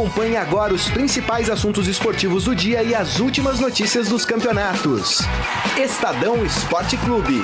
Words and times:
Acompanhe 0.00 0.34
agora 0.34 0.72
os 0.72 0.88
principais 0.88 1.50
assuntos 1.50 1.86
esportivos 1.86 2.44
do 2.44 2.56
dia 2.56 2.82
e 2.82 2.94
as 2.94 3.20
últimas 3.20 3.60
notícias 3.60 4.08
dos 4.08 4.24
campeonatos. 4.24 5.18
Estadão 5.76 6.42
Esporte 6.42 6.96
Clube. 6.96 7.42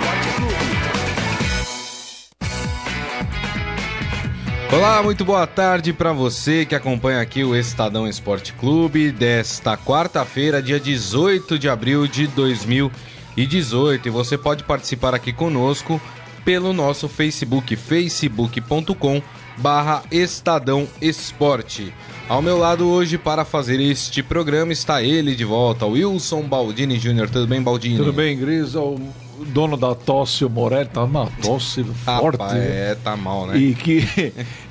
Olá, 4.72 5.02
muito 5.02 5.22
boa 5.22 5.46
tarde 5.46 5.92
para 5.92 6.14
você 6.14 6.64
que 6.64 6.74
acompanha 6.74 7.20
aqui 7.20 7.44
o 7.44 7.54
Estadão 7.54 8.08
Esporte 8.08 8.54
Clube 8.54 9.12
desta 9.12 9.76
quarta-feira, 9.76 10.62
dia 10.62 10.80
18 10.80 11.58
de 11.58 11.68
abril 11.68 12.06
de 12.06 12.26
2018. 12.26 14.08
E 14.08 14.10
você 14.10 14.38
pode 14.38 14.64
participar 14.64 15.14
aqui 15.14 15.30
conosco 15.30 16.00
pelo 16.42 16.72
nosso 16.72 17.06
Facebook, 17.06 17.76
facebook.com 17.76 19.20
barra 19.58 20.02
Estadão 20.10 20.88
Esporte. 21.02 21.92
Ao 22.28 22.42
meu 22.42 22.58
lado 22.58 22.88
hoje 22.88 23.16
para 23.16 23.44
fazer 23.44 23.80
este 23.80 24.20
programa 24.20 24.72
está 24.72 25.00
ele 25.00 25.34
de 25.36 25.44
volta, 25.44 25.86
Wilson 25.86 26.42
Baldini 26.42 26.98
Jr. 26.98 27.30
Tudo 27.30 27.46
bem, 27.46 27.62
Baldini? 27.62 27.96
Tudo 27.96 28.12
bem, 28.12 28.36
Grisa? 28.36 28.80
O 28.80 28.98
dono 29.46 29.76
da 29.76 29.94
tosse, 29.94 30.44
o 30.44 30.50
Morelli, 30.50 30.88
tá 30.88 31.04
uma 31.04 31.30
tosse 31.40 31.84
forte. 31.84 32.38
Rapaz, 32.38 32.54
é, 32.54 32.96
tá 32.96 33.16
mal, 33.16 33.46
né? 33.46 33.56
E 33.56 33.74
que, 33.74 33.98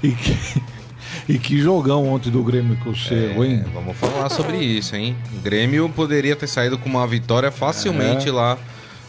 e 0.04 0.12
que, 0.12 0.38
e 1.30 1.40
que 1.40 1.58
jogão 1.62 2.10
ontem 2.10 2.30
do 2.30 2.44
Grêmio 2.44 2.78
com 2.84 2.90
o 2.90 2.96
Cerro, 2.96 3.42
É, 3.42 3.48
hein? 3.48 3.64
Vamos 3.74 3.96
falar 3.96 4.28
sobre 4.30 4.58
isso, 4.58 4.94
hein? 4.94 5.16
O 5.38 5.42
Grêmio 5.42 5.88
poderia 5.88 6.36
ter 6.36 6.48
saído 6.48 6.78
com 6.78 6.90
uma 6.90 7.08
vitória 7.08 7.52
facilmente 7.52 8.28
É. 8.28 8.32
lá 8.34 8.58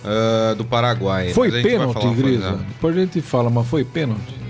ah, 0.04 0.54
do 0.56 0.64
Paraguai. 0.64 1.30
Foi 1.32 1.50
pênalti, 1.50 2.06
Grisa? 2.14 2.60
Depois 2.68 2.96
a 2.96 3.00
gente 3.00 3.20
fala, 3.20 3.50
mas 3.50 3.66
foi 3.66 3.84
pênalti? 3.84 4.45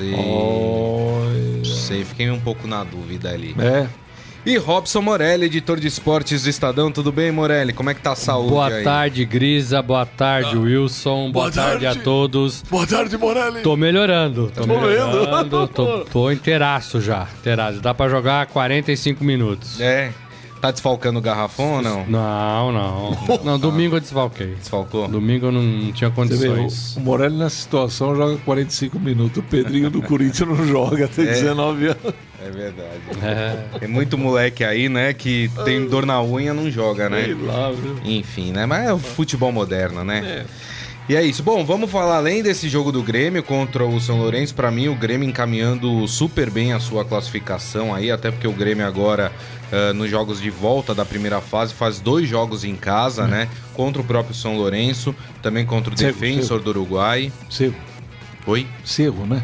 Não 0.00 1.64
sei. 1.64 1.74
Sei, 1.74 2.04
fiquei 2.04 2.30
um 2.30 2.40
pouco 2.40 2.66
na 2.66 2.84
dúvida 2.84 3.30
ali. 3.30 3.54
É. 3.58 3.86
E 4.44 4.56
Robson 4.56 5.00
Morelli, 5.00 5.46
editor 5.46 5.78
de 5.78 5.86
esportes 5.86 6.42
do 6.42 6.48
Estadão. 6.50 6.90
Tudo 6.90 7.12
bem, 7.12 7.30
Morelli? 7.30 7.72
Como 7.72 7.90
é 7.90 7.94
que 7.94 8.00
tá 8.00 8.10
a 8.10 8.16
saúde 8.16 8.50
Boa 8.50 8.66
aí? 8.66 8.82
tarde, 8.82 9.24
Grisa. 9.24 9.80
Boa 9.80 10.04
tarde, 10.04 10.56
Wilson. 10.58 11.30
Boa, 11.30 11.44
Boa 11.44 11.50
tarde. 11.52 11.84
tarde. 11.84 12.00
a 12.00 12.02
todos. 12.02 12.62
Boa 12.68 12.84
tarde, 12.84 13.16
Morelli. 13.16 13.60
Tô 13.62 13.76
melhorando. 13.76 14.50
Tô 14.52 14.62
Tô 14.62 14.66
melhorando. 14.66 15.68
Tô, 15.68 15.98
tô 16.10 16.30
inteiraço 16.32 17.00
já. 17.00 17.28
Inteiraço. 17.38 17.80
Dá 17.80 17.94
pra 17.94 18.08
jogar 18.08 18.46
45 18.46 19.22
minutos. 19.22 19.80
É. 19.80 20.12
Tá 20.62 20.70
desfalcando 20.70 21.18
o 21.18 21.22
garrafão 21.22 21.72
ou 21.72 21.82
não? 21.82 22.06
Não, 22.06 22.70
não. 22.70 23.18
Não, 23.42 23.58
domingo 23.58 23.96
eu 23.96 24.00
desfalquei. 24.00 24.54
Desfalcou? 24.54 25.08
Domingo 25.08 25.46
eu 25.46 25.52
não, 25.52 25.90
tinha 25.90 26.08
Você 26.08 26.36
vê, 26.36 26.46
condições. 26.46 26.96
o, 26.96 27.00
Morelli 27.00 27.36
nessa 27.36 27.56
situação 27.56 28.14
joga 28.14 28.36
45 28.44 29.00
minutos. 29.00 29.38
O 29.38 29.42
Pedrinho 29.42 29.90
do 29.90 30.00
Corinthians 30.00 30.48
não 30.48 30.64
joga, 30.64 31.08
tem 31.08 31.24
19 31.24 31.86
anos. 31.88 32.14
É 32.40 32.50
verdade. 32.50 33.00
É. 33.20 33.78
Tem 33.80 33.88
muito 33.88 34.16
moleque 34.16 34.62
aí, 34.62 34.88
né, 34.88 35.12
que 35.12 35.50
tem 35.64 35.84
dor 35.84 36.06
na 36.06 36.22
unha 36.22 36.54
não 36.54 36.70
joga, 36.70 37.10
né? 37.10 37.24
Sei 37.24 37.34
lá, 37.34 37.72
viu? 37.72 37.98
Enfim, 38.04 38.52
né? 38.52 38.64
Mas 38.64 38.86
é 38.86 38.92
o 38.92 38.98
futebol 39.00 39.50
moderno, 39.50 40.04
né? 40.04 40.44
E 41.08 41.16
é 41.16 41.22
isso. 41.24 41.42
Bom, 41.42 41.64
vamos 41.64 41.90
falar 41.90 42.16
além 42.18 42.40
desse 42.40 42.68
jogo 42.68 42.92
do 42.92 43.02
Grêmio 43.02 43.42
contra 43.42 43.84
o 43.84 44.00
São 44.00 44.18
Lourenço. 44.18 44.54
Pra 44.54 44.70
mim, 44.70 44.86
o 44.86 44.94
Grêmio 44.94 45.28
encaminhando 45.28 46.06
super 46.06 46.48
bem 46.48 46.72
a 46.72 46.78
sua 46.78 47.04
classificação 47.04 47.92
aí, 47.92 48.10
até 48.10 48.30
porque 48.30 48.46
o 48.46 48.52
Grêmio 48.52 48.86
agora, 48.86 49.32
ah, 49.72 49.92
nos 49.94 50.10
jogos 50.10 50.40
de 50.40 50.50
volta 50.50 50.94
da 50.94 51.04
primeira 51.04 51.40
fase, 51.40 51.72
faz 51.74 51.98
dois 51.98 52.28
jogos 52.28 52.62
em 52.62 52.76
casa, 52.76 53.26
né? 53.26 53.48
Contra 53.74 54.02
o 54.02 54.04
próprio 54.04 54.34
São 54.34 54.56
Lourenço, 54.56 55.14
também 55.42 55.64
contra 55.64 55.92
o 55.94 55.98
Cerro, 55.98 56.12
Defensor 56.12 56.60
do 56.60 56.70
Uruguai. 56.70 57.32
Cerro, 57.50 57.74
Oi? 58.46 58.66
Cerro, 58.84 59.26
né? 59.26 59.42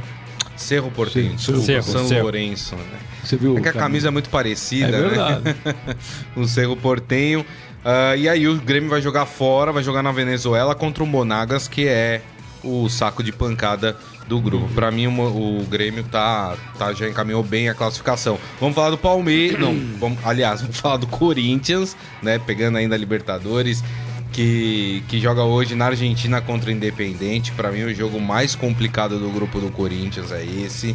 Cerro 0.56 0.90
Portenho, 0.90 1.34
desculpa, 1.34 1.60
Cerro, 1.62 1.82
São 1.84 2.06
Cerro. 2.08 2.22
Lourenço. 2.22 2.74
Né? 2.76 2.98
Você 3.24 3.36
viu 3.36 3.56
É 3.56 3.60
que 3.60 3.68
a 3.68 3.70
o 3.70 3.74
camisa 3.74 4.08
é 4.08 4.10
muito 4.10 4.28
parecida, 4.28 4.88
É 4.88 5.00
né? 5.00 5.08
verdade. 5.08 5.56
o 6.36 6.46
Cerro 6.46 6.76
Portenho. 6.76 7.44
Ah, 7.84 8.16
e 8.16 8.28
aí 8.28 8.46
o 8.48 8.56
Grêmio 8.56 8.90
vai 8.90 9.00
jogar 9.00 9.24
fora, 9.24 9.72
vai 9.72 9.82
jogar 9.82 10.02
na 10.02 10.10
Venezuela 10.12 10.74
contra 10.74 11.02
o 11.02 11.06
Monagas, 11.06 11.68
que 11.68 11.86
é 11.86 12.20
o 12.68 12.88
saco 12.88 13.22
de 13.22 13.32
pancada 13.32 13.96
do 14.28 14.40
grupo. 14.40 14.68
Pra 14.74 14.90
mim, 14.90 15.06
o, 15.06 15.64
Grêmio 15.68 16.04
tá, 16.04 16.54
tá, 16.78 16.92
já 16.92 17.08
encaminhou 17.08 17.42
bem 17.42 17.68
a 17.68 17.74
classificação. 17.74 18.38
Vamos 18.60 18.74
falar 18.74 18.90
do 18.90 18.98
Palmeiras. 18.98 19.58
Não, 19.60 19.74
vamos, 19.98 20.18
aliás, 20.24 20.60
vamos 20.62 20.78
falar 20.78 20.98
do 20.98 21.06
Corinthians, 21.06 21.96
né? 22.22 22.38
Pegando 22.38 22.78
ainda 22.78 22.94
a 22.94 22.98
Libertadores. 22.98 23.82
Que, 24.30 25.02
que 25.08 25.18
joga 25.18 25.42
hoje 25.42 25.74
na 25.74 25.86
Argentina 25.86 26.40
contra 26.40 26.68
o 26.68 26.72
Independente. 26.72 27.50
Pra 27.52 27.72
mim, 27.72 27.82
o 27.84 27.94
jogo 27.94 28.20
mais 28.20 28.54
complicado 28.54 29.18
do 29.18 29.30
grupo 29.30 29.58
do 29.58 29.70
Corinthians 29.70 30.30
é 30.30 30.44
esse, 30.44 30.94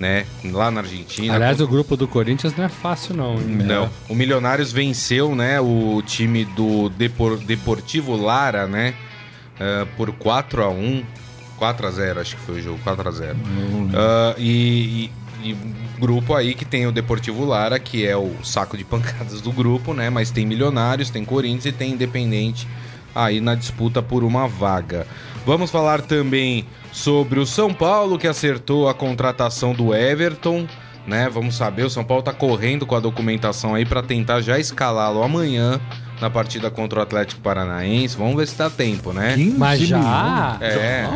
né? 0.00 0.26
Lá 0.44 0.68
na 0.70 0.80
Argentina. 0.80 1.32
Aliás, 1.32 1.60
o 1.60 1.66
grupo 1.66 1.96
do 1.96 2.08
Corinthians 2.08 2.54
não 2.56 2.64
é 2.64 2.68
fácil, 2.68 3.14
não. 3.14 3.36
Não. 3.38 3.88
O 4.08 4.14
Milionários 4.16 4.72
venceu, 4.72 5.34
né, 5.34 5.60
o 5.60 6.02
time 6.04 6.44
do 6.44 6.88
Depor- 6.90 7.38
Deportivo 7.38 8.16
Lara, 8.16 8.66
né, 8.66 8.94
eh, 9.58 9.86
por 9.96 10.12
4 10.12 10.62
a 10.62 10.68
1 10.68 11.04
4 11.58 11.86
a 11.86 11.90
0 11.90 12.20
acho 12.20 12.36
que 12.36 12.42
foi 12.42 12.58
o 12.58 12.62
jogo, 12.62 12.80
4 12.82 13.08
a 13.08 13.12
0 13.12 13.36
Ah, 13.94 14.34
e, 14.36 15.10
e, 15.42 15.50
e 15.50 15.56
grupo 16.00 16.34
aí 16.34 16.54
que 16.54 16.64
tem 16.64 16.86
o 16.86 16.92
Deportivo 16.92 17.44
Lara, 17.44 17.78
que 17.78 18.04
é 18.04 18.16
o 18.16 18.32
saco 18.42 18.76
de 18.76 18.82
pancadas 18.84 19.40
do 19.40 19.52
grupo, 19.52 19.94
né, 19.94 20.10
mas 20.10 20.30
tem 20.30 20.44
Milionários, 20.44 21.08
tem 21.10 21.24
Corinthians 21.24 21.66
e 21.66 21.72
tem 21.72 21.92
Independente 21.92 22.66
aí 23.14 23.40
na 23.40 23.54
disputa 23.54 24.02
por 24.02 24.24
uma 24.24 24.48
vaga. 24.48 25.06
Vamos 25.44 25.70
falar 25.70 26.00
também 26.00 26.66
sobre 26.92 27.38
o 27.38 27.46
São 27.46 27.72
Paulo, 27.72 28.18
que 28.18 28.26
acertou 28.26 28.88
a 28.88 28.94
contratação 28.94 29.74
do 29.74 29.94
Everton, 29.94 30.66
né? 31.06 31.28
Vamos 31.28 31.56
saber, 31.56 31.84
o 31.84 31.90
São 31.90 32.04
Paulo 32.04 32.22
tá 32.22 32.32
correndo 32.32 32.86
com 32.86 32.94
a 32.94 33.00
documentação 33.00 33.74
aí 33.74 33.84
para 33.84 34.02
tentar 34.02 34.40
já 34.40 34.58
escalá-lo 34.58 35.22
amanhã 35.22 35.80
na 36.22 36.30
partida 36.30 36.70
contra 36.70 37.00
o 37.00 37.02
Atlético 37.02 37.40
Paranaense. 37.42 38.16
Vamos 38.16 38.36
ver 38.36 38.46
se 38.48 38.56
dá 38.56 38.70
tempo, 38.70 39.12
né? 39.12 39.34
15 39.34 39.58
Mas 39.58 39.80
já? 39.80 39.98
milhões. 39.98 40.74
É. 40.78 41.08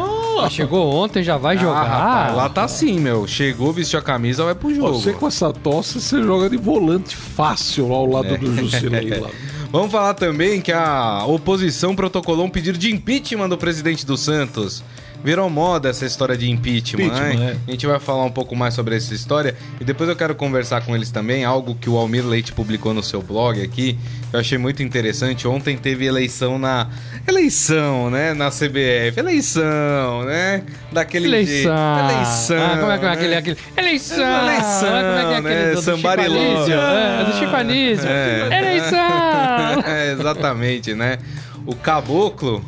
Ah, 0.42 0.50
Chegou 0.50 0.92
ontem, 0.94 1.22
já 1.22 1.38
vai 1.38 1.56
Ah, 1.56 1.60
jogar? 1.60 1.84
rapaz, 1.84 2.36
lá 2.36 2.48
tá 2.50 2.64
assim, 2.64 2.98
meu. 3.00 3.26
Chegou, 3.26 3.72
vestiu 3.72 3.98
a 3.98 4.02
camisa, 4.02 4.44
vai 4.44 4.54
pro 4.54 4.74
jogo. 4.74 4.92
Você 5.00 5.12
com 5.14 5.26
essa 5.26 5.50
tosse, 5.52 5.98
você 6.00 6.22
joga 6.22 6.50
de 6.50 6.58
volante 6.58 7.16
fácil 7.16 7.88
lá 7.88 7.94
ao 7.96 8.06
lado 8.06 8.34
É. 8.34 8.36
do 8.36 8.54
Jusilei 8.54 9.18
lá. 9.18 9.30
Vamos 9.72 9.90
falar 9.90 10.12
também 10.14 10.60
que 10.60 10.72
a 10.72 11.24
oposição 11.26 11.94
protocolou 11.96 12.44
um 12.44 12.50
pedido 12.50 12.76
de 12.78 12.92
impeachment 12.92 13.48
do 13.48 13.56
presidente 13.56 14.04
do 14.04 14.16
Santos. 14.16 14.82
Virou 15.26 15.50
moda 15.50 15.88
essa 15.88 16.06
história 16.06 16.36
de 16.36 16.48
impeachment, 16.48 17.06
Impeachment, 17.06 17.34
né? 17.40 17.56
é. 17.56 17.56
A 17.66 17.70
gente 17.72 17.84
vai 17.84 17.98
falar 17.98 18.22
um 18.22 18.30
pouco 18.30 18.54
mais 18.54 18.74
sobre 18.74 18.94
essa 18.94 19.12
história 19.12 19.56
e 19.80 19.84
depois 19.84 20.08
eu 20.08 20.14
quero 20.14 20.36
conversar 20.36 20.82
com 20.82 20.94
eles 20.94 21.10
também, 21.10 21.44
algo 21.44 21.74
que 21.74 21.90
o 21.90 21.96
Almir 21.96 22.24
Leite 22.24 22.52
publicou 22.52 22.94
no 22.94 23.02
seu 23.02 23.20
blog 23.20 23.60
aqui, 23.60 23.98
que 24.30 24.36
eu 24.36 24.38
achei 24.38 24.56
muito 24.56 24.84
interessante. 24.84 25.48
Ontem 25.48 25.76
teve 25.76 26.06
eleição 26.06 26.60
na 26.60 26.90
eleição, 27.26 28.08
né, 28.08 28.34
na 28.34 28.50
CBF, 28.52 29.18
eleição, 29.18 30.22
né? 30.26 30.62
Daquele 30.92 31.26
Eleição. 31.26 31.74
jeito. 31.74 32.12
Eleição. 32.12 32.56
Ah, 32.64 32.78
como 32.78 32.92
é 32.92 32.98
que 32.98 33.04
é 33.04 33.08
né? 33.08 33.14
aquele, 33.14 33.34
aquele... 33.34 33.58
Eleição. 33.76 34.42
Eleição, 34.44 34.88
Ah, 34.94 35.00
como 35.10 35.18
é 35.18 35.24
que 35.26 35.32
é 35.32 35.36
aquele 35.38 35.48
né? 35.48 35.70
do, 35.74 35.80
do 35.82 35.96
Chico 35.96 36.06
Anísio? 36.08 36.78
É, 36.78 37.24
do 37.24 37.32
Chico 37.36 37.56
Anísio. 37.56 38.08
É. 38.08 38.58
Eleição. 38.58 39.82
é, 39.90 40.12
exatamente, 40.12 40.94
né? 40.94 41.18
O 41.66 41.74
Caboclo, 41.74 42.64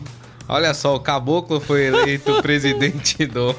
olha 0.49 0.73
só, 0.75 0.97
o 0.97 1.01
Caboclo 1.01 1.61
foi 1.61 1.87
eleito 1.87 2.41
presidente 2.43 3.27
do, 3.27 3.55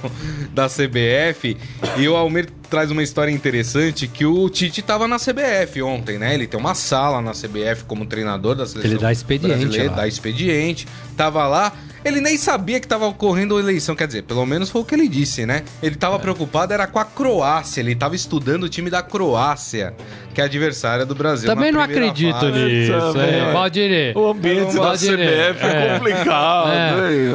da 0.53 0.67
CBF 0.67 1.55
e 1.97 2.07
o 2.07 2.15
Almir 2.15 2.49
traz 2.69 2.91
uma 2.91 3.03
história 3.03 3.31
interessante 3.31 4.07
que 4.07 4.25
o 4.25 4.49
Tite 4.49 4.81
tava 4.81 5.07
na 5.07 5.17
CBF 5.17 5.81
ontem, 5.81 6.17
né? 6.17 6.33
Ele 6.33 6.47
tem 6.47 6.59
uma 6.59 6.75
sala 6.75 7.21
na 7.21 7.31
CBF 7.31 7.83
como 7.87 8.05
treinador 8.05 8.55
da 8.55 8.65
seleção 8.65 8.91
Ele 8.91 8.99
dá 8.99 9.11
expediente 9.11 9.55
brasileira, 9.57 9.89
lá. 9.91 9.97
dá 9.97 10.07
expediente, 10.07 10.87
tava 11.15 11.47
lá, 11.47 11.73
ele 12.03 12.21
nem 12.21 12.37
sabia 12.37 12.79
que 12.79 12.87
tava 12.87 13.05
ocorrendo 13.07 13.57
a 13.57 13.59
eleição, 13.59 13.95
quer 13.95 14.07
dizer, 14.07 14.23
pelo 14.23 14.45
menos 14.45 14.69
foi 14.69 14.81
o 14.81 14.85
que 14.85 14.95
ele 14.95 15.07
disse, 15.07 15.45
né? 15.45 15.63
Ele 15.81 15.95
tava 15.95 16.15
É. 16.15 16.19
preocupado 16.19 16.73
era 16.73 16.87
com 16.87 16.99
a 16.99 17.05
Croácia, 17.05 17.81
ele 17.81 17.95
tava 17.95 18.15
estudando 18.15 18.63
o 18.63 18.69
time 18.69 18.89
da 18.89 19.01
Croácia, 19.01 19.93
que 20.33 20.41
é 20.41 20.43
adversária 20.43 21.05
do 21.05 21.15
Brasil. 21.15 21.47
Também 21.49 21.71
na 21.71 21.79
não 21.79 21.83
acredito 21.85 22.33
fase. 22.39 22.51
nisso. 22.51 22.91
Também, 22.93 23.35
É. 23.35 23.51
Valdir. 23.51 24.17
O 24.17 24.29
ambiente 24.31 24.75
da 24.75 24.91
CBF 24.93 25.65
é, 25.65 25.87
é. 25.87 25.93
complicado. 25.97 26.69
É. 26.69 27.13
hein? 27.13 27.33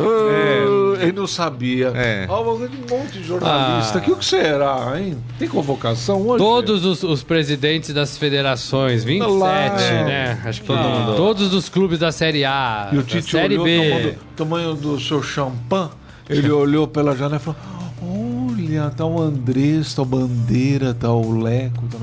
Ah, 0.99 1.03
Ele 1.03 1.13
não 1.13 1.27
sabia. 1.27 1.93
É. 1.95 2.27
Ah, 2.29 2.41
um 2.41 2.59
monte 2.91 3.19
de 3.19 3.25
jornalista. 3.25 3.99
Ah. 3.99 4.01
Que 4.01 4.11
o 4.13 4.17
que 4.17 4.25
será, 4.25 4.93
hein? 4.99 5.17
Tem 5.39 5.49
convocação 5.49 6.23
hoje? 6.27 6.39
Todos 6.43 6.85
os, 6.85 7.03
os 7.03 7.23
presidentes 7.23 7.93
das 7.93 8.17
federações, 8.17 9.05
27, 9.05 9.33
Lá. 9.39 10.05
né? 10.05 10.39
Acho 10.45 10.61
que 10.61 10.67
Todo 10.67 10.79
mundo. 10.79 11.17
todos 11.17 11.53
os 11.53 11.69
clubes 11.69 11.99
da 11.99 12.13
Série 12.13 12.45
A, 12.45 12.89
E 12.93 12.99
o 12.99 13.03
da 13.03 13.07
Tite 13.09 13.31
Série 13.31 13.55
olhou 13.59 13.65
B. 13.65 13.79
tomando 13.81 14.09
o 14.09 14.54
tamanho 14.55 14.75
do 14.75 15.01
seu 15.01 15.23
champanhe. 15.23 15.91
Ele 16.29 16.51
olhou 16.51 16.87
pela 16.87 17.15
janela 17.15 17.37
e 17.37 17.39
falou: 17.39 17.59
Olha, 18.03 18.91
tá 18.91 19.05
o 19.05 19.21
Andrés, 19.21 19.93
tá 19.95 20.03
o 20.03 20.05
Bandeira, 20.05 20.95
tá 20.95 21.13
o 21.13 21.41
Leco. 21.43 21.85
Tá... 21.89 21.99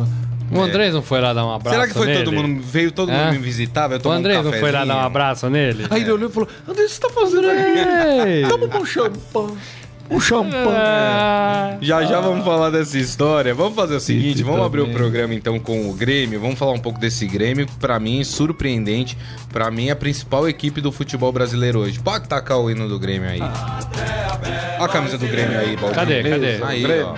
O 0.53 0.61
Andrés 0.61 0.93
não 0.93 1.01
foi 1.01 1.21
lá 1.21 1.33
dar 1.33 1.45
um 1.45 1.53
abraço 1.53 1.75
Será 1.77 1.87
que 1.87 1.93
foi 1.93 2.07
nele? 2.07 2.25
todo 2.25 2.33
mundo, 2.33 2.61
veio 2.61 2.91
todo 2.91 3.09
É? 3.09 3.25
mundo 3.25 3.35
me 3.35 3.39
visitar? 3.39 3.87
Veio 3.87 3.99
O 4.01 4.03
tomar 4.03 4.15
um 4.15 4.17
Andrés 4.17 4.43
não 4.43 4.51
foi 4.51 4.69
lá 4.71 4.83
dar 4.83 4.97
um 4.97 4.99
abraço 4.99 5.49
nele? 5.49 5.85
Aí 5.89 6.01
ele 6.01 6.11
olhou 6.11 6.29
e 6.29 6.33
falou: 6.33 6.49
Andrés, 6.67 6.91
o 6.91 6.93
que 6.93 6.95
você 6.95 7.01
tá 7.01 7.09
fazendo 7.21 7.49
aqui? 7.49 8.27
Ei! 8.29 8.47
Toma 8.49 8.77
um 8.77 8.85
champanhe. 8.85 9.57
Um 10.11 10.19
champanhe. 10.19 10.65
Ah, 10.75 11.77
Já 11.81 12.03
já 12.03 12.19
vamos 12.19 12.43
falar 12.43 12.69
dessa 12.69 12.97
história. 12.97 13.53
Vamos 13.55 13.75
fazer 13.75 13.95
o 13.95 13.99
seguinte, 13.99 14.33
Tite 14.37 14.43
vamos 14.43 14.65
abrir 14.65 14.81
o 14.81 14.83
também. 14.83 14.97
programa 14.97 15.33
então 15.33 15.57
com 15.57 15.89
o 15.89 15.93
Grêmio. 15.93 16.39
Vamos 16.39 16.59
falar 16.59 16.73
um 16.73 16.79
pouco 16.79 16.99
desse 16.99 17.25
Grêmio, 17.25 17.65
que 17.65 17.75
pra 17.75 17.97
mim 17.99 18.23
surpreendente, 18.23 19.17
Pra 19.51 19.69
mim 19.71 19.87
é 19.87 19.91
a 19.91 19.95
principal 19.95 20.47
equipe 20.47 20.79
do 20.81 20.91
futebol 20.91 21.31
brasileiro 21.31 21.79
hoje. 21.79 21.99
Pode 21.99 22.27
tacar 22.27 22.57
o 22.59 22.69
hino 22.69 22.87
do 22.87 22.97
Grêmio 22.99 23.29
aí. 23.29 23.41
Olha 23.41 24.85
a 24.85 24.87
camisa 24.89 25.17
do 25.17 25.27
Grêmio 25.27 25.57
aí, 25.59 25.75
Baldinho. 25.75 25.93
Cadê, 25.93 26.23
cadê? 26.23 26.63
Aí, 26.63 26.81
Grêmio. 26.83 27.07
ó. 27.07 27.15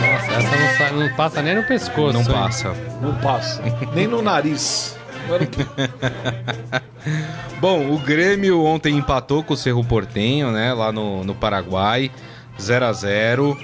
Nossa, 0.00 0.32
essa 0.32 0.92
não, 0.92 1.00
não 1.00 1.08
passa 1.16 1.42
nem 1.42 1.54
no 1.56 1.62
pescoço. 1.64 2.12
Não 2.12 2.20
hein? 2.22 2.26
passa. 2.32 2.72
Não 3.00 3.14
passa. 3.16 3.62
Nem 3.94 4.06
no 4.06 4.22
nariz. 4.22 4.96
Bom, 7.60 7.92
o 7.92 7.98
Grêmio 7.98 8.64
ontem 8.64 8.96
empatou 8.96 9.42
com 9.42 9.54
o 9.54 9.56
Cerro 9.56 9.84
Portenho, 9.84 10.50
né? 10.50 10.72
Lá 10.72 10.92
no, 10.92 11.24
no 11.24 11.34
Paraguai. 11.34 12.10
0 12.60 12.84
a 12.86 12.92
0 12.92 13.56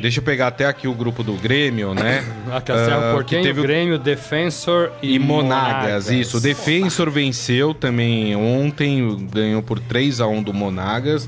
Deixa 0.00 0.20
eu 0.20 0.24
pegar 0.24 0.48
até 0.48 0.66
aqui 0.66 0.86
o 0.86 0.92
grupo 0.92 1.22
do 1.22 1.32
Grêmio, 1.34 1.94
né? 1.94 2.22
Aqui, 2.52 2.70
a 2.70 2.84
Serra 2.84 3.10
Ah, 3.10 3.14
Portenho, 3.14 3.40
que 3.42 3.48
teve 3.48 3.60
o- 3.60 3.62
Grêmio, 3.62 3.98
Defensor 3.98 4.92
e, 5.02 5.14
E 5.14 5.18
Monagas, 5.18 6.10
isso. 6.10 6.36
O 6.36 6.40
Defensor 6.40 7.10
venceu 7.10 7.72
também 7.72 8.36
ontem, 8.36 9.26
ganhou 9.32 9.62
por 9.62 9.80
3 9.80 10.20
a 10.20 10.26
1 10.26 10.42
do 10.42 10.52
Monagas. 10.52 11.26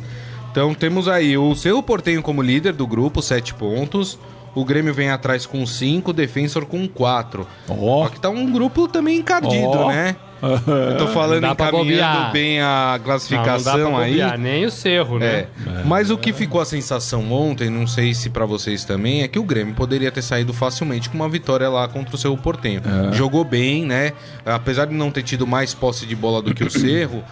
Então 0.52 0.74
temos 0.74 1.08
aí 1.08 1.36
o 1.38 1.54
Cerro 1.54 1.82
Portenho 1.82 2.22
como 2.22 2.42
líder 2.42 2.74
do 2.74 2.86
grupo, 2.86 3.22
7 3.22 3.54
pontos. 3.54 4.19
O 4.54 4.64
Grêmio 4.64 4.92
vem 4.92 5.10
atrás 5.10 5.46
com 5.46 5.64
5, 5.64 6.10
o 6.10 6.14
Defensor 6.14 6.66
com 6.66 6.86
4. 6.88 7.46
Ó. 7.68 8.04
Só 8.04 8.08
que 8.10 8.20
tá 8.20 8.28
um 8.28 8.50
grupo 8.50 8.88
também 8.88 9.18
encardido, 9.18 9.68
Ó. 9.70 9.88
né? 9.88 10.16
Eu 10.40 10.96
tô 10.96 11.08
falando 11.08 11.44
encaminhando 11.46 12.32
bem 12.32 12.60
a 12.60 12.66
Não, 12.66 12.92
não 12.92 12.98
dá 12.98 13.04
classificação 13.04 13.92
pra 13.94 13.98
aí. 14.04 14.38
nem 14.38 14.64
o 14.64 14.70
Cerro, 14.70 15.18
né? 15.18 15.26
É. 15.26 15.48
Mas 15.84 16.10
o 16.10 16.16
que 16.18 16.32
ficou 16.32 16.60
a 16.60 16.64
sensação 16.64 17.32
ontem, 17.32 17.68
não 17.68 17.88
sei 17.88 18.14
se 18.14 18.30
pra 18.30 18.46
vocês 18.46 18.84
também, 18.84 19.22
é 19.22 19.28
que 19.28 19.38
o 19.38 19.42
Grêmio 19.42 19.74
poderia 19.74 20.12
ter 20.12 20.22
saído 20.22 20.52
facilmente 20.52 21.10
com 21.10 21.16
uma 21.16 21.28
vitória 21.28 21.68
lá 21.68 21.88
contra 21.88 22.14
o 22.14 22.18
Cerro 22.18 22.36
Portenho. 22.36 22.80
Jogou 23.12 23.42
bem, 23.44 23.84
né? 23.84 24.12
Apesar 24.46 24.84
de 24.86 24.94
não 24.94 25.10
ter 25.10 25.24
tido 25.24 25.44
mais 25.44 25.74
posse 25.74 26.06
de 26.06 26.14
bola 26.14 26.40
do 26.40 26.54
que 26.54 26.62
o 26.62 26.70
Cerro, 26.70 27.24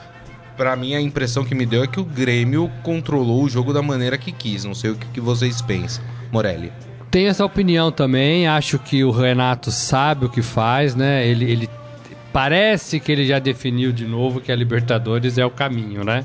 pra 0.57 0.75
mim 0.75 0.97
a 0.97 1.01
impressão 1.01 1.45
que 1.45 1.55
me 1.55 1.65
deu 1.65 1.85
é 1.85 1.87
que 1.87 2.01
o 2.01 2.05
Grêmio 2.05 2.69
controlou 2.83 3.45
o 3.45 3.49
jogo 3.49 3.73
da 3.73 3.83
maneira 3.83 4.19
que 4.19 4.33
quis. 4.33 4.65
Não 4.65 4.75
sei 4.75 4.91
o 4.91 4.97
que 4.97 5.21
vocês 5.21 5.63
pensam. 5.63 6.03
Morelli. 6.33 6.73
Tenho 7.11 7.29
essa 7.29 7.45
opinião 7.45 7.91
também. 7.91 8.47
Acho 8.47 8.79
que 8.79 9.05
o 9.05 9.11
Renato 9.11 9.71
sabe 9.71 10.27
o 10.27 10.29
que 10.29 10.43
faz, 10.43 10.95
né? 10.95 11.27
Ele, 11.27 11.51
ele 11.51 11.71
parece 12.33 13.01
que 13.01 13.11
ele 13.11 13.25
já 13.27 13.39
definiu 13.39 13.93
de 13.93 14.07
novo 14.07 14.41
que 14.41 14.53
a 14.53 14.57
Libertadores 14.57 15.39
é 15.39 15.47
o 15.47 15.51
caminho, 15.51 16.05
né? 16.05 16.25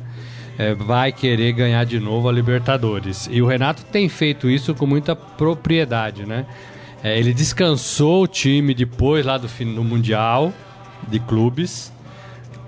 É, 0.57 0.73
vai 0.73 1.11
querer 1.11 1.53
ganhar 1.53 1.85
de 1.85 1.99
novo 1.99 2.27
a 2.27 2.31
Libertadores. 2.31 3.27
E 3.31 3.41
o 3.41 3.47
Renato 3.47 3.83
tem 3.85 4.09
feito 4.09 4.49
isso 4.49 4.73
com 4.75 4.85
muita 4.85 5.15
propriedade, 5.15 6.25
né? 6.25 6.45
É, 7.03 7.17
ele 7.17 7.33
descansou 7.33 8.23
o 8.23 8.27
time 8.27 8.73
depois 8.73 9.25
lá 9.25 9.37
do 9.37 9.47
fim 9.47 9.73
do 9.73 9.83
Mundial 9.83 10.51
de 11.07 11.19
clubes. 11.19 11.91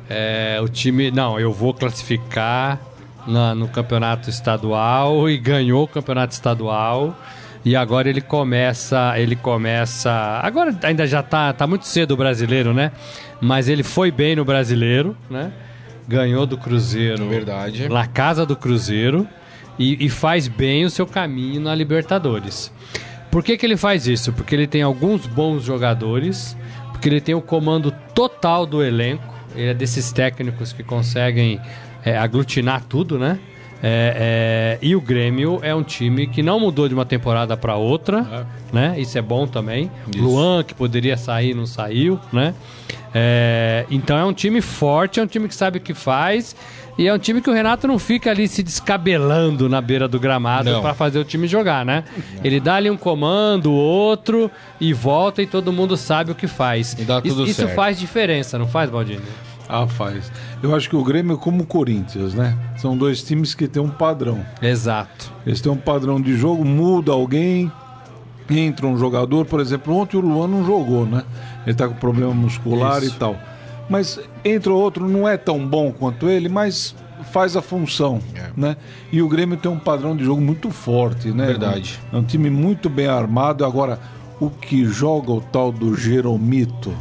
É, 0.10 0.60
o 0.62 0.68
time, 0.68 1.12
não, 1.12 1.40
eu 1.40 1.52
vou 1.52 1.74
classificar 1.74 2.80
na- 3.28 3.54
no 3.54 3.68
campeonato 3.68 4.30
estadual 4.30 5.30
e 5.30 5.38
ganhou 5.38 5.84
o 5.84 5.88
campeonato 5.88 6.34
estadual. 6.34 7.16
E 7.66 7.76
agora 7.76 8.10
ele 8.10 8.20
começa, 8.20 9.18
ele 9.18 9.38
começa, 9.38 10.12
agora 10.44 10.78
ainda 10.84 11.08
já 11.08 11.24
tá, 11.24 11.54
tá 11.54 11.66
muito 11.66 11.88
cedo 11.88 12.12
o 12.12 12.18
brasileiro, 12.18 12.74
né? 12.74 12.92
Mas 13.40 13.70
ele 13.70 13.84
foi 13.84 14.12
bem 14.12 14.36
no 14.36 14.44
brasileiro, 14.44 15.16
né? 15.30 15.52
Ganhou 16.06 16.46
do 16.46 16.58
Cruzeiro. 16.58 17.30
Verdade. 17.30 17.88
Na 17.88 18.06
casa 18.06 18.46
do 18.46 18.56
Cruzeiro 18.56 19.26
e, 19.80 20.06
e 20.06 20.10
faz 20.10 20.48
bem 20.48 20.84
o 20.84 20.90
seu 20.90 21.06
caminho 21.08 21.62
na 21.62 21.74
Libertadores. 21.74 22.72
Por 23.32 23.42
que, 23.42 23.58
que 23.58 23.66
ele 23.66 23.78
faz 23.78 24.08
isso? 24.08 24.34
Porque 24.34 24.54
ele 24.54 24.68
tem 24.68 24.82
alguns 24.82 25.26
bons 25.26 25.64
jogadores, 25.64 26.58
porque 26.92 27.08
ele 27.08 27.22
tem 27.22 27.34
o 27.34 27.42
comando 27.42 27.92
total 28.14 28.66
do 28.66 28.84
elenco. 28.84 29.34
Ele 29.56 29.68
é 29.70 29.74
desses 29.74 30.12
técnicos 30.12 30.74
que 30.74 30.84
conseguem 30.84 31.62
é, 32.04 32.18
aglutinar 32.18 32.84
tudo, 32.84 33.18
né? 33.18 33.40
É, 33.86 34.78
é, 34.82 34.86
e 34.86 34.96
o 34.96 35.02
Grêmio 35.02 35.60
é 35.62 35.76
um 35.76 35.84
time 35.84 36.26
que 36.26 36.42
não 36.42 36.58
mudou 36.58 36.88
de 36.88 36.94
uma 36.94 37.06
temporada 37.06 37.58
para 37.58 37.76
outra, 37.76 38.48
né? 38.72 38.96
Isso 38.98 39.18
é 39.18 39.22
bom 39.22 39.46
também. 39.46 39.92
Luan, 40.16 40.64
que 40.64 40.74
poderia 40.74 41.18
sair, 41.18 41.54
não 41.54 41.66
saiu, 41.66 42.18
né? 42.32 42.54
É, 43.14 43.86
então 43.92 44.18
é 44.18 44.24
um 44.24 44.34
time 44.34 44.62
forte, 44.62 45.20
é 45.20 45.24
um 45.24 45.28
time 45.28 45.48
que 45.50 45.56
sabe 45.56 45.80
o 45.80 45.82
que 45.82 45.94
faz. 45.94 46.56
E 46.98 47.08
é 47.08 47.14
um 47.14 47.18
time 47.18 47.42
que 47.42 47.50
o 47.50 47.54
Renato 47.54 47.88
não 47.88 47.98
fica 47.98 48.30
ali 48.30 48.48
se 48.48 48.62
descabelando 48.62 49.68
na 49.68 49.82
beira 49.82 50.08
do 50.08 50.20
gramado 50.20 50.70
Não. 50.72 50.80
para 50.82 50.94
fazer 50.94 51.18
o 51.18 51.24
time 51.24 51.48
jogar, 51.48 51.84
né? 51.84 52.04
Ele 52.44 52.60
dá 52.60 52.76
ali 52.76 52.88
um 52.90 52.96
comando, 52.96 53.74
outro, 53.74 54.50
e 54.80 54.94
volta 54.94 55.42
e 55.42 55.48
todo 55.48 55.74
mundo 55.74 55.98
sabe 55.98 56.32
o 56.32 56.36
que 56.36 56.46
faz. 56.46 56.94
E 56.94 57.04
dá 57.04 57.18
Isso- 57.18 57.36
tudo 57.36 57.48
isso 57.50 57.62
certo. 57.62 57.74
faz 57.76 58.00
diferença, 58.00 58.60
não 58.60 58.68
faz, 58.68 58.92
Baldini? 58.92 59.24
Ah, 59.68 59.88
faz. 59.88 60.32
Eu 60.62 60.76
acho 60.76 60.90
que 60.90 60.96
o 60.96 61.04
Grêmio 61.04 61.36
é 61.36 61.38
como 61.38 61.64
o 61.64 61.66
Corinthians, 61.66 62.34
né? 62.34 62.58
São 62.78 62.98
dois 62.98 63.24
times 63.24 63.54
que 63.56 63.68
têm 63.68 63.82
um 63.82 63.90
padrão. 63.90 64.40
Exato. 64.62 65.32
Eles 65.46 65.62
têm 65.62 65.72
um 65.72 65.78
padrão 65.78 66.20
de 66.22 66.36
jogo, 66.38 66.66
muda 66.66 67.12
alguém, 67.12 67.72
entra 68.50 68.86
um 68.86 68.98
jogador, 68.98 69.46
por 69.46 69.60
exemplo, 69.60 69.96
ontem 69.96 70.18
o 70.18 70.22
Luan 70.22 70.48
não 70.48 70.66
jogou, 70.66 71.06
né? 71.06 71.24
Ele 71.66 71.76
tá 71.76 71.88
com 71.88 71.96
problema 71.96 72.34
muscular 72.34 73.02
Isso. 73.04 73.16
e 73.16 73.20
tal. 73.20 73.36
Mas 73.90 74.20
entra 74.44 74.72
outro, 74.74 75.08
não 75.08 75.28
é 75.28 75.38
tão 75.38 75.66
bom 75.66 75.92
quanto 75.92 76.30
ele, 76.30 76.50
mas 76.50 76.96
faz 77.32 77.56
a 77.56 77.62
função, 77.62 78.20
É. 78.36 78.50
né? 78.56 78.78
E 79.12 79.22
o 79.22 79.28
Grêmio 79.30 79.58
tem 79.58 79.72
um 79.72 79.80
padrão 79.80 80.16
de 80.16 80.24
jogo 80.26 80.42
muito 80.42 80.70
forte, 80.72 81.30
né? 81.30 81.48
Verdade. 81.48 82.00
É 82.12 82.16
um 82.18 82.24
time 82.24 82.50
muito 82.50 82.90
bem 82.90 83.08
armado. 83.08 83.64
Agora, 83.66 84.00
o 84.40 84.50
que 84.50 84.86
joga 84.86 85.32
o 85.32 85.40
tal 85.42 85.72
do 85.72 85.96
Jeromito 85.96 86.94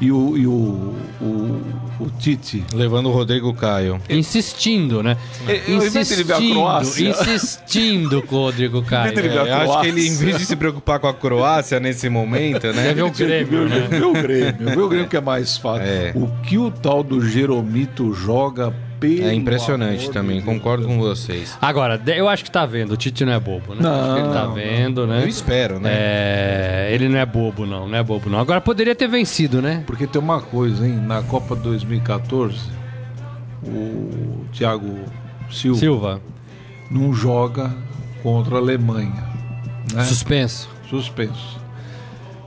e 0.00 0.10
o, 0.10 0.36
e 0.36 0.46
o, 0.46 0.94
o, 1.20 1.62
o 2.00 2.10
Tite... 2.18 2.64
Levando 2.74 3.08
o 3.08 3.12
Rodrigo 3.12 3.54
Caio. 3.54 4.00
Insistindo, 4.08 5.02
né? 5.02 5.16
É, 5.46 5.62
ele 5.66 5.82
a 5.82 5.86
Insistindo, 5.86 6.52
Croácia- 6.54 7.10
insistindo 7.10 8.22
com 8.22 8.36
o 8.36 8.40
Rodrigo 8.40 8.82
Caio. 8.82 9.18
É, 9.18 9.36
eu 9.36 9.72
acho 9.72 9.80
que 9.80 9.86
ele, 9.88 10.08
em 10.08 10.16
vez 10.16 10.38
de 10.38 10.46
se 10.46 10.56
preocupar 10.56 10.98
com 10.98 11.06
a 11.06 11.14
Croácia 11.14 11.78
nesse 11.78 12.08
momento, 12.08 12.66
né? 12.68 12.82
Deve 12.82 12.94
ver 12.94 13.02
o 13.02 13.10
Grêmio, 13.10 13.68
né? 13.68 13.86
Vê 13.88 14.04
o 14.04 14.12
Grêmio, 14.12 14.68
vê 14.70 14.80
o 14.80 14.88
Grêmio 14.88 15.08
que 15.08 15.16
é 15.16 15.20
mais 15.20 15.56
fácil. 15.56 15.86
É. 15.86 16.12
O 16.14 16.28
que 16.42 16.58
o 16.58 16.70
tal 16.70 17.02
do 17.02 17.26
Jeromito 17.26 18.12
joga 18.12 18.74
pelo 19.16 19.28
É 19.28 19.34
impressionante 19.34 20.10
também, 20.10 20.38
de 20.38 20.44
Deus. 20.44 20.56
concordo 20.56 20.86
com 20.86 20.98
vocês. 20.98 21.56
Agora, 21.60 22.00
eu 22.06 22.28
acho 22.28 22.44
que 22.44 22.50
tá 22.50 22.64
vendo. 22.66 22.92
O 22.92 22.96
Tite 22.96 23.24
não 23.24 23.32
é 23.32 23.40
bobo, 23.40 23.74
né? 23.74 23.88
Acho 23.88 24.14
que 24.14 24.20
ele 24.20 24.28
tá 24.32 24.44
Não, 24.44 24.54
vendo, 24.54 25.06
né? 25.06 25.22
Eu 25.22 25.28
espero, 25.28 25.78
né? 25.80 25.90
É, 25.92 26.88
ele 26.92 27.08
não 27.08 27.18
é 27.18 27.26
bobo, 27.26 27.66
não. 27.66 27.88
Não 27.88 27.96
é 27.98 28.02
bobo, 28.02 28.28
não. 28.30 28.38
Agora 28.38 28.60
poderia 28.60 28.94
ter 28.94 29.08
vencido, 29.08 29.60
né? 29.62 29.82
Porque 29.86 30.06
tem 30.06 30.20
uma 30.20 30.40
coisa, 30.40 30.86
hein? 30.86 30.94
Na 30.96 31.22
Copa 31.22 31.54
2014, 31.56 32.58
o 33.62 34.44
Thiago 34.52 34.98
Silva, 35.50 35.78
Silva, 35.78 36.20
não 36.90 37.12
joga 37.12 37.74
contra 38.22 38.56
a 38.56 38.58
Alemanha. 38.58 39.24
Né? 39.92 40.02
suspenso. 40.04 40.68
Suspenso. 40.88 41.58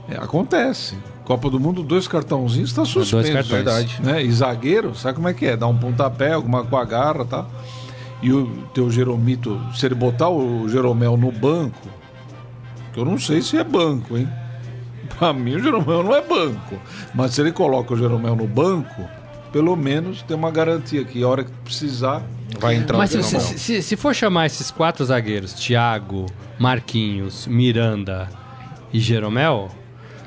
É, 0.08 0.16
acontece. 0.16 0.96
Copa 1.28 1.50
do 1.50 1.60
Mundo, 1.60 1.82
dois 1.82 2.08
cartãozinhos, 2.08 2.70
está 2.70 2.86
suspenso. 2.86 3.32
Dois. 3.32 3.46
Verdade. 3.46 4.00
Né? 4.02 4.24
E 4.24 4.32
zagueiro, 4.32 4.94
sabe 4.94 5.16
como 5.16 5.28
é 5.28 5.34
que 5.34 5.44
é? 5.44 5.56
Dá 5.58 5.66
um 5.66 5.76
pontapé, 5.76 6.32
alguma 6.32 6.64
com 6.64 6.74
a 6.76 6.84
garra 6.86 7.22
tá? 7.26 7.44
E 8.22 8.32
o 8.32 8.46
teu 8.72 8.90
Jeromito, 8.90 9.60
se 9.74 9.84
ele 9.84 9.94
botar 9.94 10.30
o 10.30 10.66
Jeromel 10.70 11.18
no 11.18 11.30
banco, 11.30 11.86
que 12.94 12.98
eu 12.98 13.04
não 13.04 13.18
sei 13.18 13.42
se 13.42 13.58
é 13.58 13.62
banco, 13.62 14.16
hein? 14.16 14.26
Pra 15.18 15.32
mim 15.34 15.56
o 15.56 15.62
Jeromel 15.62 16.02
não 16.02 16.14
é 16.16 16.22
banco. 16.22 16.76
Mas 17.14 17.34
se 17.34 17.42
ele 17.42 17.52
coloca 17.52 17.92
o 17.92 17.96
Jeromel 17.98 18.34
no 18.34 18.46
banco, 18.46 19.06
pelo 19.52 19.76
menos 19.76 20.22
tem 20.22 20.34
uma 20.34 20.50
garantia 20.50 21.04
que 21.04 21.22
a 21.22 21.28
hora 21.28 21.44
que 21.44 21.52
precisar. 21.62 22.22
Vai 22.58 22.76
entrar 22.76 22.96
Mas 22.96 23.14
o 23.14 23.22
se, 23.22 23.30
Jeromel. 23.32 23.48
se, 23.52 23.58
se- 23.58 23.82
se 23.82 23.96
for 23.96 24.14
chamar 24.14 24.46
esses 24.46 24.70
quatro 24.70 25.04
zagueiros, 25.04 25.52
Thiago, 25.52 26.24
Marquinhos, 26.58 27.46
Miranda 27.46 28.28
e 28.92 28.98
Jeromel, 28.98 29.68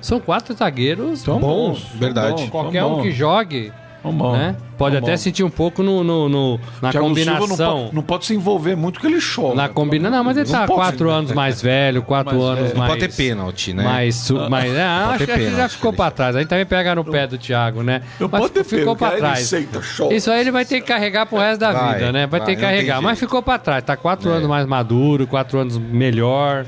são 0.01 0.19
quatro 0.19 0.53
zagueiros 0.55 1.19
São 1.21 1.39
bons. 1.39 1.79
bons, 1.79 1.87
verdade. 1.99 2.41
bons, 2.43 2.49
Qualquer 2.49 2.81
são 2.81 2.91
um 2.91 2.95
bons. 2.95 3.01
que 3.03 3.11
jogue, 3.11 3.71
bons, 4.03 4.33
né? 4.37 4.55
Pode 4.77 4.97
até 4.97 5.11
bons. 5.11 5.19
sentir 5.19 5.43
um 5.43 5.49
pouco 5.49 5.83
no, 5.83 6.03
no- 6.03 6.27
no- 6.27 6.59
na 6.81 6.89
Thiago 6.89 7.13
Silva 7.13 7.37
combinação. 7.37 7.75
não, 7.75 7.81
pode, 7.83 7.95
não 7.97 8.01
pode 8.01 8.25
se 8.25 8.33
envolver 8.33 8.75
muito 8.75 8.99
que 8.99 9.05
ele 9.05 9.19
chora. 9.21 9.53
Na 9.53 9.69
combina... 9.69 10.09
Não, 10.09 10.23
mas 10.23 10.37
ele 10.37 10.49
tá 10.49 10.65
pode 10.65 10.73
quatro 10.73 11.07
se- 11.07 11.13
anos 11.13 11.31
mais 11.33 11.61
velho, 11.61 12.01
quatro 12.01 12.35
Mas, 12.35 12.43
anos 12.43 12.65
é, 12.71 12.73
Não 12.73 12.79
mais... 12.79 12.91
pode 12.93 13.07
ter 13.07 13.15
pênalti, 13.15 13.73
né? 13.73 13.83
Mas, 13.83 14.15
su- 14.15 14.49
mas 14.49 14.73
é, 14.73 14.81
acho, 14.83 15.17
ter 15.19 15.23
acho 15.31 15.33
que 15.39 15.45
já 15.45 15.51
pênalti, 15.51 15.71
ficou 15.75 15.93
pra 15.93 16.09
trás. 16.09 16.35
A 16.35 16.39
gente 16.39 16.49
também 16.49 16.65
pega 16.65 16.95
no 16.95 17.05
pé 17.05 17.27
do 17.27 17.37
Thiago, 17.37 17.83
né? 17.83 18.01
Não 18.19 18.27
Mas 18.27 18.41
pode 18.41 18.53
ter 18.53 18.63
ficou 18.63 18.95
pênalti, 18.95 18.97
pra 18.97 19.07
aí 19.09 19.13
ele 19.13 19.21
trás. 19.21 19.39
senta. 19.47 20.15
Isso 20.15 20.31
aí 20.31 20.41
ele 20.41 20.51
vai 20.51 20.65
ter 20.65 20.81
que 20.81 20.87
carregar 20.87 21.27
pro 21.27 21.37
resto 21.37 21.59
da 21.59 21.71
Vai, 21.71 21.93
vida, 21.99 22.11
né? 22.11 22.25
Vai, 22.25 22.39
vai, 22.39 22.47
ter 22.49 22.55
que 22.55 22.61
carregar. 22.61 23.01
Mas 23.03 23.19
ficou 23.19 23.43
pra 23.43 23.59
trás. 23.59 23.83
Tá 23.83 23.95
quatro 23.95 24.31
É. 24.31 24.33
anos 24.37 24.47
mais 24.49 24.65
maduro, 24.65 25.27
quatro 25.27 25.59
anos 25.59 25.77
melhor. 25.77 26.65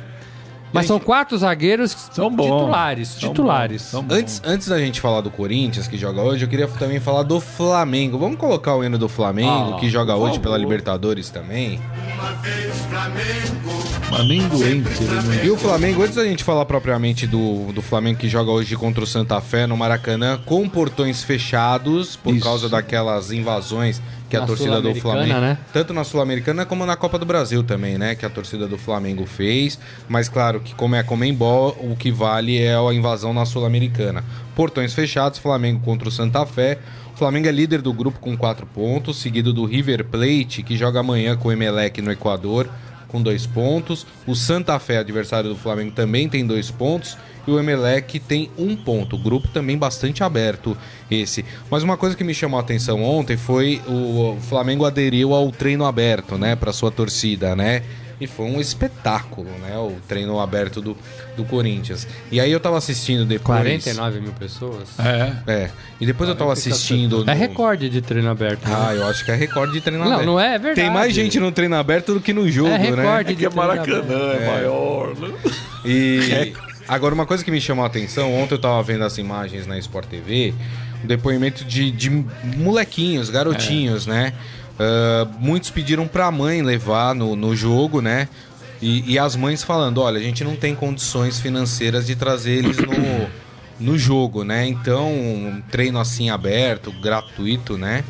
Mas 0.74 0.88
são 0.88 1.00
quatro 1.00 1.38
zagueiros 1.38 1.96
São 2.12 2.30
bons. 2.30 2.44
titulares. 2.46 3.08
São 3.10 3.30
titulares. 3.30 3.82
bons, 3.84 3.92
são 3.92 4.04
bons. 4.04 4.16
Antes, 4.16 4.42
antes 4.44 4.68
da 4.68 4.80
gente 4.80 5.00
falar 5.00 5.22
do 5.22 5.30
Corinthians, 5.30 5.88
que 5.88 5.98
joga 5.98 6.22
hoje, 6.22 6.44
eu 6.44 6.50
queria 6.50 6.68
também 6.68 7.00
falar 7.00 7.24
do 7.24 7.40
Flamengo. 7.40 8.18
Vamos 8.18 8.38
colocar 8.38 8.76
o 8.76 8.84
hino 8.84 8.98
do 8.98 9.08
Flamengo, 9.08 9.76
Ah, 9.76 9.80
que 9.80 9.90
joga 9.90 10.16
hoje 10.16 10.40
pela 10.40 10.58
Libertadores 10.58 11.30
também. 11.30 11.80
Doente, 14.10 15.04
ele 15.04 15.22
não 15.40 15.44
E 15.44 15.50
o 15.50 15.58
Flamengo, 15.58 16.04
antes 16.04 16.16
da 16.16 16.24
gente 16.24 16.44
falar 16.44 16.66
propriamente 16.66 17.26
do, 17.26 17.72
do 17.72 17.82
Flamengo 17.82 18.20
que 18.20 18.30
joga 18.30 18.52
hoje 18.52 18.76
contra 18.76 19.04
o 19.04 19.08
Santa 19.08 19.42
Fé 19.42 19.66
no 19.66 19.76
Maracanã, 19.76 20.40
com 20.46 20.68
portões 20.70 21.24
fechados, 21.24 22.16
por 22.16 22.34
Isso. 22.36 22.44
causa 22.44 22.70
daquelas 22.70 23.32
invasões 23.32 24.02
que 24.34 24.38
a 24.38 24.42
Na 24.42 24.48
torcida 24.48 24.82
do 24.82 24.96
Flamengo. 24.96 25.40
né? 25.40 25.58
Tanto 25.72 25.94
na 25.94 26.04
Sul-Americana 26.04 26.66
como 26.66 26.88
na 26.88 26.96
Copa 26.96 27.20
do 27.20 27.26
Brasil 27.26 27.64
também, 27.64 28.00
né? 28.00 28.16
Que 28.16 28.26
a 28.26 28.30
torcida 28.32 28.68
do 28.68 28.80
Flamengo 28.80 29.28
fez. 29.28 29.78
Mas 30.10 30.28
claro 30.28 30.60
que, 30.60 30.74
como 30.74 30.96
é 30.96 31.00
a 31.00 31.04
Comembol, 31.04 31.78
o 31.80 31.96
que 31.96 32.12
vale 32.12 32.60
é 32.60 32.76
a 32.76 32.94
invasão 32.94 33.32
na 33.32 33.46
Sul-Americana. 33.46 34.24
Portões 34.56 34.92
fechados, 34.94 35.38
Flamengo 35.38 35.82
contra 35.82 36.08
o 36.08 36.12
Santa 36.12 36.44
Fé. 36.48 36.80
O 37.14 37.18
Flamengo 37.18 37.48
é 37.48 37.52
líder 37.52 37.80
do 37.84 37.94
grupo 37.94 38.20
com 38.20 38.36
quatro 38.36 38.66
pontos, 38.66 39.22
seguido 39.22 39.54
do 39.54 39.66
River 39.66 40.04
Plate, 40.06 40.64
que 40.64 40.76
joga 40.76 41.00
amanhã 41.02 41.38
com 41.38 41.50
o 41.50 41.52
Emelec 41.52 42.02
no 42.02 42.12
Equador, 42.12 42.68
com 43.08 43.22
dois 43.22 43.46
pontos. 43.46 44.08
O 44.26 44.36
Santa 44.36 44.80
Fé, 44.80 44.98
adversário 44.98 45.48
do 45.48 45.56
Flamengo, 45.56 45.92
também 45.92 46.28
tem 46.28 46.44
dois 46.44 46.72
pontos. 46.72 47.16
E 47.46 47.52
o 47.52 47.60
Emelec 47.60 48.20
tem 48.20 48.50
um 48.58 48.76
ponto. 48.76 49.16
O 49.16 49.20
grupo 49.20 49.48
também 49.50 49.78
bastante 49.78 50.24
aberto 50.24 50.78
esse. 51.12 51.44
Mas 51.70 51.84
uma 51.84 51.98
coisa 51.98 52.16
que 52.16 52.24
me 52.24 52.34
chamou 52.34 52.58
a 52.58 52.62
atenção 52.62 53.04
ontem 53.04 53.36
foi 53.38 53.82
o 53.88 54.38
Flamengo 54.48 54.86
aderiu 54.86 55.34
ao 55.34 55.52
treino 55.52 55.86
aberto, 55.86 56.38
né? 56.38 56.56
Para 56.56 56.72
sua 56.72 56.90
torcida, 56.92 57.56
né? 57.56 57.84
E 58.22 58.28
foi 58.28 58.46
um 58.46 58.62
espetáculo, 58.62 59.50
né? 59.62 59.78
O 59.78 59.98
treino 60.08 60.40
aberto 60.40 60.80
do, 60.82 60.96
do 61.36 61.44
Corinthians. 61.44 62.08
E 62.32 62.40
aí 62.40 62.50
eu 62.50 62.60
tava 62.60 62.78
assistindo 62.78 63.26
depois. 63.26 63.60
49 63.60 64.22
mil 64.22 64.32
pessoas. 64.32 64.88
É. 64.98 65.34
É. 65.46 65.70
E 66.00 66.06
depois 66.06 66.30
eu 66.30 66.36
tava 66.36 66.54
assistindo. 66.54 67.26
É 67.30 67.34
recorde 67.34 67.90
de 67.90 68.00
treino 68.02 68.30
aberto. 68.30 68.66
né? 68.66 68.74
Ah, 68.78 68.96
eu 68.96 69.06
acho 69.08 69.26
que 69.26 69.32
é 69.32 69.36
recorde 69.36 69.74
de 69.74 69.82
treino 69.82 70.06
Não, 70.06 70.14
aberto. 70.14 70.26
não 70.28 70.40
é, 70.40 70.56
é 70.56 70.60
verdade. 70.60 70.76
Tem 70.82 70.90
mais 70.90 71.14
gente 71.14 71.38
no 71.40 71.52
treino 71.52 71.76
aberto 71.76 72.14
do 72.14 72.22
que 72.22 72.32
no 72.32 72.50
jogo, 72.50 72.70
é 72.70 72.78
né? 72.78 72.86
recorde 72.92 73.32
É 73.32 73.34
de 73.34 73.36
que 73.36 73.46
é 73.46 73.50
Maracanã, 73.50 74.00
aberto. 74.00 74.42
é, 74.42 74.48
maior, 74.48 75.16
né? 75.18 75.34
E 75.84 76.54
agora, 76.94 77.14
uma 77.14 77.26
coisa 77.26 77.44
que 77.44 77.52
me 77.52 77.60
chamou 77.60 77.84
a 77.84 77.88
atenção, 77.88 78.34
ontem 78.34 78.56
eu 78.56 78.60
tava 78.60 78.82
vendo 78.84 79.04
as 79.04 79.18
imagens 79.18 79.68
na 79.68 79.78
Sport 79.80 80.08
TV, 80.08 80.54
um 81.04 81.08
depoimento 81.08 81.66
de, 81.66 81.92
de 81.92 82.10
molequinhos, 82.58 83.30
garotinhos, 83.30 84.06
né? 84.08 84.34
Ah, 84.80 85.28
muitos 85.40 85.70
pediram 85.70 86.08
pra 86.08 86.32
mãe 86.32 86.62
levar 86.62 87.14
no, 87.14 87.36
no 87.36 87.56
jogo, 87.56 88.02
né? 88.02 88.28
E, 88.82 89.14
e 89.14 89.20
as 89.20 89.36
mães 89.36 89.64
falando, 89.64 90.02
olha, 90.02 90.20
a 90.20 90.24
gente 90.24 90.44
não 90.44 90.56
tem 90.56 90.76
condições 90.76 91.40
financeiras 91.40 92.06
de 92.06 92.16
trazer 92.16 92.52
eles 92.52 92.78
no, 92.78 93.30
no 93.80 93.98
jogo, 93.98 94.44
né? 94.44 94.68
Então, 94.68 95.10
um 95.10 95.62
treino 95.72 96.00
assim 96.00 96.30
aberto, 96.30 96.92
gratuito, 97.02 97.78
né? 97.78 98.04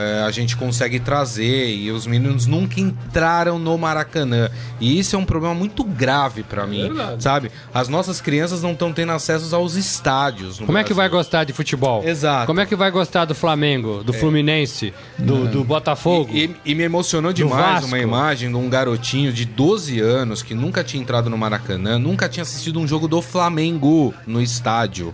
É, 0.00 0.22
a 0.22 0.30
gente 0.30 0.56
consegue 0.56 1.00
trazer 1.00 1.74
e 1.74 1.90
os 1.90 2.06
meninos 2.06 2.46
nunca 2.46 2.78
entraram 2.78 3.58
no 3.58 3.76
Maracanã. 3.76 4.48
E 4.80 4.96
isso 4.96 5.16
é 5.16 5.18
um 5.18 5.24
problema 5.24 5.54
muito 5.54 5.82
grave 5.82 6.44
pra 6.44 6.66
mim, 6.68 6.82
Verdade. 6.82 7.20
sabe? 7.22 7.50
As 7.74 7.88
nossas 7.88 8.20
crianças 8.20 8.62
não 8.62 8.72
estão 8.72 8.92
tendo 8.92 9.10
acesso 9.10 9.54
aos 9.56 9.74
estádios. 9.74 10.60
no 10.60 10.66
Como 10.66 10.78
é 10.78 10.84
que 10.84 10.94
vai 10.94 11.08
Brasil. 11.08 11.18
gostar 11.18 11.44
de 11.44 11.52
futebol? 11.52 12.04
Exato. 12.06 12.46
Como 12.46 12.60
é 12.60 12.66
que 12.66 12.76
vai 12.76 12.90
gostar 12.92 13.24
do 13.24 13.34
Flamengo, 13.34 14.04
do 14.04 14.12
Fluminense, 14.12 14.94
do, 15.18 15.48
do 15.48 15.64
Botafogo? 15.64 16.30
E, 16.32 16.54
e 16.64 16.74
me 16.76 16.84
emocionou 16.84 17.32
demais 17.32 17.80
Vasco. 17.80 17.86
uma 17.88 17.98
imagem 17.98 18.50
de 18.50 18.56
um 18.56 18.68
garotinho 18.68 19.32
de 19.32 19.44
12 19.44 19.98
anos 19.98 20.42
que 20.42 20.54
nunca 20.54 20.84
tinha 20.84 21.02
entrado 21.02 21.28
no 21.28 21.36
Maracanã, 21.36 21.98
nunca 21.98 22.28
tinha 22.28 22.42
assistido 22.42 22.78
um 22.78 22.86
jogo 22.86 23.08
do 23.08 23.20
Flamengo 23.20 24.14
no 24.26 24.40
estádio. 24.40 25.12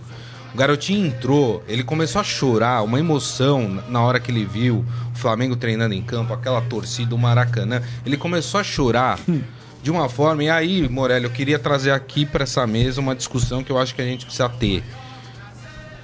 O 0.55 0.57
garotinho 0.57 1.07
entrou, 1.07 1.61
ele 1.67 1.83
começou 1.83 2.21
a 2.21 2.23
chorar, 2.23 2.81
uma 2.81 2.97
emoção 2.97 3.83
na 3.89 4.01
hora 4.01 4.21
que 4.21 4.31
ele 4.31 4.45
viu 4.45 4.85
o 5.13 5.17
Flamengo 5.17 5.53
treinando 5.53 5.93
em 5.93 6.01
campo, 6.01 6.31
aquela 6.31 6.61
torcida, 6.61 7.13
o 7.13 7.17
Maracanã. 7.17 7.81
Ele 8.05 8.15
começou 8.15 8.61
a 8.61 8.63
chorar 8.63 9.19
de 9.83 9.91
uma 9.91 10.07
forma. 10.07 10.45
E 10.45 10.49
aí, 10.49 10.87
Morelli, 10.87 11.25
eu 11.25 11.29
queria 11.29 11.59
trazer 11.59 11.91
aqui 11.91 12.25
para 12.25 12.43
essa 12.43 12.65
mesa 12.65 13.01
uma 13.01 13.13
discussão 13.13 13.65
que 13.65 13.69
eu 13.69 13.77
acho 13.77 13.93
que 13.93 14.01
a 14.01 14.05
gente 14.05 14.23
precisa 14.25 14.47
ter 14.47 14.81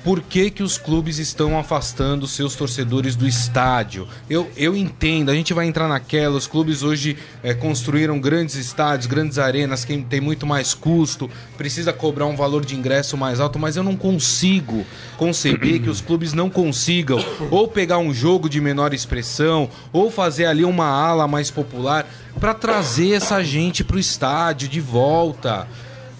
por 0.03 0.21
que, 0.21 0.49
que 0.49 0.63
os 0.63 0.77
clubes 0.77 1.19
estão 1.19 1.57
afastando 1.57 2.27
seus 2.27 2.55
torcedores 2.55 3.15
do 3.15 3.27
estádio. 3.27 4.07
Eu, 4.29 4.49
eu 4.57 4.75
entendo, 4.75 5.29
a 5.29 5.33
gente 5.33 5.53
vai 5.53 5.67
entrar 5.67 5.87
naquela, 5.87 6.37
os 6.37 6.47
clubes 6.47 6.81
hoje 6.81 7.17
eh, 7.43 7.53
construíram 7.53 8.19
grandes 8.19 8.55
estádios, 8.55 9.05
grandes 9.05 9.37
arenas, 9.37 9.85
que 9.85 9.95
tem 10.03 10.19
muito 10.19 10.47
mais 10.47 10.73
custo, 10.73 11.29
precisa 11.57 11.93
cobrar 11.93 12.25
um 12.25 12.35
valor 12.35 12.65
de 12.65 12.75
ingresso 12.75 13.15
mais 13.15 13.39
alto, 13.39 13.59
mas 13.59 13.75
eu 13.75 13.83
não 13.83 13.95
consigo 13.95 14.85
conceber 15.17 15.81
que 15.81 15.89
os 15.89 16.01
clubes 16.01 16.33
não 16.33 16.49
consigam 16.49 17.23
ou 17.51 17.67
pegar 17.67 17.99
um 17.99 18.13
jogo 18.13 18.49
de 18.49 18.59
menor 18.59 18.93
expressão, 18.93 19.69
ou 19.93 20.09
fazer 20.09 20.45
ali 20.45 20.65
uma 20.65 20.87
ala 20.87 21.27
mais 21.27 21.51
popular, 21.51 22.07
para 22.39 22.53
trazer 22.53 23.13
essa 23.13 23.43
gente 23.43 23.83
pro 23.83 23.99
estádio 23.99 24.67
de 24.67 24.79
volta. 24.79 25.67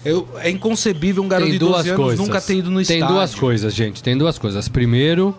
Eu, 0.04 0.28
é 0.36 0.50
inconcebível 0.50 1.22
um 1.22 1.28
garoto 1.28 1.48
Tem 1.48 1.52
de 1.52 1.58
12 1.58 1.72
duas 1.72 1.86
anos 1.86 1.96
coisas. 1.96 2.26
nunca 2.26 2.40
ter 2.40 2.56
ido 2.56 2.70
no 2.70 2.84
Tem 2.84 2.96
estádio. 2.96 3.14
duas 3.14 3.34
coisas, 3.34 3.74
gente. 3.74 4.02
Tem 4.02 4.16
duas 4.18 4.38
coisas. 4.38 4.68
Primeiro, 4.68 5.36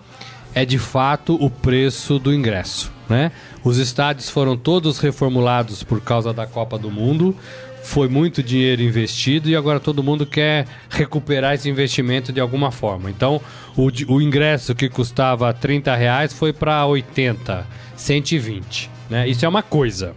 é 0.56 0.64
de 0.66 0.78
fato 0.80 1.36
o 1.44 1.50
preço 1.50 2.18
do 2.20 2.34
ingresso, 2.34 2.92
né? 3.10 3.32
Os 3.64 3.78
estádios 3.78 4.30
foram 4.30 4.56
todos 4.56 5.00
reformulados 5.00 5.84
por 5.84 6.00
causa 6.02 6.32
da 6.34 6.46
Copa 6.46 6.78
do 6.78 6.90
Mundo. 6.90 7.36
Foi 7.84 8.08
muito 8.08 8.42
dinheiro 8.42 8.82
investido 8.82 9.50
e 9.50 9.56
agora 9.58 9.78
todo 9.78 10.02
mundo 10.02 10.26
quer 10.26 10.66
recuperar 10.90 11.56
esse 11.56 11.70
investimento 11.70 12.32
de 12.32 12.40
alguma 12.40 12.72
forma. 12.72 13.10
Então, 13.10 13.42
o, 13.76 13.90
o 14.08 14.22
ingresso 14.22 14.74
que 14.74 14.88
custava 14.88 15.54
30 15.54 15.94
reais 15.94 16.32
foi 16.32 16.54
para 16.54 16.86
80, 16.86 17.68
120. 17.98 18.90
Né? 19.10 19.28
Isso 19.28 19.46
é 19.46 19.50
uma 19.50 19.62
coisa. 19.62 20.14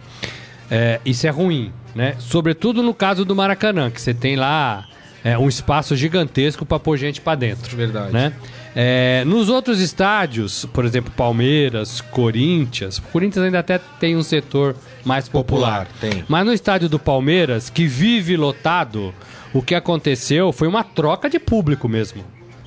É, 0.71 1.01
isso 1.05 1.27
é 1.27 1.29
ruim, 1.29 1.71
né? 1.97 2.15
Sobretudo 2.19 2.81
no 2.83 2.93
caso 2.93 3.25
do 3.25 3.35
Maracanã, 3.35 3.89
que 3.91 3.99
você 3.99 4.13
tem 4.13 4.35
lá 4.35 4.85
é, 5.23 5.37
um 5.37 5.49
espaço 5.49 5.95
gigantesco 5.95 6.65
para 6.65 6.79
pôr 6.79 6.95
gente 6.97 7.19
para 7.19 7.35
dentro. 7.35 7.75
Verdade. 7.75 8.13
Né? 8.13 8.31
É, 8.75 9.23
nos 9.25 9.49
outros 9.49 9.81
estádios, 9.81 10.65
por 10.71 10.85
exemplo, 10.85 11.11
Palmeiras, 11.17 11.99
Corinthians, 11.99 12.99
o 12.99 13.01
Corinthians 13.01 13.43
ainda 13.45 13.59
até 13.59 13.79
tem 13.99 14.15
um 14.15 14.21
setor 14.21 14.75
mais 15.03 15.27
popular. 15.27 15.87
Popular, 15.87 16.11
tem. 16.13 16.23
Mas 16.27 16.45
no 16.45 16.53
estádio 16.53 16.87
do 16.87 16.99
Palmeiras, 16.99 17.69
que 17.71 17.87
vive 17.87 18.37
lotado, 18.37 19.13
o 19.51 19.61
que 19.63 19.73
aconteceu 19.73 20.51
foi 20.53 20.67
uma 20.67 20.83
troca 20.83 21.27
de 21.29 21.39
público 21.39 21.89
mesmo. 21.89 22.23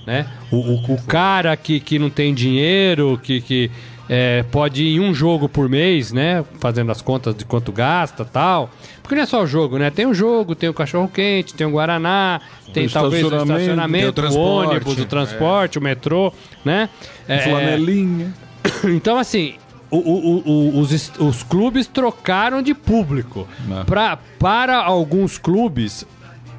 Né? 0.07 0.27
O, 0.51 0.57
o- 0.57 0.95
o 0.95 1.03
cara 1.03 1.57
que, 1.57 1.79
que 1.79 1.97
não 1.99 2.11
tem 2.11 2.35
dinheiro, 2.35 3.21
que, 3.23 3.41
que 3.41 3.71
é, 4.13 4.43
pode 4.51 4.83
ir 4.83 4.97
em 4.97 5.01
um 5.01 5.15
jogo 5.15 5.49
por 5.49 5.69
mês, 5.69 6.13
né? 6.13 6.45
Fazendo 6.59 6.91
as 6.91 7.01
contas 7.01 7.33
de 7.33 7.45
quanto 7.45 7.71
gasta 7.71 8.25
tal. 8.25 8.69
Porque 9.01 9.15
não 9.15 9.23
é 9.23 9.27
só 9.27 9.41
o 9.43 9.47
jogo, 9.47 9.79
né? 9.79 9.89
Tem 9.89 10.05
o 10.05 10.13
jogo, 10.13 10.57
tem 10.57 10.69
o 10.69 10.75
cachorro-quente, 10.75 11.55
tem 11.55 11.65
o 11.65 11.71
Guaraná, 11.71 12.41
tem 12.75 12.87
O 12.87 12.91
talvez 12.91 13.25
o 13.25 13.37
estacionamento, 13.37 14.21
o 14.21 14.35
o, 14.35 14.39
ônibus, 14.41 14.99
o 14.99 15.05
transporte, 15.05 15.79
o 15.79 15.83
metrô, 15.83 16.33
né? 16.65 16.89
É, 17.29 17.39
Flanelinha. 17.39 18.35
então, 18.85 19.17
assim, 19.17 19.55
o- 19.91 19.97
o- 19.99 20.43
o- 20.45 20.79
os, 20.81 21.13
os 21.19 21.43
clubes 21.45 21.87
trocaram 21.87 22.61
de 22.63 22.75
público. 22.75 23.47
É. 23.81 23.85
Pra, 23.85 24.19
para 24.41 24.77
alguns 24.79 25.39
clubes, 25.39 26.05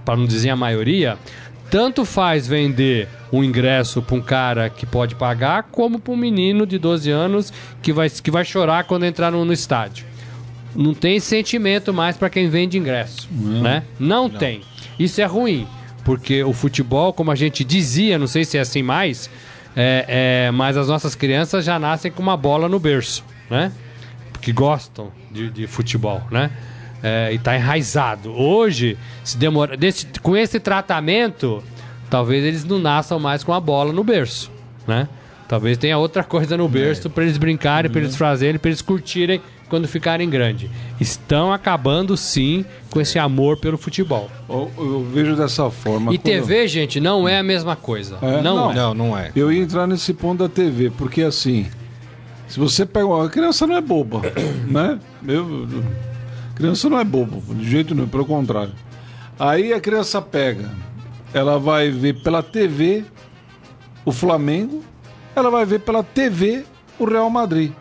para 0.06 0.16
não 0.16 0.26
dizer 0.26 0.52
a 0.52 0.56
maioria, 0.56 1.18
tanto 1.72 2.04
faz 2.04 2.46
vender 2.46 3.08
um 3.32 3.42
ingresso 3.42 4.02
para 4.02 4.16
um 4.18 4.22
cara 4.22 4.70
que 4.70 4.86
pode 4.86 5.16
pagar, 5.16 5.64
como 5.72 6.00
para 6.00 6.14
um 6.14 6.18
menino 6.18 6.68
de 6.68 6.78
12 6.78 7.10
anos 7.10 7.54
que 7.82 7.94
vai, 7.94 8.10
que 8.10 8.30
vai 8.30 8.44
chorar 8.44 8.84
quando 8.84 9.06
entrar 9.06 9.32
no, 9.32 9.46
no 9.46 9.54
estádio. 9.54 10.06
Não 10.76 10.94
tem 10.94 11.18
sentimento 11.22 11.94
mais 11.94 12.18
para 12.18 12.30
quem 12.30 12.50
vende 12.50 12.78
ingresso, 12.78 13.30
né? 13.32 13.84
Não, 13.98 14.30
tem. 14.30 14.62
Isso 15.00 15.22
é 15.22 15.26
ruim, 15.26 15.66
porque 16.04 16.44
o 16.44 16.52
futebol, 16.52 17.14
como 17.14 17.32
a 17.32 17.36
gente 17.36 17.64
dizia, 17.64 18.20
não 18.20 18.28
sei 18.28 18.44
se 18.44 18.58
é 18.58 18.62
assim 18.62 18.84
mais, 18.84 19.30
é, 19.74 20.06
é, 20.48 20.52
mas 20.52 20.76
as 20.76 20.90
nossas 20.90 21.16
crianças 21.16 21.64
já 21.64 21.80
nascem 21.80 22.12
com 22.12 22.22
uma 22.22 22.36
bola 22.36 22.68
no 22.68 22.80
berço, 22.80 23.24
né? 23.50 23.72
Que 24.42 24.52
gostam 24.52 25.10
de, 25.32 25.50
de 25.50 25.68
futebol, 25.68 26.22
né? 26.30 26.52
É, 27.04 27.32
e 27.34 27.40
tá 27.40 27.56
enraizado. 27.56 28.32
Hoje, 28.32 28.98
se 29.24 29.38
demora, 29.38 29.76
desse- 29.76 30.06
com 30.22 30.38
esse 30.38 30.60
tratamento, 30.60 31.64
talvez 32.10 32.44
eles 32.44 32.64
não 32.64 32.78
nasçam 32.80 33.20
mais 33.20 33.44
com 33.44 33.54
a 33.54 33.60
bola 33.60 33.92
no 33.92 34.04
berço, 34.04 34.52
né? 34.88 35.08
Talvez 35.48 35.78
tenha 35.78 35.98
outra 35.98 36.24
coisa 36.24 36.56
no 36.56 36.70
berço 36.70 37.10
para 37.10 37.24
eles 37.24 37.38
brincarem, 37.38 37.92
para 37.92 38.00
eles 38.00 38.16
fazerem, 38.16 38.58
para 38.58 38.70
eles 38.70 38.82
curtirem 38.82 39.42
quando 39.68 39.86
ficarem 39.88 40.30
grandes. 40.30 40.70
Estão 41.00 41.52
acabando 41.52 42.16
sim 42.16 42.64
com 42.90 43.02
esse 43.02 43.18
amor 43.20 43.58
pelo 43.58 43.78
futebol. 43.78 44.30
Eu, 44.48 44.72
eu 44.78 45.06
vejo 45.14 45.36
dessa 45.36 45.70
forma. 45.70 46.14
E 46.14 46.18
TV, 46.18 46.68
gente, 46.70 47.02
não 47.02 47.28
é 47.28 47.40
a 47.40 47.44
mesma 47.44 47.76
coisa. 47.76 48.18
É, 48.22 48.42
não, 48.42 48.56
não. 48.56 48.72
é. 48.72 48.76
Não, 48.76 48.94
não 48.94 49.18
é. 49.18 49.32
Eu 49.36 49.52
ia 49.52 49.62
entrar 49.62 49.86
nesse 49.88 50.14
ponto 50.14 50.40
da 50.44 50.48
TV, 50.50 50.90
porque 50.98 51.22
assim, 51.22 51.66
se 52.48 52.58
você 52.60 52.86
pega 52.86 53.06
uma 53.08 53.26
a 53.26 53.30
criança 53.30 53.68
não 53.68 53.76
é 53.76 53.82
boba, 53.82 54.22
né? 54.70 55.00
Eu, 55.28 55.68
criança 56.62 56.90
não 56.90 57.00
é 57.00 57.04
bobo, 57.04 57.42
de 57.56 57.70
jeito 57.70 57.94
nenhum, 57.96 58.08
pelo 58.08 58.26
contrário. 58.26 58.74
Aí 59.40 59.74
a 59.74 59.80
criança 59.80 60.22
pega, 60.22 60.70
ela 61.34 61.58
vai 61.60 61.90
ver 61.90 62.22
pela 62.22 62.44
TV 62.44 63.04
o 64.06 64.12
Flamengo, 64.12 64.84
ela 65.36 65.50
vai 65.50 65.66
ver 65.66 65.80
pela 65.80 66.04
TV 66.04 66.64
o 67.00 67.06
Real 67.06 67.30
Madrid. 67.30 67.72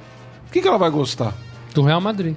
O 0.49 0.52
que, 0.52 0.60
que 0.62 0.68
ela 0.68 0.78
vai 0.78 0.90
gostar? 0.90 1.34
Do 1.75 1.82
Real 1.82 2.00
Madrid. 2.00 2.34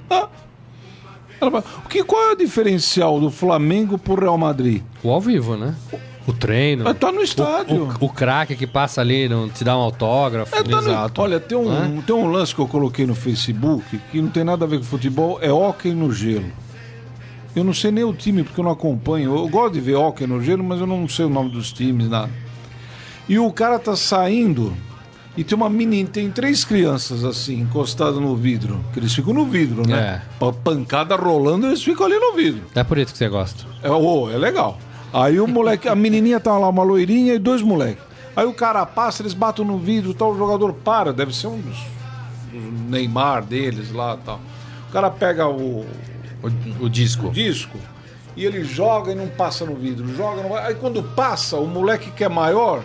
Ela 1.40 1.50
vai- 1.50 1.62
O 1.84 1.88
que, 1.88 2.02
qual 2.04 2.30
é 2.30 2.32
o 2.32 2.36
diferencial 2.36 3.18
do 3.20 3.30
Flamengo 3.30 3.98
pro 3.98 4.14
Real 4.20 4.38
Madrid? 4.38 4.82
O 5.02 5.10
ao 5.10 5.20
vivo, 5.20 5.56
né? 5.56 5.74
O 5.92 5.98
treino. 6.32 6.88
É 6.88 6.94
tá 6.94 7.12
no 7.12 7.20
estádio. 7.22 7.88
O, 8.00 8.06
o 8.06 8.08
craque 8.08 8.56
que 8.56 8.66
passa 8.66 9.00
ali, 9.00 9.28
não 9.28 9.48
te 9.48 9.62
dá 9.64 9.76
um 9.76 9.80
autógrafo. 9.80 10.54
É, 10.54 10.62
tá 10.62 10.70
no- 10.70 10.78
Exato. 10.78 11.20
Olha, 11.20 11.38
tem 11.38 11.56
um, 11.58 12.00
tem 12.02 12.14
um 12.16 12.26
lance 12.30 12.54
que 12.54 12.60
eu 12.60 12.66
coloquei 12.68 13.06
no 13.06 13.14
Facebook 13.14 13.98
que 14.10 14.20
não 14.22 14.28
tem 14.30 14.42
nada 14.44 14.64
a 14.64 14.68
ver 14.68 14.78
com 14.78 14.84
futebol, 14.84 15.38
é 15.42 15.52
hóquei 15.52 15.92
no 15.92 16.12
gelo. 16.12 16.46
Eu 17.54 17.62
não 17.62 17.72
sei 17.74 17.90
nem 17.92 18.02
o 18.04 18.12
time, 18.12 18.42
porque 18.42 18.58
eu 18.58 18.64
não 18.64 18.72
acompanho. 18.72 19.36
Eu 19.36 19.48
gosto 19.48 19.74
de 19.74 19.80
ver 19.80 19.94
hóquei 19.94 20.26
no 20.26 20.42
gelo, 20.42 20.64
mas 20.64 20.80
eu 20.80 20.86
não 20.86 21.06
sei 21.08 21.24
o 21.26 21.30
nome 21.30 21.50
dos 21.50 21.72
times, 21.72 22.08
nada. 22.08 22.30
E 23.28 23.38
o 23.38 23.50
cara 23.52 23.78
tá 23.78 23.94
saindo 23.94 24.74
e 25.36 25.42
tem 25.44 25.56
uma 25.56 25.70
menina, 25.70 26.08
tem 26.08 26.30
três 26.30 26.64
crianças 26.64 27.24
assim, 27.24 27.60
encostadas 27.60 28.16
no 28.20 28.34
vidro. 28.36 28.84
Que 28.92 28.98
eles 28.98 29.14
ficam 29.14 29.32
no 29.32 29.46
vidro, 29.46 29.86
né? 29.86 30.22
Pa- 30.38 30.52
Pancada 30.52 31.14
rolando, 31.16 31.66
eles 31.66 31.82
ficam 31.82 32.06
ali 32.06 32.18
no 32.18 32.34
vidro. 32.34 32.62
É 32.74 32.82
por 32.82 32.98
isso 32.98 33.12
que 33.12 33.18
você 33.18 33.28
gosta. 33.28 33.64
É, 33.82 33.90
ô, 33.90 34.30
é 34.30 34.36
legal. 34.36 34.76
Aí 35.14 35.38
o 35.38 35.46
moleque, 35.46 35.88
a 35.88 35.94
menininha 35.94 36.40
tá 36.40 36.58
lá, 36.58 36.68
uma 36.68 36.82
loirinha 36.82 37.34
e 37.34 37.38
dois 37.38 37.62
moleques. 37.62 38.02
Aí 38.34 38.44
o 38.44 38.52
cara 38.52 38.84
passa, 38.84 39.22
eles 39.22 39.32
batem 39.32 39.64
no 39.64 39.78
vidro, 39.78 40.12
tal, 40.12 40.32
o 40.32 40.36
jogador 40.36 40.72
para, 40.72 41.12
deve 41.12 41.32
ser 41.32 41.46
um 41.46 41.60
dos, 41.60 41.78
Neymar 42.88 43.44
deles 43.44 43.92
lá 43.92 44.16
tal. 44.24 44.40
O 44.88 44.92
cara 44.92 45.08
pega 45.10 45.48
o, 45.48 45.86
O, 46.42 46.84
o 46.84 46.90
disco. 46.90 47.28
o 47.28 47.30
disco 47.30 47.78
e 48.36 48.44
ele 48.44 48.64
joga 48.64 49.12
e 49.12 49.14
não 49.14 49.28
passa 49.28 49.64
no 49.64 49.76
vidro, 49.76 50.12
joga, 50.16 50.42
não 50.42 50.50
vai. 50.50 50.66
Aí 50.66 50.74
quando 50.74 51.00
passa, 51.00 51.56
o 51.58 51.66
moleque 51.66 52.10
que 52.10 52.24
é 52.24 52.28
maior, 52.28 52.82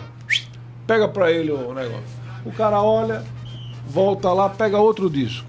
pega 0.86 1.08
pra 1.08 1.32
ele 1.32 1.50
o 1.50 1.74
negócio. 1.74 2.20
O 2.44 2.52
cara 2.52 2.80
olha, 2.80 3.24
volta 3.88 4.32
lá, 4.32 4.48
pega 4.48 4.78
outro 4.78 5.10
disco. 5.10 5.46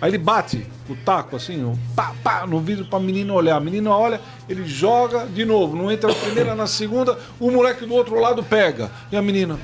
Aí 0.00 0.10
ele 0.10 0.18
bate 0.18 0.66
o 0.88 0.94
taco 0.96 1.36
assim, 1.36 1.64
ó, 1.64 1.74
pá, 1.94 2.12
pá, 2.22 2.46
no 2.46 2.60
vidro 2.60 2.84
pra 2.84 3.00
menina 3.00 3.32
olhar. 3.32 3.56
A 3.56 3.60
menina 3.60 3.90
olha, 3.90 4.20
ele 4.48 4.66
joga 4.66 5.26
de 5.26 5.44
novo, 5.44 5.76
não 5.76 5.90
entra 5.90 6.08
na 6.08 6.14
primeira, 6.14 6.54
na 6.54 6.66
segunda, 6.66 7.18
o 7.40 7.50
moleque 7.50 7.86
do 7.86 7.94
outro 7.94 8.18
lado 8.20 8.42
pega. 8.42 8.90
E 9.10 9.16
a 9.16 9.22
menina 9.22 9.58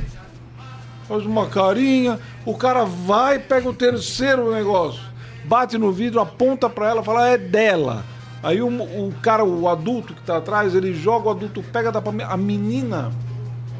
faz 1.06 1.26
uma 1.26 1.46
carinha, 1.46 2.18
o 2.44 2.54
cara 2.54 2.84
vai, 2.84 3.38
pega 3.38 3.68
o 3.68 3.74
terceiro 3.74 4.52
negócio, 4.52 5.02
bate 5.44 5.76
no 5.76 5.92
vidro, 5.92 6.20
aponta 6.20 6.70
pra 6.70 6.88
ela, 6.88 7.02
fala, 7.02 7.28
é 7.28 7.36
dela. 7.36 8.04
Aí 8.42 8.62
o, 8.62 8.68
o 8.68 9.12
cara, 9.20 9.44
o 9.44 9.68
adulto 9.68 10.14
que 10.14 10.22
tá 10.22 10.38
atrás, 10.38 10.74
ele 10.74 10.94
joga, 10.94 11.28
o 11.28 11.30
adulto 11.30 11.62
pega, 11.62 11.92
dá 11.92 12.00
pra 12.00 12.12
a 12.26 12.36
menina. 12.36 13.12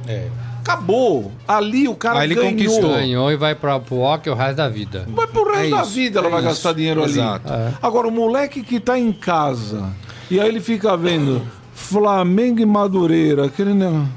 É. 0.07 0.28
Acabou. 0.61 1.33
Ali 1.49 1.88
o 1.88 1.95
cara 1.95 2.21
Aí 2.21 2.26
ele 2.29 2.35
ganhou. 2.35 2.50
conquistou. 2.52 2.90
Ganhou 2.90 3.31
e 3.33 3.37
vai 3.37 3.55
pra, 3.55 3.81
pro 3.81 3.97
hockey 3.99 4.31
o 4.31 4.35
resto 4.35 4.57
da 4.57 4.69
vida. 4.69 5.07
Vai 5.09 5.26
pro 5.26 5.45
resto 5.50 5.67
É 5.67 5.71
da 5.71 5.83
isso, 5.83 5.90
vida 5.93 6.19
ela 6.19 6.29
é 6.29 6.31
vai 6.31 6.40
isso. 6.40 6.49
gastar 6.50 6.73
dinheiro 6.75 7.05
Exato. 7.05 7.52
ali. 7.52 7.75
Agora, 7.83 8.07
o 8.09 8.11
moleque 8.11 8.62
que 8.62 8.79
tá 8.79 8.99
em 8.99 9.12
casa 9.12 9.90
e 10.31 10.38
aí 10.38 10.49
ele 10.49 10.61
fica 10.61 10.97
vendo 10.97 11.43
Flamengo 11.75 12.61
e 12.61 12.67
Madureira, 12.67 13.47
aquele 13.47 13.75
negócio. 13.75 14.09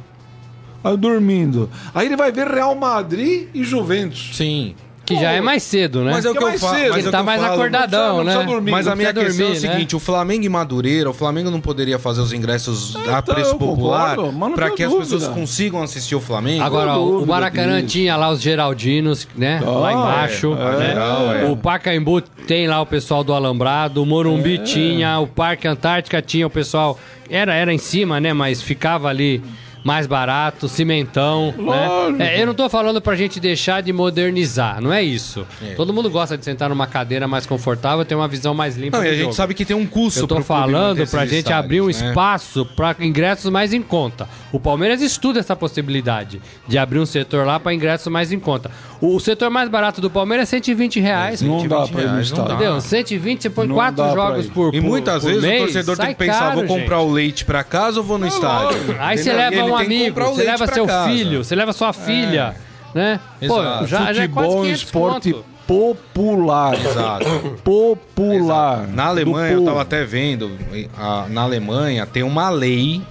Aí 0.83 0.97
dormindo. 0.97 1.69
Aí 1.95 2.07
ele 2.07 2.17
vai 2.17 2.29
ver 2.31 2.45
Real 2.47 2.75
Madrid 2.75 3.47
e 3.53 3.63
Juventus. 3.63 4.31
Sim. 4.33 4.75
Que 5.05 5.15
já 5.19 5.31
é 5.31 5.41
mais 5.41 5.63
cedo, 5.63 6.01
né? 6.01 6.11
Mas 6.13 6.23
é 6.23 6.29
o 6.29 6.33
Que 6.33 6.39
que, 6.39 6.43
é 6.43 6.47
eu 6.47 6.49
mais 6.51 6.61
falo. 6.61 6.73
cedo. 6.75 6.87
Mas 6.89 6.97
Ele 6.99 7.05
é 7.05 7.09
o 7.09 7.11
tá 7.11 7.23
mais 7.23 7.41
falo. 7.41 7.53
acordadão, 7.55 8.07
não 8.07 8.15
precisa- 8.23 8.33
não 8.39 8.45
né? 8.45 8.53
dormir. 8.53 8.71
Mas 8.71 8.87
a 8.87 8.95
minha 8.95 9.13
questão 9.13 9.23
é 9.23 9.25
o 9.27 9.51
dormir, 9.53 9.67
né? 9.67 9.73
seguinte: 9.73 9.95
o 9.97 9.99
Flamengo 9.99 10.45
e 10.45 10.49
Madureira, 10.49 11.09
o 11.09 11.13
Flamengo 11.13 11.51
não 11.51 11.59
poderia 11.59 11.99
fazer 11.99 12.21
os 12.21 12.31
ingressos 12.31 12.95
a 12.95 13.19
Então, 13.19 13.35
preço 13.35 13.51
eu 13.51 13.57
popular 13.57 14.15
para 14.55 14.69
que 14.71 14.81
as 14.83 14.89
dúvida. 14.89 15.11
pessoas 15.15 15.27
consigam 15.35 15.83
assistir 15.83 16.15
o 16.15 16.21
Flamengo? 16.21 16.63
Agora, 16.63 16.97
ó, 16.97 17.03
o 17.03 17.27
Maracanã 17.27 17.81
disso. 17.81 17.87
tinha 17.97 18.15
lá 18.15 18.29
os 18.29 18.41
Geraldinos, 18.41 19.27
né? 19.35 19.61
Ah, 19.65 19.69
lá 19.69 19.91
embaixo. 19.93 20.53
é, 20.53 20.77
né? 20.79 20.85
geral, 20.87 21.33
é. 21.35 21.45
O 21.51 21.57
Pacaembu 21.57 22.21
tem 22.21 22.67
lá 22.67 22.79
o 22.81 22.85
pessoal 22.85 23.25
do 23.25 23.33
Alambrado, 23.33 24.01
o 24.01 24.05
Morumbi 24.05 24.59
tinha, 24.59 25.19
o 25.19 25.27
Parque 25.27 25.67
Antártica 25.67 26.21
tinha 26.21 26.47
o 26.47 26.49
pessoal. 26.49 26.97
Era, 27.29 27.53
era 27.53 27.73
em 27.73 27.77
cima, 27.77 28.21
né? 28.21 28.31
Mas 28.31 28.61
ficava 28.61 29.09
ali 29.09 29.41
mais 29.83 30.07
barato, 30.07 30.67
cimentão. 30.67 31.53
Lógico. 31.57 32.17
Né? 32.17 32.37
É, 32.37 32.41
eu 32.41 32.47
não 32.47 32.53
tô 32.53 32.69
falando 32.69 33.01
pra 33.01 33.15
gente 33.15 33.39
deixar 33.39 33.81
de 33.81 33.91
modernizar, 33.91 34.81
não 34.81 34.93
é 34.93 35.03
isso. 35.03 35.45
Todo 35.75 35.93
mundo 35.93 36.09
gosta 36.09 36.37
de 36.37 36.45
sentar 36.45 36.69
numa 36.69 36.87
cadeira 36.87 37.27
mais 37.27 37.45
confortável, 37.45 38.05
ter 38.05 38.15
uma 38.15 38.27
visão 38.27 38.53
mais 38.53 38.77
limpa 38.77 38.97
Não, 38.97 39.05
e 39.05 39.09
a 39.09 39.11
gente 39.13 39.21
jogo. 39.23 39.33
sabe 39.33 39.53
que 39.53 39.65
tem 39.65 39.75
um 39.75 39.85
custo 39.85 40.21
Eu 40.21 40.27
tô 40.27 40.41
falando 40.41 41.05
pra 41.07 41.25
gente 41.25 41.51
abrir 41.51 41.81
um 41.81 41.89
estádios, 41.89 42.01
né? 42.01 42.09
espaço 42.09 42.65
pra 42.75 42.95
ingressos 42.99 43.51
mais 43.51 43.73
em 43.73 43.81
conta. 43.81 44.27
O 44.51 44.59
Palmeiras 44.59 45.01
estuda 45.01 45.39
essa 45.39 45.55
possibilidade 45.55 46.41
de 46.67 46.77
abrir 46.77 46.99
um 46.99 47.05
setor 47.05 47.45
lá 47.45 47.59
pra 47.59 47.73
ingressos 47.73 48.07
mais 48.07 48.31
em 48.31 48.39
conta. 48.39 48.71
O, 49.05 49.19
setor 49.19 49.49
mais 49.49 49.67
barato 49.69 49.99
do 49.99 50.09
Palmeiras 50.09 50.47
é 50.47 50.51
120 50.51 50.99
reais. 50.99 51.41
Não 51.41 51.59
120 51.59 51.69
dá 51.69 51.87
pra 51.91 52.01
ir 52.01 52.05
no 52.05 52.11
reais, 52.13 52.31
não 52.31 52.37
estádio. 52.37 52.53
Entendeu? 52.55 52.81
120, 52.81 53.41
você 53.41 53.49
põe 53.49 53.67
Não 53.67 53.75
quatro 53.75 54.11
jogos 54.13 54.45
ir. 54.45 54.51
por 54.51 54.73
E 54.73 54.79
por- 54.81 54.87
muitas 54.87 55.21
por 55.23 55.27
vezes 55.29 55.43
mês, 55.43 55.61
o 55.61 55.65
torcedor 55.65 55.97
tem 55.97 56.07
que 56.07 56.15
pensar: 56.15 56.39
caro, 56.39 56.53
vou 56.55 56.67
comprar 56.79 56.99
gente. 56.99 57.09
o 57.09 57.11
leite 57.11 57.43
pra 57.45 57.63
casa 57.65 57.99
ou 57.99 58.05
vou 58.05 58.17
no 58.17 58.25
estádio? 58.27 58.77
Aí 58.99 59.17
você 59.17 59.31
Entendeu? 59.33 59.49
Leva 59.65 59.65
um 59.73 59.75
amigo, 59.77 60.19
você 60.21 60.43
leva 60.43 60.67
seu 60.67 60.85
casa. 60.87 61.09
filho, 61.09 61.43
você 61.43 61.55
leva 61.55 61.73
sua 61.73 61.91
filha, 61.91 62.55
né? 62.95 63.19
Pô, 63.45 63.59
Exato. 63.59 63.87
já, 63.87 64.13
já 64.13 64.23
é 64.23 64.27
quase 64.29 64.29
Futebol 64.29 64.43
é 64.43 64.59
um 64.59 64.61
500 64.63 64.81
esporte 64.83 65.33
conto. 65.33 65.45
popular. 65.67 66.73
Exato. 66.85 67.59
Popular. 67.63 68.87
Na 68.87 69.03
Do 69.05 69.09
Alemanha, 69.09 69.51
eu 69.51 69.57
povo. 69.59 69.69
tava 69.69 69.81
até 69.81 70.05
vendo, 70.05 70.49
a- 70.97 71.25
na 71.29 71.41
Alemanha 71.41 72.05
tem 72.05 72.23
uma 72.23 72.49
lei 72.49 73.01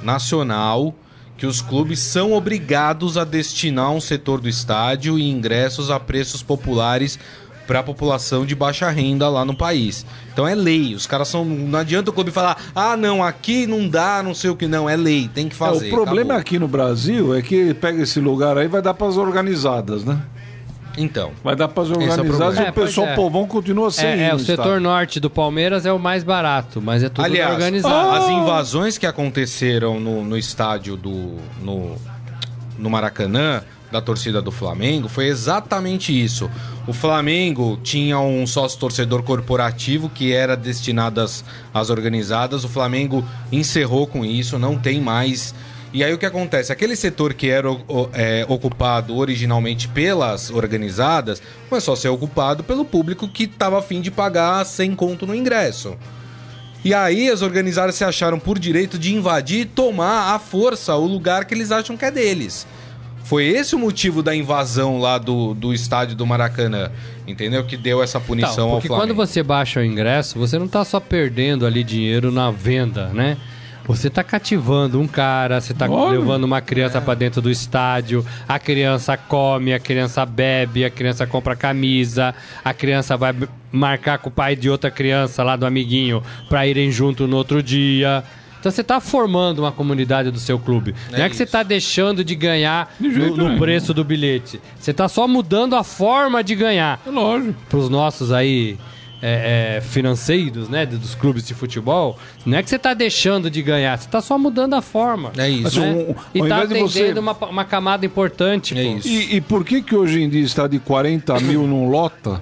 nacional 0.00 0.94
que 1.38 1.46
os 1.46 1.62
clubes 1.62 2.00
são 2.00 2.32
obrigados 2.34 3.16
a 3.16 3.24
destinar 3.24 3.92
um 3.92 4.00
setor 4.00 4.40
do 4.40 4.48
estádio 4.48 5.18
e 5.18 5.30
ingressos 5.30 5.88
a 5.90 5.98
preços 5.98 6.42
populares 6.42 7.18
para 7.66 7.80
a 7.80 7.82
população 7.82 8.44
de 8.46 8.54
baixa 8.54 8.88
renda 8.90 9.28
lá 9.28 9.44
no 9.44 9.54
país. 9.54 10.04
Então 10.32 10.48
é 10.48 10.54
lei. 10.54 10.94
Os 10.94 11.06
caras 11.06 11.28
são. 11.28 11.44
Não 11.44 11.78
adianta 11.78 12.10
o 12.10 12.12
clube 12.14 12.30
falar, 12.30 12.56
ah, 12.74 12.96
não, 12.96 13.22
aqui 13.22 13.66
não 13.66 13.88
dá, 13.88 14.22
não 14.22 14.34
sei 14.34 14.50
o 14.50 14.56
que. 14.56 14.66
Não, 14.66 14.88
é 14.88 14.96
lei, 14.96 15.30
tem 15.32 15.48
que 15.48 15.54
É, 15.54 15.58
fazer. 15.58 15.88
o 15.88 15.90
problema 15.90 16.32
acabou. 16.34 16.40
aqui 16.40 16.58
no 16.58 16.66
Brasil 16.66 17.34
é 17.34 17.40
que 17.42 17.72
pega 17.74 18.02
esse 18.02 18.18
lugar 18.20 18.56
aí 18.58 18.66
vai 18.66 18.82
dar 18.82 18.94
para 18.94 19.06
as 19.06 19.16
organizadas, 19.16 20.02
né? 20.04 20.18
Então. 20.98 21.30
Vai 21.42 21.54
dar 21.56 21.68
para 21.68 21.82
as 21.82 21.88
é 21.90 21.92
o 21.92 21.94
organizadas 21.94 22.26
problema. 22.28 22.60
e 22.62 22.66
É, 22.66 22.70
o 22.70 22.72
pessoal 22.72 23.06
é. 23.08 23.14
povão 23.14 23.46
continua 23.46 23.90
sem 23.90 24.06
É, 24.06 24.22
é, 24.24 24.30
no 24.30 24.36
o 24.36 24.38
setor 24.40 24.62
estádio. 24.64 24.80
norte 24.80 25.20
do 25.20 25.30
Palmeiras 25.30 25.86
é 25.86 25.92
o 25.92 25.98
mais 25.98 26.24
barato, 26.24 26.80
mas 26.82 27.02
é 27.02 27.08
tudo 27.08 27.24
Aliás, 27.24 27.52
organizado. 27.52 28.10
as 28.10 28.28
invasões 28.28 28.98
que 28.98 29.06
aconteceram 29.06 29.98
no, 30.00 30.24
no 30.24 30.36
estádio 30.36 30.96
do. 30.96 31.36
No, 31.62 31.96
no 32.78 32.88
Maracanã, 32.88 33.62
da 33.90 34.00
torcida 34.00 34.40
do 34.42 34.52
Flamengo, 34.52 35.08
foi 35.08 35.26
exatamente 35.26 36.12
isso. 36.12 36.48
O 36.86 36.92
Flamengo 36.92 37.78
tinha 37.82 38.18
um 38.20 38.46
sócio 38.46 38.78
torcedor 38.78 39.22
corporativo 39.22 40.08
que 40.08 40.32
era 40.32 40.56
destinado 40.56 41.20
às, 41.20 41.44
às 41.74 41.90
organizadas. 41.90 42.64
O 42.64 42.68
Flamengo 42.68 43.24
encerrou 43.50 44.06
com 44.06 44.24
isso, 44.24 44.58
não 44.58 44.78
tem 44.78 45.00
mais. 45.00 45.54
E 45.92 46.04
aí 46.04 46.12
o 46.12 46.18
que 46.18 46.26
acontece? 46.26 46.70
Aquele 46.70 46.94
setor 46.94 47.32
que 47.32 47.48
era 47.48 47.68
é, 48.12 48.44
ocupado 48.48 49.16
originalmente 49.16 49.88
pelas 49.88 50.50
organizadas 50.50 51.40
começou 51.68 51.94
a 51.94 51.96
ser 51.96 52.08
ocupado 52.08 52.62
pelo 52.62 52.84
público 52.84 53.26
que 53.26 53.44
estava 53.44 53.78
afim 53.78 54.00
de 54.00 54.10
pagar 54.10 54.64
sem 54.66 54.94
conto 54.94 55.26
no 55.26 55.34
ingresso. 55.34 55.96
E 56.84 56.92
aí 56.94 57.30
as 57.30 57.42
organizadas 57.42 57.94
se 57.94 58.04
acharam 58.04 58.38
por 58.38 58.58
direito 58.58 58.98
de 58.98 59.14
invadir 59.14 59.60
e 59.60 59.64
tomar 59.64 60.34
à 60.34 60.38
força 60.38 60.94
o 60.94 61.06
lugar 61.06 61.44
que 61.46 61.54
eles 61.54 61.72
acham 61.72 61.96
que 61.96 62.04
é 62.04 62.10
deles. 62.10 62.66
Foi 63.24 63.44
esse 63.46 63.74
o 63.74 63.78
motivo 63.78 64.22
da 64.22 64.34
invasão 64.34 64.98
lá 64.98 65.18
do, 65.18 65.52
do 65.54 65.74
estádio 65.74 66.16
do 66.16 66.24
Maracanã, 66.26 66.90
entendeu? 67.26 67.64
Que 67.64 67.76
deu 67.76 68.02
essa 68.02 68.18
punição 68.20 68.52
Então, 68.52 68.64
ao 68.68 68.74
porque 68.76 68.88
Flamengo. 68.88 69.08
quando 69.08 69.16
você 69.16 69.42
baixa 69.42 69.80
o 69.80 69.84
ingresso, 69.84 70.38
você 70.38 70.58
não 70.58 70.68
tá 70.68 70.84
só 70.84 70.98
perdendo 71.00 71.66
ali 71.66 71.82
dinheiro 71.84 72.30
na 72.30 72.50
venda, 72.50 73.08
né? 73.08 73.36
Você 73.88 74.10
tá 74.10 74.22
cativando 74.22 75.00
um 75.00 75.08
cara, 75.08 75.60
você 75.60 75.72
tá 75.72 75.86
levando 75.86 76.44
uma 76.44 76.60
criança 76.60 77.00
pra 77.00 77.14
dentro 77.14 77.40
do 77.40 77.50
estádio, 77.50 78.24
a 78.46 78.58
criança 78.58 79.16
come, 79.16 79.72
a 79.72 79.80
criança 79.80 80.26
bebe, 80.26 80.84
a 80.84 80.90
criança 80.90 81.26
compra 81.26 81.56
camisa, 81.56 82.34
a 82.62 82.74
criança 82.74 83.16
vai 83.16 83.34
marcar 83.72 84.18
com 84.18 84.28
o 84.28 84.32
pai 84.32 84.54
de 84.54 84.68
outra 84.68 84.90
criança 84.90 85.42
lá 85.42 85.56
do 85.56 85.64
amiguinho 85.64 86.22
pra 86.50 86.66
irem 86.66 86.90
junto 86.90 87.26
no 87.26 87.36
outro 87.38 87.62
dia. 87.62 88.22
Então 88.60 88.70
você 88.70 88.84
tá 88.84 89.00
formando 89.00 89.60
uma 89.60 89.72
comunidade 89.72 90.30
do 90.30 90.38
seu 90.38 90.58
clube. 90.58 90.94
não 91.10 91.20
é 91.24 91.28
que 91.30 91.36
você 91.36 91.44
isso. 91.44 91.52
tá 91.52 91.62
deixando 91.62 92.22
de 92.22 92.34
ganhar 92.34 92.92
De 93.00 93.08
no, 93.08 93.36
no 93.36 93.58
preço 93.58 93.94
do 93.94 94.04
bilhete. 94.04 94.60
Você 94.78 94.92
tá 94.92 95.08
só 95.08 95.26
mudando 95.26 95.74
a 95.74 95.82
forma 95.82 96.44
de 96.44 96.54
ganhar 96.54 97.00
É 97.06 97.10
lógico. 97.10 97.54
para 97.70 97.78
os 97.78 97.88
nossos 97.88 98.32
aí 98.32 98.76
é, 99.20 99.76
é, 99.76 99.80
financeiros, 99.80 100.68
né, 100.68 100.86
dos 100.86 101.14
clubes 101.14 101.44
de 101.46 101.54
futebol, 101.54 102.18
não 102.46 102.56
é 102.58 102.62
que 102.62 102.70
você 102.70 102.78
tá 102.78 102.94
deixando 102.94 103.50
de 103.50 103.60
ganhar, 103.62 103.98
você 103.98 104.08
tá 104.08 104.20
só 104.20 104.38
mudando 104.38 104.74
a 104.74 104.82
forma. 104.82 105.32
É 105.36 105.48
isso. 105.48 105.66
Assim, 105.68 105.80
né? 105.80 105.92
um- 105.92 106.14
e 106.34 106.40
tá 106.40 106.46
invés 106.64 106.68
de 106.68 106.78
você- 106.78 106.98
atendendo 107.00 107.20
uma, 107.20 107.32
uma 107.32 107.64
camada 107.64 108.06
importante. 108.06 108.78
É 108.78 108.82
isso. 108.82 109.08
E, 109.08 109.36
e 109.36 109.40
por 109.40 109.64
que 109.64 109.82
que 109.82 109.94
hoje 109.94 110.22
em 110.22 110.28
dia 110.28 110.42
está 110.42 110.66
de 110.66 110.78
40 110.78 111.38
mil 111.40 111.66
não 111.66 111.88
lota? 111.88 112.40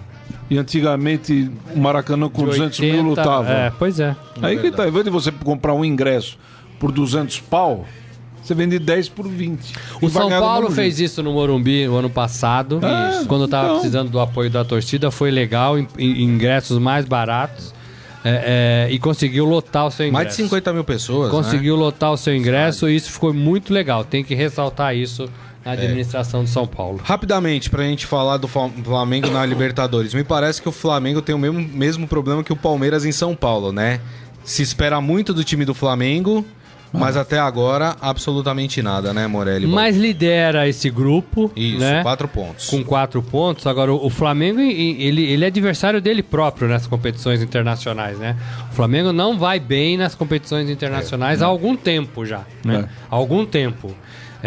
E 0.49 0.57
antigamente 0.59 1.51
o 1.75 1.79
Maracanã 1.79 2.29
com 2.29 2.43
De 2.45 2.51
200 2.51 2.79
mil 2.79 2.91
80, 3.09 3.09
lutava. 3.09 3.51
É, 3.53 3.73
pois 3.77 3.99
é. 3.99 4.15
Aí 4.41 4.59
que 4.59 4.71
tá, 4.71 4.87
em 4.87 4.93
vez 4.93 5.05
de 5.05 5.11
você 5.11 5.33
comprar 5.33 5.75
um 5.75 5.85
ingresso 5.85 6.39
por 6.79 6.93
200 6.93 7.41
pau, 7.41 7.85
você 8.47 8.55
vende 8.55 8.79
10 8.79 9.09
por 9.09 9.27
20. 9.29 9.73
O 10.01 10.09
São 10.09 10.29
Paulo 10.29 10.71
fez 10.71 11.01
isso 11.01 11.23
no 11.23 11.33
Morumbi 11.33 11.89
o 11.89 11.97
ano 11.97 12.09
passado. 12.11 12.81
É, 12.85 13.25
Quando 13.27 13.43
eu 13.43 13.49
tava 13.49 13.67
então. 13.67 13.77
precisando 13.79 14.11
do 14.11 14.21
apoio 14.21 14.49
da 14.51 14.65
torcida, 14.65 15.11
foi 15.11 15.31
legal, 15.31 15.79
em- 15.79 15.89
em- 15.99 16.23
ingressos 16.23 16.79
mais 16.79 17.05
baratos. 17.05 17.75
é, 18.29 18.89
é, 18.89 18.93
e 18.93 18.99
conseguiu 18.99 19.45
lotar 19.45 19.87
o 19.87 19.91
seu 19.91 20.05
ingresso. 20.05 20.25
Mais 20.25 20.29
de 20.29 20.35
50 20.43 20.73
mil 20.73 20.83
pessoas. 20.83 21.29
né? 21.29 21.31
Conseguiu 21.31 21.77
lotar 21.77 22.11
o 22.11 22.17
seu 22.17 22.35
ingresso 22.35 22.89
e 22.89 22.97
isso 22.97 23.13
ficou 23.13 23.33
muito 23.33 23.73
legal. 23.73 24.05
Tem 24.05 24.25
que 24.25 24.35
ressaltar 24.35 24.97
isso 24.97 25.29
na 25.65 25.71
administração 25.73 26.43
de 26.43 26.51
São 26.51 26.67
Paulo. 26.67 26.99
Rapidamente, 27.05 27.71
pra 27.71 27.85
gente 27.85 28.05
falar 28.05 28.37
do 28.39 28.49
Flamengo 28.49 29.31
na 29.31 29.47
Libertadores. 29.47 30.13
Me 30.13 30.25
parece 30.25 30.61
que 30.61 30.69
o 30.69 30.73
Flamengo 30.73 31.23
tem 31.23 31.37
o 31.37 31.39
mesmo, 31.39 31.61
mesmo 31.61 32.09
problema 32.09 32.43
que 32.43 32.53
o 32.53 32.57
Palmeiras 32.57 33.05
em 33.05 33.13
São 33.13 33.33
Paulo, 33.37 33.71
né? 33.73 34.01
Se 34.43 34.61
espera 34.61 35.01
muito 35.01 35.33
do 35.33 35.45
time 35.45 35.65
do 35.65 35.73
Flamengo, 35.75 36.45
mas 36.93 37.17
até 37.17 37.39
agora, 37.39 37.97
absolutamente 38.01 38.81
nada, 38.83 39.13
né, 39.13 39.27
Morelli? 39.27 39.67
Mas 39.67 39.97
lidera 39.97 40.69
esse 40.69 40.89
grupo, 40.91 41.51
Isso, 41.55 41.81
né? 41.81 42.03
quatro 42.03 42.29
pontos. 42.29 42.69
Com 42.69 42.85
quatro 42.85 43.23
pontos. 43.23 43.67
Agora, 43.67 43.93
o 43.93 44.11
Flamengo, 44.11 44.61
ele, 44.61 45.25
ele 45.25 45.45
é 45.45 45.49
adversário 45.49 46.01
dele 46.01 46.23
próprio 46.23 46.69
nas 46.69 46.87
competições 46.87 47.43
internacionais, 47.43 48.19
né? 48.19 48.37
O 48.71 48.75
Flamengo 48.75 49.13
não 49.13 49.39
vai 49.39 49.59
bem 49.59 49.97
nas 49.97 50.15
competições 50.15 50.71
internacionais 50.71 51.43
há 51.43 51.47
algum 51.47 51.77
tempo 51.77 52.25
já, 52.25 52.43
né? 52.65 52.89
Há 53.11 53.15
algum 53.17 53.45
tempo. 53.45 53.95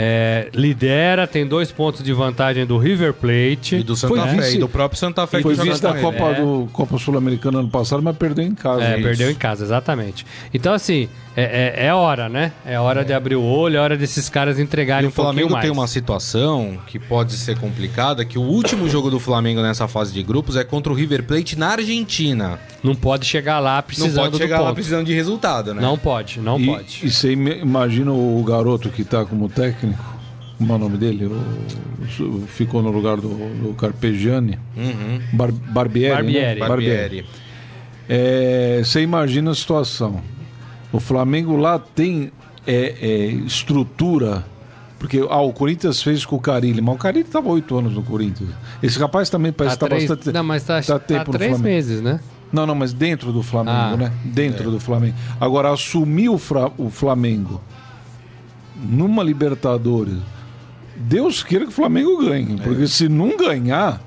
É, 0.02 0.48
lidera, 0.54 1.28
tem 1.28 1.46
dois 1.46 1.74
pontos 1.74 2.02
de 2.02 2.14
vantagem 2.14 2.66
do 2.66 2.78
River 2.78 3.14
Plate. 3.14 3.76
E 3.76 3.84
do 3.84 3.98
Santa 3.98 4.16
Foi 4.16 4.22
Fé, 4.30 4.36
vice- 4.38 4.56
e 4.56 4.60
do 4.60 4.70
próprio 4.70 4.98
Santa 4.98 5.28
Fé. 5.28 5.42
Foi 5.42 5.54
vice 5.56 5.82
da. 5.82 5.94
Copa, 5.96 6.24
É. 6.30 6.34
do, 6.36 6.70
Copa 6.72 6.98
Sul-Americana 6.98 7.60
ano 7.60 7.68
passado, 7.68 8.02
mas 8.02 8.16
perdeu 8.16 8.46
em 8.46 8.56
casa. 8.56 8.82
É, 8.82 8.94
Isso. 8.94 9.04
perdeu 9.04 9.30
em 9.30 9.36
casa, 9.36 9.66
exatamente. 9.66 10.26
Então, 10.54 10.74
assim, 10.74 11.10
é, 11.36 11.76
é, 11.84 11.88
é 11.88 11.94
hora, 11.94 12.30
né? 12.30 12.54
É 12.66 12.80
hora 12.80 13.04
de 13.04 13.12
abrir 13.12 13.36
o 13.36 13.44
olho, 13.44 13.76
é 13.76 13.80
hora 13.82 13.98
desses 13.98 14.30
caras 14.30 14.58
E 14.58 14.62
entregarem 14.62 15.06
o 15.08 15.10
um 15.10 15.12
pouquinho 15.12 15.34
Flamengo 15.34 15.54
mais. 15.54 15.64
tem 15.64 15.72
uma 15.72 15.88
situação 15.88 16.78
que 16.88 16.98
pode 16.98 17.34
ser 17.34 17.58
complicada, 17.60 18.24
que 18.24 18.38
o 18.38 18.42
último 18.42 18.88
jogo 18.90 19.10
do 19.10 19.20
Flamengo 19.20 19.62
nessa 19.62 19.86
fase 19.88 20.14
de 20.14 20.24
grupos 20.24 20.56
é 20.56 20.64
contra 20.64 20.92
o 20.94 20.96
River 20.96 21.24
Plate 21.24 21.58
na 21.60 21.72
Argentina. 21.72 22.58
Não 22.82 22.96
pode 22.96 23.26
chegar 23.26 23.60
lá 23.60 23.76
Não 23.78 23.84
precisando 23.84 24.24
pode 24.32 24.38
chegar 24.38 24.58
do 24.60 24.64
lá 24.64 24.74
precisando 24.74 25.06
de 25.06 25.14
resultado, 25.14 25.74
né? 25.74 25.82
Não 25.82 25.98
pode, 25.98 26.40
não 26.40 26.58
e, 26.58 26.66
pode. 26.66 27.00
E 27.04 27.12
você 27.12 27.34
ima- 27.34 27.50
imagina 27.50 28.12
o 28.14 28.42
garoto 28.48 28.90
que 28.90 29.02
está 29.02 29.26
como 29.26 29.50
técnico, 29.50 29.89
como 30.58 30.74
é 30.74 30.76
o 30.76 30.80
nome 30.80 30.98
dele? 30.98 31.26
O- 31.26 32.24
o- 32.24 32.48
ficou 32.48 32.82
no 32.82 32.92
lugar 32.92 33.18
do, 33.18 33.30
do 33.30 33.74
Carpegiani. 33.76 34.58
Uhum. 34.76 35.20
Bar, 35.34 35.52
Barbieri. 35.52 36.14
Barbieri. 36.16 36.60
Né? 36.60 36.68
Barbieri. 36.68 37.26
É, 38.08 38.82
você 38.84 39.02
imagina 39.02 39.52
a 39.52 39.56
situação. 39.56 40.22
O 40.92 41.00
Flamengo 41.00 41.56
lá 41.56 41.78
tem 41.80 42.32
é, 42.66 42.96
é, 43.02 43.26
estrutura. 43.46 44.46
Porque 44.98 45.26
ah, 45.30 45.40
o 45.42 45.54
Corinthians 45.54 46.02
fez 46.04 46.26
com 46.26 46.36
o 46.36 46.42
Carilli, 46.42 46.82
mas 46.82 46.96
o 46.96 46.98
Carilli 46.98 47.24
estava 47.26 47.48
oito 47.50 47.78
anos 47.78 47.94
no 47.94 48.04
Corinthians. 48.04 48.50
Esse 48.84 49.00
rapaz 49.00 49.30
também 49.30 49.50
parece 49.54 49.78
Tá 49.78 49.88
que 49.88 49.94
está 49.96 50.14
bastante. 50.16 50.34
não, 50.34 50.44
mas 50.44 50.64
tá, 50.64 50.82
tá 50.82 50.94
tá 50.94 51.00
tempo 51.00 51.32
no 51.32 51.38
três 51.38 51.52
Flamengo. 51.52 51.74
meses, 51.76 52.02
né? 52.02 52.20
Não, 52.52 52.66
não, 52.66 52.76
mas 52.76 52.92
dentro 52.92 53.32
do 53.32 53.42
Flamengo, 53.42 53.78
Ah, 53.78 53.96
né? 53.96 54.12
Dentro 54.26 54.70
do 54.72 54.78
Flamengo. 54.80 55.16
Agora, 55.40 55.72
assumir 55.72 56.28
o, 56.28 56.38
Fra- 56.38 56.72
o 56.78 56.90
Flamengo 56.90 57.62
numa 58.82 59.24
Libertadores, 59.24 60.18
Deus 60.96 61.44
queira 61.44 61.66
que 61.66 61.72
o 61.72 61.76
Flamengo 61.76 62.18
ganhe. 62.26 62.58
Porque 62.58 62.88
se 62.88 63.08
não 63.08 63.38
ganhar, 63.38 64.02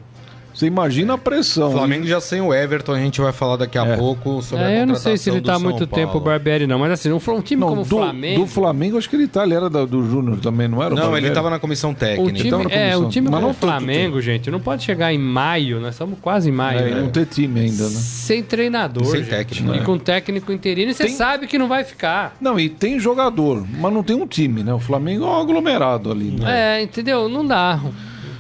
você 0.54 0.66
imagina 0.66 1.14
a 1.14 1.18
pressão. 1.18 1.68
O 1.68 1.72
Flamengo 1.72 2.06
já 2.06 2.20
sem 2.20 2.40
o 2.40 2.52
Everton, 2.52 2.92
a 2.92 2.98
gente 2.98 3.20
vai 3.20 3.32
falar 3.32 3.56
daqui 3.56 3.78
a 3.78 3.86
É. 3.86 3.96
pouco 3.96 4.40
sobre 4.42 4.64
a 4.64 4.70
É, 4.70 4.82
eu 4.82 4.86
não 4.86 4.94
sei 4.94 5.16
se 5.16 5.30
ele 5.30 5.40
tá 5.40 5.54
há 5.54 5.58
do 5.58 5.64
muito 5.64 5.78
São 5.78 5.86
tempo 5.86 6.18
o. 6.18 6.20
Barbieri, 6.20 6.66
não. 6.66 6.78
Mas 6.78 6.92
assim, 6.92 7.10
um, 7.10 7.16
um 7.16 7.40
time 7.40 7.60
Não, 7.60 7.68
como 7.68 7.80
o 7.82 7.84
do, 7.84 7.96
Flamengo. 7.96 8.40
do 8.40 8.46
Flamengo, 8.46 8.98
acho 8.98 9.08
que 9.08 9.16
ele 9.16 9.28
tá. 9.28 9.44
Ele 9.44 9.54
era 9.54 9.68
da- 9.70 9.84
do 9.84 10.04
Júnior 10.08 10.38
também, 10.40 10.68
não 10.68 10.82
era? 10.82 10.94
o 10.94 10.96
Não, 10.96 11.16
ele 11.16 11.28
estava 11.28 11.48
na 11.50 11.58
comissão 11.58 11.90
Um 11.90 11.94
técnica. 11.94 12.32
time, 12.34 12.48
Então, 12.48 12.62
na 12.64 12.70
é, 12.70 12.90
comissão. 12.90 13.10
time 13.10 13.28
Mas 13.30 13.40
como 13.40 13.50
o 13.52 13.54
Flamengo, 13.54 14.20
gente, 14.20 14.50
não 14.50 14.60
pode 14.60 14.82
chegar 14.84 15.12
em 15.12 15.18
maio, 15.18 15.80
nós 15.80 15.94
estamos 15.94 16.18
quase 16.20 16.48
em 16.48 16.52
maio. 16.52 16.80
É, 16.80 16.90
né? 16.90 17.00
não 17.00 17.08
ter 17.08 17.26
time 17.26 17.60
ainda, 17.60 17.84
né? 17.84 17.90
Sem 17.90 18.42
treinador. 18.42 19.04
Sem 19.06 19.20
gente. 19.20 19.30
técnico, 19.30 19.74
E 19.74 19.78
né? 19.78 19.84
com 19.84 19.98
técnico 19.98 20.52
interino, 20.52 20.90
e 20.90 20.94
você 20.94 21.04
Tem- 21.04 21.14
sabe 21.14 21.46
que 21.46 21.58
não 21.58 21.68
vai 21.68 21.84
ficar. 21.84 22.36
Não, 22.40 22.58
e 22.58 22.68
tem 22.68 22.98
jogador, 23.00 23.64
mas 23.78 23.92
não 23.92 24.02
tem 24.02 24.16
um 24.16 24.26
time, 24.26 24.62
né? 24.62 24.72
O 24.74 24.78
Flamengo 24.80 25.24
é 25.24 25.28
um 25.28 25.40
aglomerado 25.40 26.10
ali. 26.10 26.30
Né? 26.30 26.78
É, 26.78 26.82
entendeu? 26.82 27.28
Não 27.28 27.46
dá. 27.46 27.80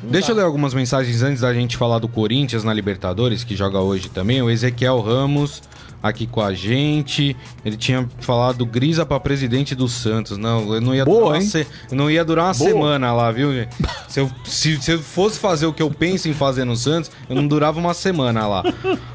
Deixa 0.02 0.32
eu 0.32 0.36
ler 0.36 0.42
algumas 0.42 0.74
mensagens 0.74 1.22
antes 1.22 1.40
da 1.42 1.54
gente 1.54 1.76
falar 1.76 1.98
do 1.98 2.08
Corinthians 2.08 2.64
na 2.64 2.72
Libertadores, 2.74 3.44
que 3.44 3.54
joga 3.54 3.78
hoje 3.80 4.08
também. 4.08 4.42
O 4.42 4.50
Ezequiel 4.50 5.00
Ramos 5.00 5.62
aqui 6.02 6.26
com 6.26 6.40
a 6.40 6.52
gente. 6.52 7.36
Ele 7.64 7.76
tinha 7.76 8.08
falado 8.18 8.66
grisa 8.66 9.06
pra 9.06 9.20
presidente 9.20 9.72
do 9.76 9.86
Santos. 9.86 10.36
Não, 10.36 10.74
eu 10.74 10.80
não 10.80 10.92
ia 10.92 11.04
Boa, 11.04 11.18
durar 11.18 11.30
uma, 11.30 11.36
hein? 11.38 11.42
se- 11.48 11.66
não 11.92 12.10
ia 12.10 12.24
durar 12.24 12.46
uma 12.46 12.54
Boa. 12.54 12.70
semana 12.70 13.12
lá, 13.12 13.30
viu? 13.30 13.50
Se 14.08 14.18
eu, 14.18 14.28
se, 14.44 14.82
se 14.82 14.90
eu 14.90 14.98
fosse 14.98 15.38
fazer 15.38 15.66
o 15.66 15.72
que 15.72 15.82
eu 15.82 15.90
penso 15.90 16.28
em 16.28 16.32
fazer 16.34 16.64
no 16.64 16.74
Santos, 16.76 17.08
eu 17.30 17.36
não 17.36 17.46
durava 17.46 17.78
uma 17.78 17.94
semana 17.94 18.46
lá. 18.48 18.64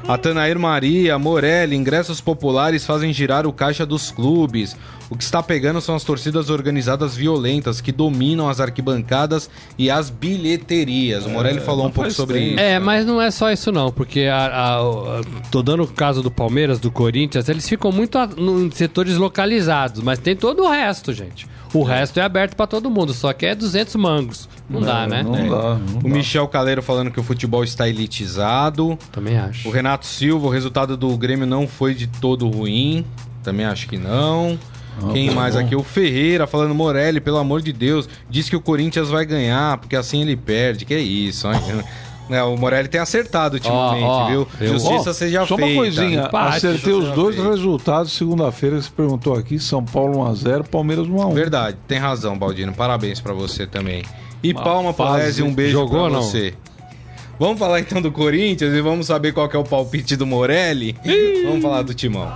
A 0.08 0.16
Tanair 0.16 0.58
Maria, 0.58 1.18
Morelli, 1.18 1.76
ingressos 1.76 2.22
populares 2.22 2.86
fazem 2.86 3.12
girar 3.12 3.46
o 3.46 3.52
caixa 3.52 3.84
dos 3.84 4.10
clubes. 4.10 4.74
O 5.10 5.16
que 5.16 5.24
está 5.24 5.42
pegando 5.42 5.80
são 5.80 5.94
as 5.94 6.04
torcidas 6.04 6.50
organizadas 6.50 7.16
violentas 7.16 7.80
que 7.80 7.90
dominam 7.92 8.46
as 8.48 8.60
arquibancadas 8.60 9.48
e 9.78 9.90
as 9.90 10.08
bilheterias. 10.10 10.77
O 11.26 11.30
Morelli 11.30 11.60
falou 11.60 11.86
um 11.86 11.90
pouco 11.90 12.10
sobre 12.10 12.38
isso. 12.40 12.58
É, 12.60 12.78
mas 12.78 13.04
não 13.06 13.20
é 13.20 13.30
só 13.30 13.50
isso 13.52 13.70
não, 13.72 13.90
porque 13.90 14.22
a, 14.22 14.36
a- 14.46 14.76
a- 14.78 15.20
tô 15.50 15.62
dando 15.62 15.82
o 15.82 15.86
caso 15.86 16.22
do 16.22 16.30
Palmeiras, 16.30 16.78
do 16.78 16.90
Corinthians, 16.90 17.48
eles 17.48 17.68
ficam 17.68 17.90
muito 17.92 18.16
a- 18.18 18.26
no- 18.26 18.64
em 18.66 18.70
setores 18.70 19.16
localizados, 19.16 20.02
mas 20.02 20.18
tem 20.18 20.34
todo 20.36 20.64
o 20.64 20.68
resto, 20.70 21.12
gente. 21.12 21.46
O 21.74 21.82
resto 21.82 22.18
é 22.18 22.22
aberto 22.22 22.54
pra 22.56 22.66
todo 22.66 22.88
mundo, 22.90 23.12
só 23.12 23.30
que 23.34 23.44
é 23.44 23.54
200 23.54 23.94
mangos. 23.96 24.48
Não 24.70 24.80
dá, 24.80 25.06
né? 25.06 25.22
Não 25.22 25.32
dá. 25.32 25.74
não 25.74 25.98
O 25.98 26.02
dá. 26.02 26.08
Michel 26.08 26.48
Caleiro 26.48 26.82
falando 26.82 27.10
que 27.10 27.20
o 27.20 27.22
futebol 27.22 27.62
está 27.62 27.86
elitizado. 27.88 28.98
Também 29.12 29.36
acho. 29.38 29.68
O 29.68 29.70
Renato 29.70 30.06
Silva, 30.06 30.46
o 30.46 30.50
resultado 30.50 30.96
do 30.96 31.14
Grêmio 31.16 31.46
não 31.46 31.66
foi 31.68 31.94
de 31.94 32.06
todo 32.06 32.48
ruim. 32.48 33.04
Também 33.42 33.66
acho 33.66 33.86
que 33.88 33.96
não. 33.98 34.58
Quem 35.12 35.28
tá 35.28 35.34
mais 35.34 35.54
bom. 35.54 35.60
aqui? 35.60 35.76
O 35.76 35.82
Ferreira 35.82 36.46
falando, 36.46 36.74
Morelli, 36.74 37.20
pelo 37.20 37.38
amor 37.38 37.62
de 37.62 37.72
Deus, 37.72 38.08
diz 38.28 38.48
que 38.48 38.56
o 38.56 38.60
Corinthians 38.60 39.08
vai 39.08 39.24
ganhar, 39.24 39.78
porque 39.78 39.96
assim 39.96 40.22
ele 40.22 40.36
perde. 40.36 40.84
Que 40.84 40.96
isso, 40.98 41.46
hein? 41.50 41.60
Né, 42.28 42.42
o 42.44 42.56
Morelli 42.56 42.88
tem 42.88 43.00
acertado 43.00 43.54
ultimamente, 43.56 44.04
ó, 44.04 44.26
viu? 44.28 44.48
eu- 44.60 44.68
Justiça 44.68 45.14
seja 45.14 45.46
só 45.46 45.56
feita. 45.56 45.72
uma 45.72 45.80
coisinha, 45.80 46.22
Empate, 46.26 46.56
acertei 46.58 46.92
os 46.92 47.08
dois 47.12 47.34
feita. 47.36 47.50
resultados 47.50 48.12
segunda-feira 48.12 48.76
que 48.76 48.82
você 48.84 48.90
perguntou 48.94 49.34
aqui, 49.34 49.58
São 49.58 49.84
Paulo 49.84 50.18
1x0, 50.20 50.64
Palmeiras 50.68 51.06
1x1. 51.06 51.32
Verdade, 51.34 51.76
tem 51.86 51.98
razão, 51.98 52.36
Baldino. 52.38 52.72
Parabéns 52.74 53.20
pra 53.20 53.32
você 53.32 53.66
também. 53.66 54.02
E 54.42 54.52
palma 54.52 54.92
pra 54.92 55.06
fase. 55.06 55.18
Lese, 55.24 55.42
um 55.42 55.54
beijo 55.54 55.72
Jogou 55.72 56.02
pra 56.04 56.10
não? 56.10 56.22
você. 56.22 56.54
Vamos 57.40 57.58
falar 57.58 57.78
então 57.80 58.02
do 58.02 58.10
Corinthians 58.12 58.74
e 58.74 58.80
vamos 58.80 59.06
saber 59.06 59.32
qual 59.32 59.48
que 59.48 59.54
é 59.56 59.58
o 59.58 59.64
palpite 59.64 60.16
do 60.16 60.26
Morelli? 60.26 60.96
vamos 61.46 61.62
falar 61.62 61.82
do 61.82 61.94
Timão. 61.94 62.28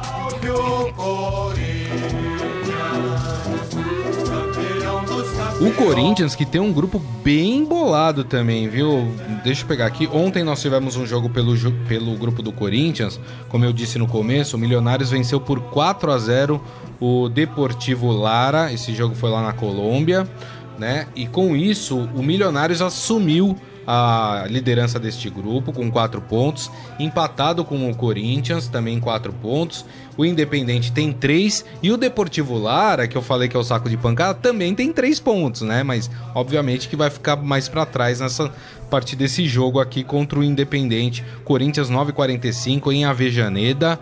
O 5.63 5.73
Corinthians 5.75 6.35
que 6.35 6.45
tem 6.45 6.61
um 6.61 6.73
grupo 6.73 6.99
bem 7.23 7.65
bolado 7.65 8.25
também, 8.25 8.69
viu? 8.69 9.15
Deixa 9.45 9.63
eu 9.63 9.69
pegar 9.69 9.87
aqui. 9.87 10.09
Ontem 10.13 10.43
nós 10.43 10.61
tivemos 10.61 10.97
um 10.97 11.07
jogo 11.07 11.31
pelo, 11.31 11.55
pelo 11.87 12.17
grupo 12.17 12.43
do 12.43 12.51
Corinthians. 12.51 13.21
Como 13.49 13.65
eu 13.65 13.73
disse 13.73 13.97
no 13.97 14.09
começo, 14.09 14.57
o 14.57 14.59
Milionários 14.59 15.11
venceu 15.11 15.41
por 15.41 15.61
4 15.61 16.11
a 16.11 16.19
0 16.19 16.61
o 16.99 17.29
Deportivo 17.29 18.11
Lara. 18.11 18.73
Esse 18.73 18.93
jogo 18.93 19.15
foi 19.15 19.31
lá 19.31 19.41
na 19.41 19.53
Colômbia, 19.53 20.29
né? 20.77 21.07
E 21.15 21.29
com 21.29 21.55
isso, 21.55 21.97
o 22.13 22.25
Milionários 22.25 22.83
assumiu 22.83 23.57
a 23.87 24.45
liderança 24.49 24.99
deste 24.99 25.29
grupo 25.29 25.73
com 25.73 25.91
quatro 25.91 26.21
pontos, 26.21 26.71
empatado 26.99 27.65
com 27.65 27.91
o 27.91 27.95
Corinthians, 27.95 28.69
também 28.69 29.01
quatro 29.01 29.33
pontos. 29.33 29.85
O 30.17 30.25
Independente 30.25 30.93
tem 30.93 31.13
três 31.13 31.65
e 31.83 31.91
o 31.91 31.97
Deportivo 31.97 32.59
Lara, 32.59 33.09
que 33.09 33.17
eu 33.17 33.23
falei 33.23 33.49
que 33.49 33.57
é 33.57 33.61
o 33.61 33.65
saco 33.65 33.89
de 33.89 33.97
pancada, 33.97 34.35
também 34.35 34.75
tem 34.75 34.93
três 34.93 35.19
pontos, 35.19 35.63
né? 35.63 35.83
Mas 35.83 36.11
obviamente 36.35 36.89
que 36.89 36.97
vai 36.97 37.11
ficar 37.11 37.37
mais 37.37 37.69
pra 37.69 37.87
trás 37.87 38.21
nessa 38.21 38.53
partir 38.93 39.17
desse 39.17 39.47
jogo 39.47 39.81
aqui 39.81 40.05
contra 40.05 40.39
o 40.39 40.45
Independente. 40.45 41.25
Corinthians 41.45 41.91
9:45 41.91 42.93
em 42.93 43.07
Avejaneda. 43.07 43.99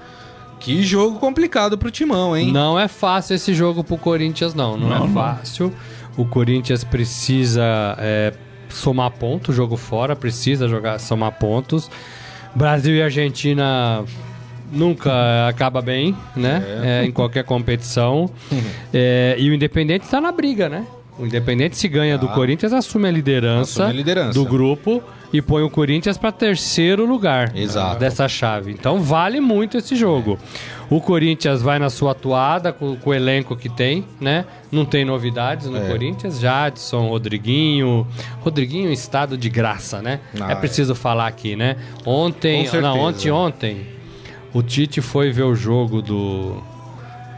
Que 0.59 0.83
jogo 0.83 1.19
complicado 1.19 1.79
pro 1.79 1.91
Timão, 1.91 2.37
hein? 2.37 2.53
Não 2.53 2.79
é 2.79 2.87
fácil 2.87 3.35
esse 3.35 3.55
jogo 3.55 3.83
pro 3.83 3.97
Corinthians, 3.97 4.53
não. 4.53 4.77
Não, 4.77 5.07
é 5.07 5.09
fácil. 5.09 5.73
O 6.19 6.27
Corinthians 6.27 6.85
precisa 6.85 7.97
é, 7.99 8.35
somar 8.75 9.11
pontos, 9.13 9.55
jogo 9.55 9.77
fora, 9.77 10.15
precisa 10.17 10.67
jogar, 10.69 10.99
somar 10.99 11.33
pontos. 11.33 11.91
Brasil 12.55 12.95
e 12.97 13.03
Argentina 13.03 14.05
nunca 14.73 15.49
acaba 15.49 15.81
bem, 15.83 16.17
né? 16.37 16.63
É, 16.83 17.05
em 17.05 17.13
qualquer 17.13 17.45
competição. 17.45 18.31
É, 18.93 19.37
e 19.39 19.49
o 19.51 19.55
Independente 19.55 20.05
está 20.05 20.21
na 20.21 20.33
briga, 20.33 20.69
né? 20.69 20.85
O 21.19 21.25
Independente, 21.27 21.77
se 21.77 21.87
ganha 21.87 22.17
do 22.19 22.27
Tá. 22.27 22.35
Corinthians, 22.35 22.73
assume 22.73 23.07
a 23.09 23.11
liderança, 23.11 23.83
Assume 23.85 23.91
a 23.91 23.93
liderança. 23.93 24.33
do 24.33 24.45
grupo 24.45 25.03
e 25.33 25.41
põe 25.41 25.63
o 25.63 25.71
Corinthians 25.71 26.19
para 26.19 26.33
terceiro 26.33 27.07
lugar 27.07 27.57
Exato. 27.57 27.99
dessa 28.01 28.27
chave. 28.29 28.73
Então 28.73 29.01
vale 29.01 29.41
muito 29.41 29.77
esse 29.77 29.95
jogo. 29.95 30.39
O 30.91 31.01
Corinthians 31.01 31.63
vai 31.63 31.79
na 31.79 31.89
sua 31.89 32.13
atuada 32.13 32.73
com, 32.73 32.97
com 32.97 33.11
o 33.11 33.15
elenco 33.15 33.55
que 33.55 33.69
tem, 33.69 34.05
né? 34.21 34.45
Não 34.73 34.85
tem 34.85 35.05
novidades 35.05 35.67
no 35.69 35.77
É. 35.77 35.89
Corinthians. 35.89 36.41
Jadson, 36.41 37.09
Rodriguinho. 37.09 38.05
Rodriguinho 38.41 38.91
estado 38.91 39.39
de 39.39 39.49
graça, 39.49 40.03
né? 40.03 40.19
Ah, 40.41 40.51
é 40.51 40.55
preciso 40.57 40.95
falar 40.97 41.29
aqui, 41.29 41.55
né? 41.55 41.77
Ontem, 42.05 42.69
não, 42.81 42.99
ontem, 42.99 43.31
ontem, 43.31 43.87
o 44.53 44.63
Tite 44.65 45.01
foi 45.01 45.31
ver 45.31 45.45
o 45.45 45.55
jogo 45.55 46.03
do, 46.03 46.61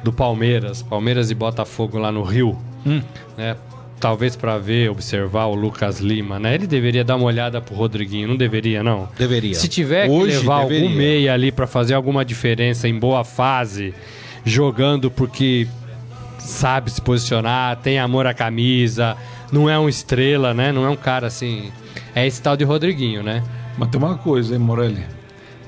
do 0.02 0.10
Palmeiras, 0.14 0.82
Palmeiras 0.82 1.30
e 1.30 1.34
Botafogo 1.34 1.98
lá 1.98 2.10
no 2.10 2.22
Rio, 2.22 2.56
né? 3.36 3.54
Talvez 4.02 4.34
para 4.34 4.58
ver, 4.58 4.90
observar 4.90 5.44
o 5.44 5.54
Lucas 5.54 6.00
Lima, 6.00 6.36
né? 6.36 6.56
Ele 6.56 6.66
deveria 6.66 7.04
dar 7.04 7.14
uma 7.14 7.26
olhada 7.26 7.60
pro 7.60 7.72
Rodriguinho, 7.72 8.26
não 8.26 8.36
deveria, 8.36 8.82
não? 8.82 9.08
Deveria. 9.16 9.54
Se 9.54 9.68
tiver 9.68 10.10
Hoje 10.10 10.32
que 10.32 10.38
levar 10.38 10.62
deveria. 10.62 10.82
algum 10.82 10.96
meia 10.96 11.32
ali 11.32 11.52
pra 11.52 11.68
fazer 11.68 11.94
alguma 11.94 12.24
diferença 12.24 12.88
em 12.88 12.98
boa 12.98 13.22
fase, 13.22 13.94
jogando 14.44 15.08
porque 15.08 15.68
sabe 16.36 16.90
se 16.90 17.00
posicionar, 17.00 17.76
tem 17.76 18.00
amor 18.00 18.26
à 18.26 18.34
camisa, 18.34 19.16
não 19.52 19.70
é 19.70 19.78
um 19.78 19.88
estrela, 19.88 20.52
né? 20.52 20.72
Não 20.72 20.84
é 20.84 20.90
um 20.90 20.96
cara 20.96 21.28
assim. 21.28 21.70
É 22.12 22.26
esse 22.26 22.42
tal 22.42 22.56
de 22.56 22.64
Rodriguinho, 22.64 23.22
né? 23.22 23.44
Mas 23.78 23.88
tem 23.88 24.00
uma 24.00 24.18
coisa, 24.18 24.52
hein, 24.52 24.58
Morelli? 24.58 25.04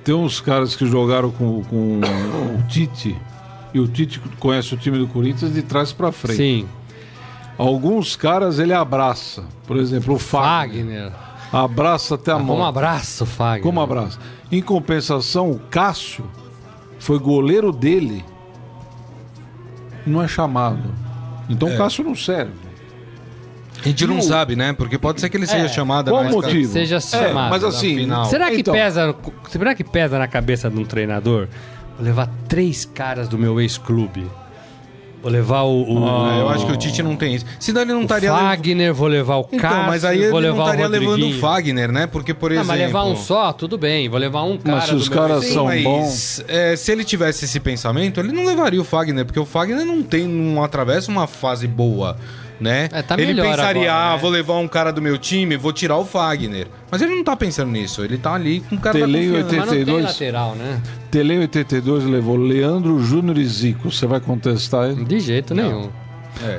Tem 0.03 0.13
uns 0.13 0.41
caras 0.41 0.75
que 0.75 0.85
jogaram 0.87 1.31
com, 1.31 1.63
com 1.63 2.01
o 2.59 2.63
Tite, 2.67 3.17
e 3.73 3.79
o 3.79 3.87
Tite 3.87 4.19
conhece 4.41 4.75
o 4.75 4.77
time 4.77 4.99
do 4.99 5.07
Corinthians 5.07 5.55
de 5.55 5.63
trás 5.63 5.93
pra 5.93 6.11
frente. 6.11 6.37
Sim. 6.37 6.67
Alguns 7.57 8.17
caras 8.17 8.59
ele 8.59 8.73
abraça. 8.73 9.45
Por 9.67 9.77
exemplo, 9.77 10.15
o 10.15 10.19
Fagner. 10.19 11.11
Fagner. 11.11 11.13
Abraça 11.53 12.17
até 12.17 12.33
a 12.33 12.39
mão. 12.39 12.47
Como 12.49 12.65
abraço, 12.65 13.25
Fagner. 13.25 13.63
Como 13.63 13.81
abraça. 13.81 14.19
Em 14.51 14.61
compensação, 14.61 15.51
o 15.51 15.59
Cássio 15.59 16.25
foi 16.99 17.19
goleiro 17.19 17.71
dele. 17.73 18.25
Não 20.07 20.23
é 20.23 20.29
chamado. 20.29 20.83
Então 21.49 21.73
o 21.73 21.77
Cássio 21.77 22.05
não 22.05 22.15
serve. 22.15 22.53
A 23.85 23.89
gente 23.89 24.07
não 24.07 24.19
o- 24.19 24.23
sabe, 24.23 24.57
né? 24.57 24.73
Porque 24.73 24.99
pode 24.99 25.21
ser 25.21 25.29
que 25.29 25.37
ele 25.37 25.47
seja 25.47 25.67
É, 25.67 25.69
chamado 25.69 26.11
Qual 26.11 26.21
o 26.23 26.25
mais 26.25 26.35
motivo? 26.35 26.73
seja 26.73 26.97
É, 26.97 27.01
chamado 27.01 27.51
mas 27.51 27.63
na 27.63 27.69
assim, 27.69 27.97
final. 27.97 28.25
Será 28.25 28.51
que, 28.51 28.61
Então. 28.61 28.73
pesa, 28.75 29.15
será 29.49 29.75
que 29.75 29.85
pesa 29.85 30.19
na 30.19 30.27
cabeça 30.27 30.71
de 30.71 30.79
um 30.79 30.85
treinador? 30.85 31.49
Levar 32.01 32.29
três 32.49 32.85
caras 32.85 33.29
do 33.29 33.39
meu 33.39 33.61
ex-clube. 33.61 34.27
Vou 35.25 35.33
levar 35.33 35.63
o, 35.63 35.83
o, 35.91 36.07
Ah, 36.07 36.37
eu 36.39 36.49
acho 36.51 36.67
que 36.67 36.73
o 36.73 36.77
Tite 36.77 37.03
não 37.03 37.17
tem 37.17 37.35
isso. 37.35 37.47
Senão 37.59 37.81
ele 37.81 37.95
não 37.95 38.01
o 38.01 38.03
estaria 38.03 38.31
Fagner, 38.31 38.93
vou 38.93 39.09
levar 39.09 39.37
o 39.39 39.49
Então, 39.51 39.59
Cássio, 39.59 39.87
mas 39.87 40.05
aí 40.05 40.19
ele 40.19 40.31
vou 40.31 40.39
não 40.39 40.51
levar 40.51 40.65
o 40.65 40.67
estaria 40.67 40.87
levando 40.87 41.27
o. 41.27 41.33
Fagner, 41.41 41.91
né? 41.91 42.07
Porque, 42.07 42.35
por 42.35 42.51
Não, 42.51 42.57
exemplo... 42.61 42.69
mas 42.77 42.87
levar 42.87 43.05
um 43.05 43.17
só, 43.17 43.51
tudo 43.55 43.79
bem. 43.79 44.07
Vou 44.07 44.21
levar 44.21 44.43
um 44.43 44.59
cara 44.59 44.77
Mas 44.77 44.85
se 44.85 44.95
os 44.95 45.09
caras 45.09 45.47
são 45.47 45.65
Mas, 45.65 45.83
bons. 45.83 46.45
é, 46.47 46.77
se 46.77 46.93
ele 46.93 47.05
tivesse 47.05 47.47
esse 47.47 47.59
pensamento, 47.59 48.21
ele 48.21 48.33
não 48.33 48.45
levaria 48.45 48.79
o 48.79 48.85
Fagner, 48.85 49.25
porque 49.25 49.41
o 49.41 49.47
Fagner 49.47 49.87
não 49.87 50.03
tem, 50.03 50.29
não 50.29 50.63
atravessa 50.63 51.11
uma 51.11 51.27
fase 51.27 51.67
boa, 51.67 52.19
né? 52.61 52.89
É, 52.93 53.03
tá 53.03 53.15
ele 53.19 53.41
pensaria, 53.41 53.91
agora, 53.91 54.13
ah, 54.13 54.15
né? 54.15 54.21
vou 54.21 54.31
levar 54.31 54.55
um 54.55 54.69
cara 54.69 54.93
do 54.93 55.03
meu 55.03 55.19
time, 55.19 55.57
vou 55.57 55.73
tirar 55.73 55.97
o 55.97 56.05
Fagner. 56.05 56.69
Mas 56.91 57.03
ele 57.03 57.15
não 57.15 57.25
tá 57.25 57.37
pensando 57.37 57.71
nisso, 57.71 58.05
ele 58.05 58.19
tá 58.19 58.35
ali 58.35 58.61
com 58.61 58.77
o 58.77 58.81
cara 58.81 58.99
Telei 58.99 59.31
da 59.31 59.43
confiança. 59.43 59.57
Mas 59.57 59.67
não 59.67 59.73
tem 59.73 59.95
82. 59.95 60.05
lateral, 60.05 60.55
né? 60.55 60.83
Tele 61.11 61.39
82 61.39 62.05
levou 62.05 62.37
Leandro 62.37 62.99
Júnior 63.01 63.39
e 63.39 63.45
Zico. 63.45 63.91
Você 63.91 64.07
vai 64.07 64.21
contestar 64.21 64.91
ele? 64.91 65.05
De 65.05 65.21
jeito 65.21 65.55
nenhum. 65.55 65.91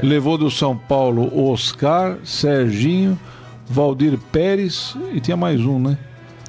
Levou 0.01 0.37
do 0.37 0.49
São 0.49 0.77
Paulo 0.77 1.51
Oscar, 1.51 2.17
Serginho, 2.23 3.19
Valdir 3.67 4.17
Pérez 4.31 4.95
e 5.13 5.19
tinha 5.19 5.35
mais 5.35 5.59
um, 5.61 5.79
né? 5.79 5.97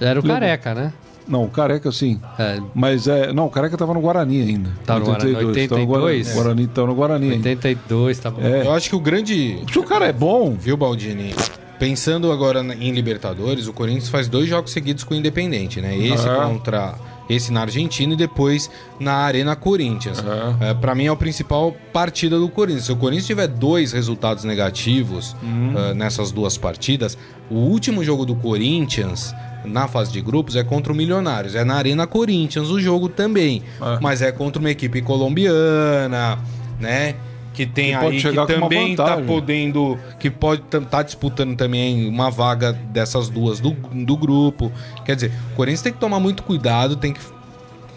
Era 0.01 0.21
o 0.21 0.23
Lembra? 0.23 0.41
careca, 0.41 0.75
né? 0.75 0.93
Não, 1.29 1.45
o 1.45 1.49
Careca 1.49 1.91
sim. 1.91 2.21
É, 2.39 2.61
Mas 2.75 3.09
é. 3.09 3.33
Não, 3.33 3.47
o 3.47 3.51
Careca 3.51 3.77
tava 3.77 3.93
no 3.93 4.01
Guarani 4.01 4.43
ainda. 4.43 4.71
Tava 4.85 5.01
no 5.01 5.07
Guarani, 5.07 5.33
tava 5.33 5.43
no 5.43 5.49
82? 5.49 5.87
Guarani. 5.89 6.23
O 6.23 6.35
Guarani 6.35 6.67
tava 6.69 6.87
no 6.87 6.95
Guarani 6.95 7.25
ainda. 7.33 7.49
82, 7.49 8.19
tá 8.19 8.31
bom. 8.31 8.41
É. 8.43 8.63
Eu 8.67 8.73
acho 8.73 8.89
que 8.91 8.97
o 8.97 9.01
grande... 9.01 9.59
Se 9.73 9.79
o 9.79 9.83
cara 9.83 10.07
é 10.07 10.13
bom, 10.13 10.55
Viu, 10.59 10.77
Baldini? 10.77 11.35
Pensando 11.79 12.33
agora 12.33 12.61
em 12.61 12.91
Libertadores, 12.93 13.67
o 13.67 13.73
Corinthians 13.73 14.09
faz 14.09 14.29
dois 14.29 14.49
jogos 14.49 14.71
seguidos 14.73 15.05
com 15.05 15.13
o 15.15 15.17
Independente, 15.17 15.81
né? 15.81 15.97
Esse 15.99 16.27
É. 16.29 16.35
contra 16.37 16.95
esse 17.29 17.53
na 17.53 17.63
Argentina 17.63 18.15
e 18.15 18.17
depois 18.17 18.71
na 18.99 19.15
Arena 19.15 19.57
Corinthians. 19.57 20.23
É. 20.61 20.75
Para 20.75 20.95
mim 20.95 21.07
é 21.07 21.09
a 21.09 21.17
principal 21.17 21.75
partida 21.93 22.39
do 22.39 22.49
Corinthians. 22.49 22.85
Se 22.85 22.93
o 22.93 22.97
Corinthians 22.97 23.27
tiver 23.27 23.47
dois 23.49 23.93
resultados 23.93 24.45
negativos 24.45 25.35
eh, 25.43 25.95
nessas 25.95 26.31
duas 26.31 26.57
partidas, 26.57 27.17
o 27.51 27.57
último 27.57 28.03
jogo 28.05 28.25
do 28.25 28.35
Corinthians 28.37 29.35
na 29.65 29.89
fase 29.89 30.13
de 30.13 30.21
grupos 30.21 30.57
é 30.57 30.63
contra 30.65 30.93
o 30.93 30.97
Milionários. 30.97 31.55
É 31.55 31.65
na 31.65 31.75
Arena 31.75 32.07
Corinthians 32.07 32.69
o 32.69 32.81
jogo 32.81 33.09
também. 33.09 33.63
É. 33.81 33.99
Mas 34.01 34.23
é 34.23 34.31
contra 34.31 34.61
uma 34.61 34.71
equipe 34.71 35.03
colombiana, 35.03 36.39
né? 36.81 37.17
Que 37.57 37.65
tem 37.67 37.93
Que 37.93 37.99
pode 37.99 38.07
aí 38.07 38.13
que 38.17 38.21
chegar 38.21 38.47
com 38.47 38.53
uma 38.53 38.61
também 38.69 38.95
tá 38.95 39.05
vantagem. 39.05 39.27
podendo. 39.27 39.99
Que 40.21 40.31
pode 40.31 40.63
estar 40.71 41.03
disputando 41.03 41.57
também 41.57 42.07
uma 42.07 42.31
vaga 42.31 42.73
dessas 42.73 43.29
duas 43.31 43.59
do, 43.61 43.71
do 43.71 44.17
grupo. 44.17 44.71
Quer 45.05 45.15
dizer, 45.15 45.33
o 45.53 45.57
Corinthians 45.57 45.81
tem 45.83 45.93
que 45.93 45.99
tomar 45.99 46.21
muito 46.21 46.43
cuidado, 46.43 46.95
tem 46.97 47.13
que. 47.15 47.21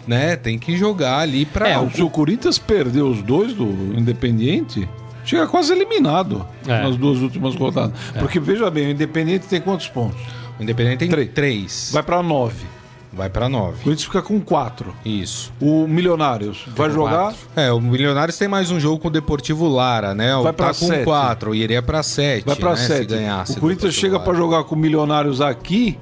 Né, 0.06 0.34
tem 0.34 0.58
que 0.58 0.76
jogar 0.76 1.18
ali 1.18 1.44
pra. 1.44 1.68
É, 1.68 1.90
se 1.90 2.02
o 2.02 2.08
Corinthians 2.08 2.58
perder 2.58 3.02
os 3.02 3.22
dois 3.22 3.52
do 3.52 3.66
Independiente, 3.96 4.88
chega 5.24 5.46
quase 5.46 5.72
eliminado 5.72 6.44
É. 6.66 6.82
nas 6.82 6.96
duas 6.96 7.18
últimas 7.20 7.54
rodadas. 7.54 7.92
Porque 8.18 8.40
veja 8.40 8.70
bem, 8.70 8.86
o 8.88 8.90
Independiente 8.92 9.46
tem 9.46 9.60
quantos 9.60 9.88
pontos? 9.88 10.18
o 10.58 10.62
Independente 10.62 10.98
tem 11.00 11.08
Três. 11.10 11.30
três. 11.34 11.90
Vai 11.92 12.02
pra 12.02 12.22
nove. 12.22 12.64
Vai 13.12 13.28
pra 13.28 13.46
O 13.46 13.48
nove. 13.48 13.82
Corinthians 13.82 14.04
fica 14.04 14.22
com 14.22 14.40
quatro. 14.40 14.94
Isso. 15.04 15.52
O 15.60 15.86
Milionários 15.88 16.62
vai 16.76 16.88
com 16.88 16.94
jogar. 16.94 17.18
quatro. 17.18 17.38
É, 17.56 17.72
o 17.72 17.80
Milionários 17.80 18.38
tem 18.38 18.46
mais 18.46 18.70
um 18.70 18.78
jogo 18.78 18.98
com 19.00 19.08
o 19.08 19.10
Deportivo 19.10 19.66
Lara, 19.68 20.14
né? 20.14 20.32
Vai 20.42 20.52
pra 20.52 20.66
tá 20.68 20.74
com 20.78 20.86
sete. 20.86 21.04
quatro, 21.04 21.54
iria 21.54 21.82
pra 21.82 22.02
sete. 22.04 22.46
Vai 22.46 22.54
pra 22.56 22.70
né, 22.70 22.76
Se 22.76 22.86
sete. 22.86 23.06
ganhasse 23.06 23.58
o 23.58 23.60
Corinthians 23.60 23.94
chega 23.94 24.20
pra 24.20 24.32
jogar 24.34 24.62
com 24.64 24.74
o 24.74 24.78
Milionários 24.78 25.40
aqui. 25.40 25.98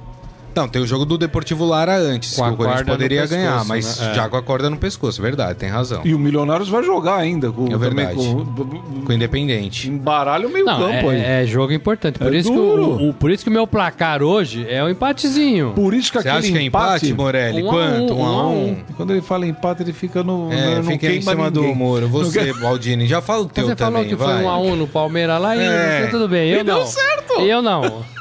Não, 0.55 0.67
tem 0.67 0.81
o 0.81 0.87
jogo 0.87 1.05
do 1.05 1.17
Deportivo 1.17 1.65
Lara 1.65 1.95
antes, 1.97 2.35
Com 2.35 2.43
que 2.43 2.49
o 2.49 2.55
Corinthians 2.57 2.81
no 2.85 2.91
poderia 2.91 3.21
pescoço, 3.21 3.39
ganhar, 3.41 3.65
mas 3.65 3.99
né? 3.99 4.11
É. 4.11 4.13
já 4.15 4.27
com 4.29 4.35
a 4.37 4.41
corda 4.41 4.69
no 4.69 4.77
pescoço, 4.77 5.21
verdade, 5.21 5.57
tem 5.57 5.69
razão. 5.69 6.01
E 6.03 6.13
o 6.13 6.19
Milionários 6.19 6.67
vai 6.69 6.83
jogar 6.83 7.15
ainda. 7.17 7.51
Com, 7.51 7.67
É 7.71 7.77
verdade. 7.77 8.15
também 8.15 8.45
Com 8.45 8.45
com, 9.05 9.11
o 9.11 9.13
Independente. 9.13 9.87
embaralha 9.89 10.47
o 10.47 10.51
meio 10.51 10.65
Não, 10.65 10.79
campo 10.79 11.09
aí. 11.09 11.19
é, 11.21 11.43
é 11.43 11.45
jogo 11.45 11.71
importante. 11.73 12.19
Por, 12.19 12.33
É 12.33 12.37
isso 12.37 12.49
que 12.49 12.55
duro. 12.55 12.83
o, 12.83 13.09
o- 13.09 13.13
por 13.13 13.31
isso 13.31 13.43
que 13.43 13.49
o 13.49 13.53
meu 13.53 13.65
placar 13.67 14.21
hoje 14.21 14.65
é 14.69 14.83
um 14.83 14.89
empatezinho. 14.89 15.71
Por 15.75 15.93
isso 15.93 16.11
que 16.11 16.21
Você 16.21 16.27
aquele 16.27 16.45
acha 16.47 16.51
que 16.53 16.57
é 16.57 16.61
empate, 16.63 17.13
Morelli? 17.13 17.63
Um 17.63 17.69
a 17.69 17.71
Quanto? 17.73 18.13
um, 18.13 18.19
Um 18.21 18.25
a 18.25 18.47
um 18.49 18.77
a. 18.89 18.93
Quando 18.95 19.11
ele 19.11 19.21
fala 19.21 19.45
empate, 19.47 19.83
ele 19.83 19.93
fica 19.93 20.23
no. 20.23 20.51
É, 20.51 20.75
não 20.75 20.83
fica 20.83 21.07
em 21.07 21.21
cima 21.21 21.49
do 21.49 21.61
ninguém. 21.61 21.75
muro. 21.75 22.01
Não 22.01 22.09
Você, 22.09 22.53
Baldini, 22.53 23.07
já 23.07 23.21
fala 23.21 23.43
o 23.43 23.45
teu 23.47 23.65
Você 23.67 23.75
falou 23.75 23.93
também, 23.93 24.09
que 24.09 24.15
foi 24.17 24.25
vai. 24.33 24.43
um 24.43 24.49
a 24.49 24.57
um 24.59 24.75
no 24.75 24.87
Palmeiras 24.87 25.39
lá 25.41 25.55
e 25.55 25.59
É. 25.61 26.01
você, 26.05 26.11
tudo 26.11 26.27
bem. 26.27 26.49
Eu 26.49 26.61
E 26.61 26.63
deu 26.63 26.79
não. 26.79 26.85
certo. 26.85 27.33
Eu 27.41 27.61
não. 27.61 28.03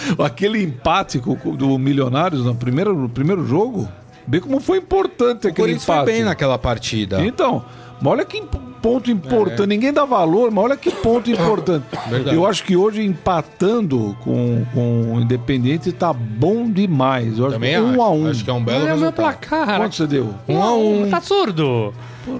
Aquele 0.24 0.62
empate 0.62 1.18
do 1.18 1.78
Milionários 1.78 2.44
no 2.44 2.54
primeiro, 2.54 2.94
no 2.94 3.08
primeiro 3.08 3.46
jogo, 3.46 3.88
vê 4.26 4.40
como 4.40 4.60
foi 4.60 4.78
importante 4.78 5.46
O 5.46 5.50
aquele 5.50 5.52
Corinthians 5.54 5.84
foi 5.84 5.94
empate. 5.96 6.12
bem 6.12 6.24
naquela 6.24 6.58
partida. 6.58 7.24
Então, 7.24 7.64
mas 8.00 8.12
olha 8.12 8.24
que 8.24 8.42
ponto 8.80 9.10
importante. 9.10 9.66
Ninguém 9.66 9.92
dá 9.92 10.04
valor, 10.04 10.52
mas 10.52 10.64
olha 10.64 10.76
que 10.76 10.88
ponto 10.90 11.28
importante. 11.30 11.84
Verdade. 12.08 12.36
Eu 12.36 12.46
acho 12.46 12.62
que 12.62 12.76
hoje 12.76 13.02
empatando 13.04 14.16
com, 14.22 14.64
com 14.72 15.14
o 15.14 15.20
Independente 15.20 15.90
tá 15.90 16.12
bom 16.12 16.70
demais. 16.70 17.38
Eu 17.38 17.46
acho 17.46 17.54
Também 17.54 17.74
que 17.74 17.80
um 17.80 17.90
acho. 17.90 18.02
a 18.02 18.10
um. 18.10 18.26
Acho 18.30 18.44
que 18.44 18.50
é 18.50 18.52
um 18.52 18.62
belo 18.64 18.78
Olha 18.84 18.94
o 18.94 18.96
meu 18.98 19.10
resultado. 19.10 19.36
placar. 19.38 19.76
Quanto 19.78 19.96
você 19.96 20.06
deu? 20.06 20.32
Um 20.48 20.62
a 20.62 20.74
um. 20.74 21.10
Tá 21.10 21.20
surdo? 21.20 21.92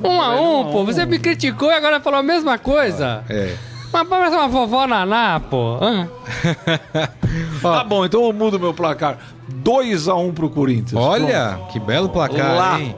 Um 0.05 0.23
a 0.23 0.41
um, 0.41 0.71
pô. 0.71 0.85
Você 0.85 1.05
me 1.07 1.19
criticou 1.19 1.71
e 1.71 1.75
agora 1.75 1.99
falou 2.01 2.21
a 2.21 2.23
mesma 2.23 2.57
coisa. 2.59 3.25
É. 3.29 3.55
Mas 3.93 4.07
parece 4.09 4.37
uma 4.37 4.49
vovó 4.49 4.87
naná, 4.87 5.41
pô. 5.41 5.79
Hã? 5.81 6.09
Tá 7.61 7.85
bom, 7.85 8.05
então 8.05 8.25
eu 8.25 8.33
mudo 8.33 8.59
meu 8.59 8.73
placar. 8.73 9.19
2 9.49 10.09
a 10.09 10.15
1 10.15 10.33
pro 10.33 10.49
Corinthians. 10.49 11.01
Olha, 11.01 11.59
que 11.73 11.79
belo 11.81 12.09
placar, 12.09 12.57
Lá. 12.57 12.81
hein? 12.81 12.95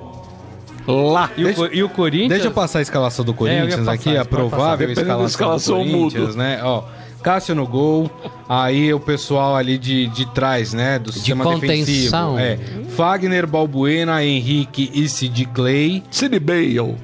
Pronto. 0.85 1.13
Lá. 1.13 1.31
E, 1.37 1.45
o, 1.45 1.55
Co- 1.55 1.67
e 1.73 1.83
o 1.83 1.89
Corinthians... 1.89 2.29
Deixa 2.31 2.47
eu 2.49 2.51
passar 2.53 2.79
a 2.81 2.83
escalação 2.83 3.25
do 3.25 3.33
É, 3.33 3.35
Corinthians 3.35 3.77
passar, 3.77 3.93
aqui, 3.93 4.17
a 4.17 4.25
provável 4.25 4.59
passar. 4.59 4.77
Dependendo 4.77 5.19
da 5.19 5.25
escalação, 5.25 5.27
escalação, 5.27 5.79
do 5.79 5.91
Corinthians, 5.91 6.27
mudo. 6.29 6.37
né? 6.39 6.61
Ó, 6.63 6.83
Cássio 7.23 7.55
no 7.55 7.67
gol, 7.67 8.11
aí 8.49 8.93
o 8.95 9.01
pessoal 9.01 9.55
ali 9.57 9.77
de, 9.79 10.07
de 10.09 10.27
trás, 10.33 10.73
né, 10.73 10.99
do 10.99 11.13
sistema 11.13 11.45
contenção. 11.45 12.37
defensivo. 12.37 12.39
É, 12.39 12.59
Fagner, 12.97 13.47
Balbuena, 13.47 14.25
Henrique 14.25 14.91
e 14.95 15.09
Sid 15.09 15.47
Clay. 15.53 16.03
City 16.11 16.39
Bale. 16.39 16.97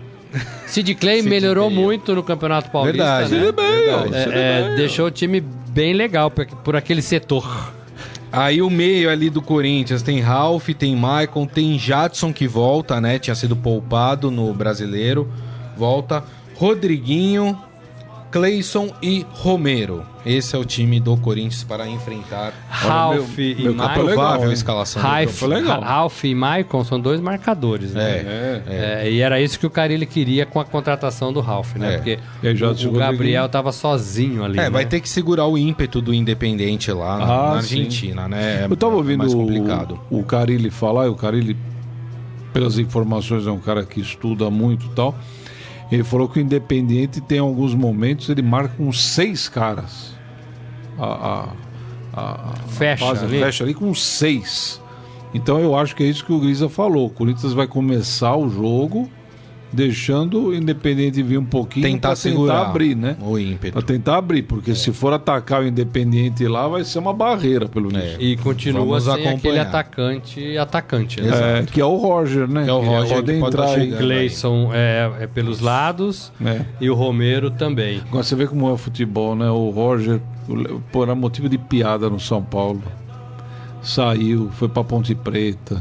Sid 0.66 0.94
Clay 0.96 1.18
Sid 1.22 1.28
melhorou 1.28 1.70
muito 1.70 2.14
no 2.14 2.22
Campeonato 2.22 2.70
Paulista, 2.70 3.26
Verdade, 3.26 3.34
né? 3.34 3.52
Verdade. 3.52 4.14
É, 4.14 4.58
é, 4.58 4.62
Bale. 4.62 4.76
deixou 4.76 5.06
o 5.06 5.10
time 5.10 5.40
bem 5.40 5.92
legal 5.92 6.30
por, 6.30 6.46
por 6.46 6.76
aquele 6.76 7.02
setor. 7.02 7.72
Aí 8.32 8.60
o 8.60 8.68
meio 8.68 9.08
ali 9.08 9.30
do 9.30 9.40
Corinthians 9.40 10.02
tem 10.02 10.20
Ralph, 10.20 10.68
tem 10.70 10.94
Maicon, 10.96 11.46
tem 11.46 11.78
Jadson 11.78 12.32
que 12.32 12.46
volta, 12.46 13.00
né? 13.00 13.18
Tinha 13.18 13.34
sido 13.34 13.56
poupado 13.56 14.30
no 14.30 14.52
brasileiro. 14.52 15.32
Volta. 15.76 16.24
Rodriguinho, 16.54 17.58
Cleison 18.30 18.92
e 19.00 19.24
Romero. 19.30 20.04
Esse 20.24 20.56
é 20.56 20.58
o 20.58 20.64
time 20.64 20.98
do 20.98 21.16
Corinthians 21.16 21.62
para 21.62 21.88
enfrentar 21.88 22.52
Ralph 22.68 23.38
meu- 23.38 23.48
e 23.50 23.62
meu 23.62 23.72
é 23.72 23.74
Maicon. 23.76 24.04
provável 24.06 24.52
escalação. 24.52 25.00
do 25.00 25.06
Ralph, 25.08 25.42
legal. 25.42 25.80
Ralph 25.80 26.24
e 26.24 26.34
Maicon 26.34 26.82
são 26.84 26.98
dois 27.00 27.20
marcadores, 27.20 27.94
né? 27.94 28.02
É. 28.02 28.62
É. 28.66 29.02
É, 29.06 29.10
e 29.10 29.20
era 29.20 29.40
isso 29.40 29.58
que 29.58 29.66
o 29.66 29.70
Carilli 29.70 30.04
queria 30.04 30.44
com 30.44 30.58
a 30.58 30.64
contratação 30.64 31.32
do 31.32 31.40
Ralph, 31.40 31.76
né? 31.76 31.94
É. 31.94 31.96
Porque 31.98 32.18
E 32.42 32.48
o, 32.64 32.88
o 32.88 32.88
o. 32.88 32.98
Gabriel 32.98 33.48
tava 33.48 33.70
sozinho 33.70 34.44
ali. 34.44 34.58
É, 34.58 34.62
né? 34.62 34.70
vai 34.70 34.84
ter 34.84 35.00
que 35.00 35.08
segurar 35.08 35.46
o 35.46 35.56
ímpeto 35.56 36.00
do 36.02 36.12
Independente 36.12 36.90
lá 36.90 37.18
na, 37.18 37.24
Ah, 37.24 37.54
na 37.54 37.62
sim. 37.62 37.76
Argentina, 37.78 38.26
né? 38.28 38.62
É 38.62 38.66
Eu 38.68 38.76
tava 38.76 38.96
ouvindo 38.96 39.18
mais 39.18 39.32
o, 39.32 39.36
complicado. 39.38 39.98
o 40.10 40.22
Carilli 40.24 40.70
falar, 40.70 41.06
e 41.06 41.08
o 41.10 41.14
Carilli, 41.14 41.56
pelas 42.52 42.78
informações, 42.78 43.46
é 43.46 43.50
um 43.52 43.60
cara 43.60 43.84
que 43.84 44.00
estuda 44.00 44.50
muito 44.50 44.86
e 44.86 44.88
tal. 44.90 45.14
Ele 45.90 46.02
falou 46.02 46.28
que 46.28 46.38
o 46.38 46.42
Independiente 46.42 47.20
tem 47.20 47.38
alguns 47.38 47.74
momentos, 47.74 48.28
ele 48.28 48.42
marca 48.42 48.74
com 48.76 48.92
seis 48.92 49.48
caras. 49.48 50.14
A, 50.98 51.04
a- 51.06 51.48
a- 52.12 52.50
a 52.50 52.54
Fecha 52.68 53.04
base 53.04 53.24
ali. 53.24 53.38
fecha 53.40 53.64
ali 53.64 53.74
com 53.74 53.94
seis. 53.94 54.80
Então 55.34 55.58
eu 55.60 55.76
acho 55.76 55.94
que 55.94 56.02
é 56.02 56.06
isso 56.06 56.24
que 56.24 56.32
o 56.32 56.40
Grisa 56.40 56.68
falou. 56.68 57.06
O 57.06 57.10
Corinthians 57.10 57.52
vai 57.52 57.66
começar 57.66 58.34
o 58.36 58.48
jogo 58.48 59.08
deixando 59.76 60.46
o 60.46 60.54
Independente 60.54 61.22
vir 61.22 61.38
um 61.38 61.44
pouquinho 61.44 61.86
Tentar 61.86 62.08
pra 62.08 62.16
segurar 62.16 62.62
abrir, 62.62 62.94
né? 62.96 63.16
o 63.20 63.38
ímpeto. 63.38 63.74
Pra 63.74 63.82
tentar 63.82 64.16
abrir, 64.16 64.42
porque 64.42 64.74
se 64.74 64.90
for 64.92 65.12
atacar 65.12 65.62
o 65.62 65.66
Independente 65.66 66.48
lá, 66.48 66.66
vai 66.66 66.82
ser 66.82 66.98
uma 66.98 67.12
barreira, 67.12 67.68
pelo 67.68 67.94
É. 67.96 68.00
visto. 68.00 68.22
E 68.22 68.36
continua 68.38 68.84
Vamos 68.84 69.04
sem 69.04 69.12
aquele 69.12 69.28
acompanhar. 69.60 69.66
atacante 69.66 70.58
atacante. 70.58 71.20
Né? 71.20 71.28
Exato. 71.28 71.44
É, 71.44 71.62
que 71.64 71.80
é 71.80 71.84
o 71.84 71.96
Roger, 71.96 72.48
né? 72.48 72.64
Que 72.64 72.70
é 72.70 72.72
o 72.72 72.80
Roger, 72.80 73.14
pode 73.16 73.32
que 73.34 73.38
pode 73.38 73.54
entrar 73.56 73.66
aí. 73.68 73.74
chegando. 73.80 73.98
Gleison 74.00 74.70
é, 74.72 75.12
é 75.20 75.26
pelos 75.26 75.60
lados 75.60 76.32
É. 76.44 76.62
e 76.80 76.88
o 76.88 76.94
Romero 76.94 77.50
também. 77.50 78.00
Agora 78.08 78.24
você 78.24 78.34
vê 78.34 78.46
como 78.46 78.66
é 78.68 78.72
o 78.72 78.76
futebol, 78.76 79.36
né? 79.36 79.50
O 79.50 79.70
Roger, 79.70 80.20
o- 80.48 81.02
era 81.02 81.14
motivo 81.14 81.48
de 81.48 81.58
piada 81.58 82.08
no 82.08 82.18
São 82.18 82.42
Paulo. 82.42 82.82
Saiu, 83.82 84.50
foi 84.52 84.68
pra 84.68 84.82
Ponte 84.82 85.14
Preta, 85.14 85.76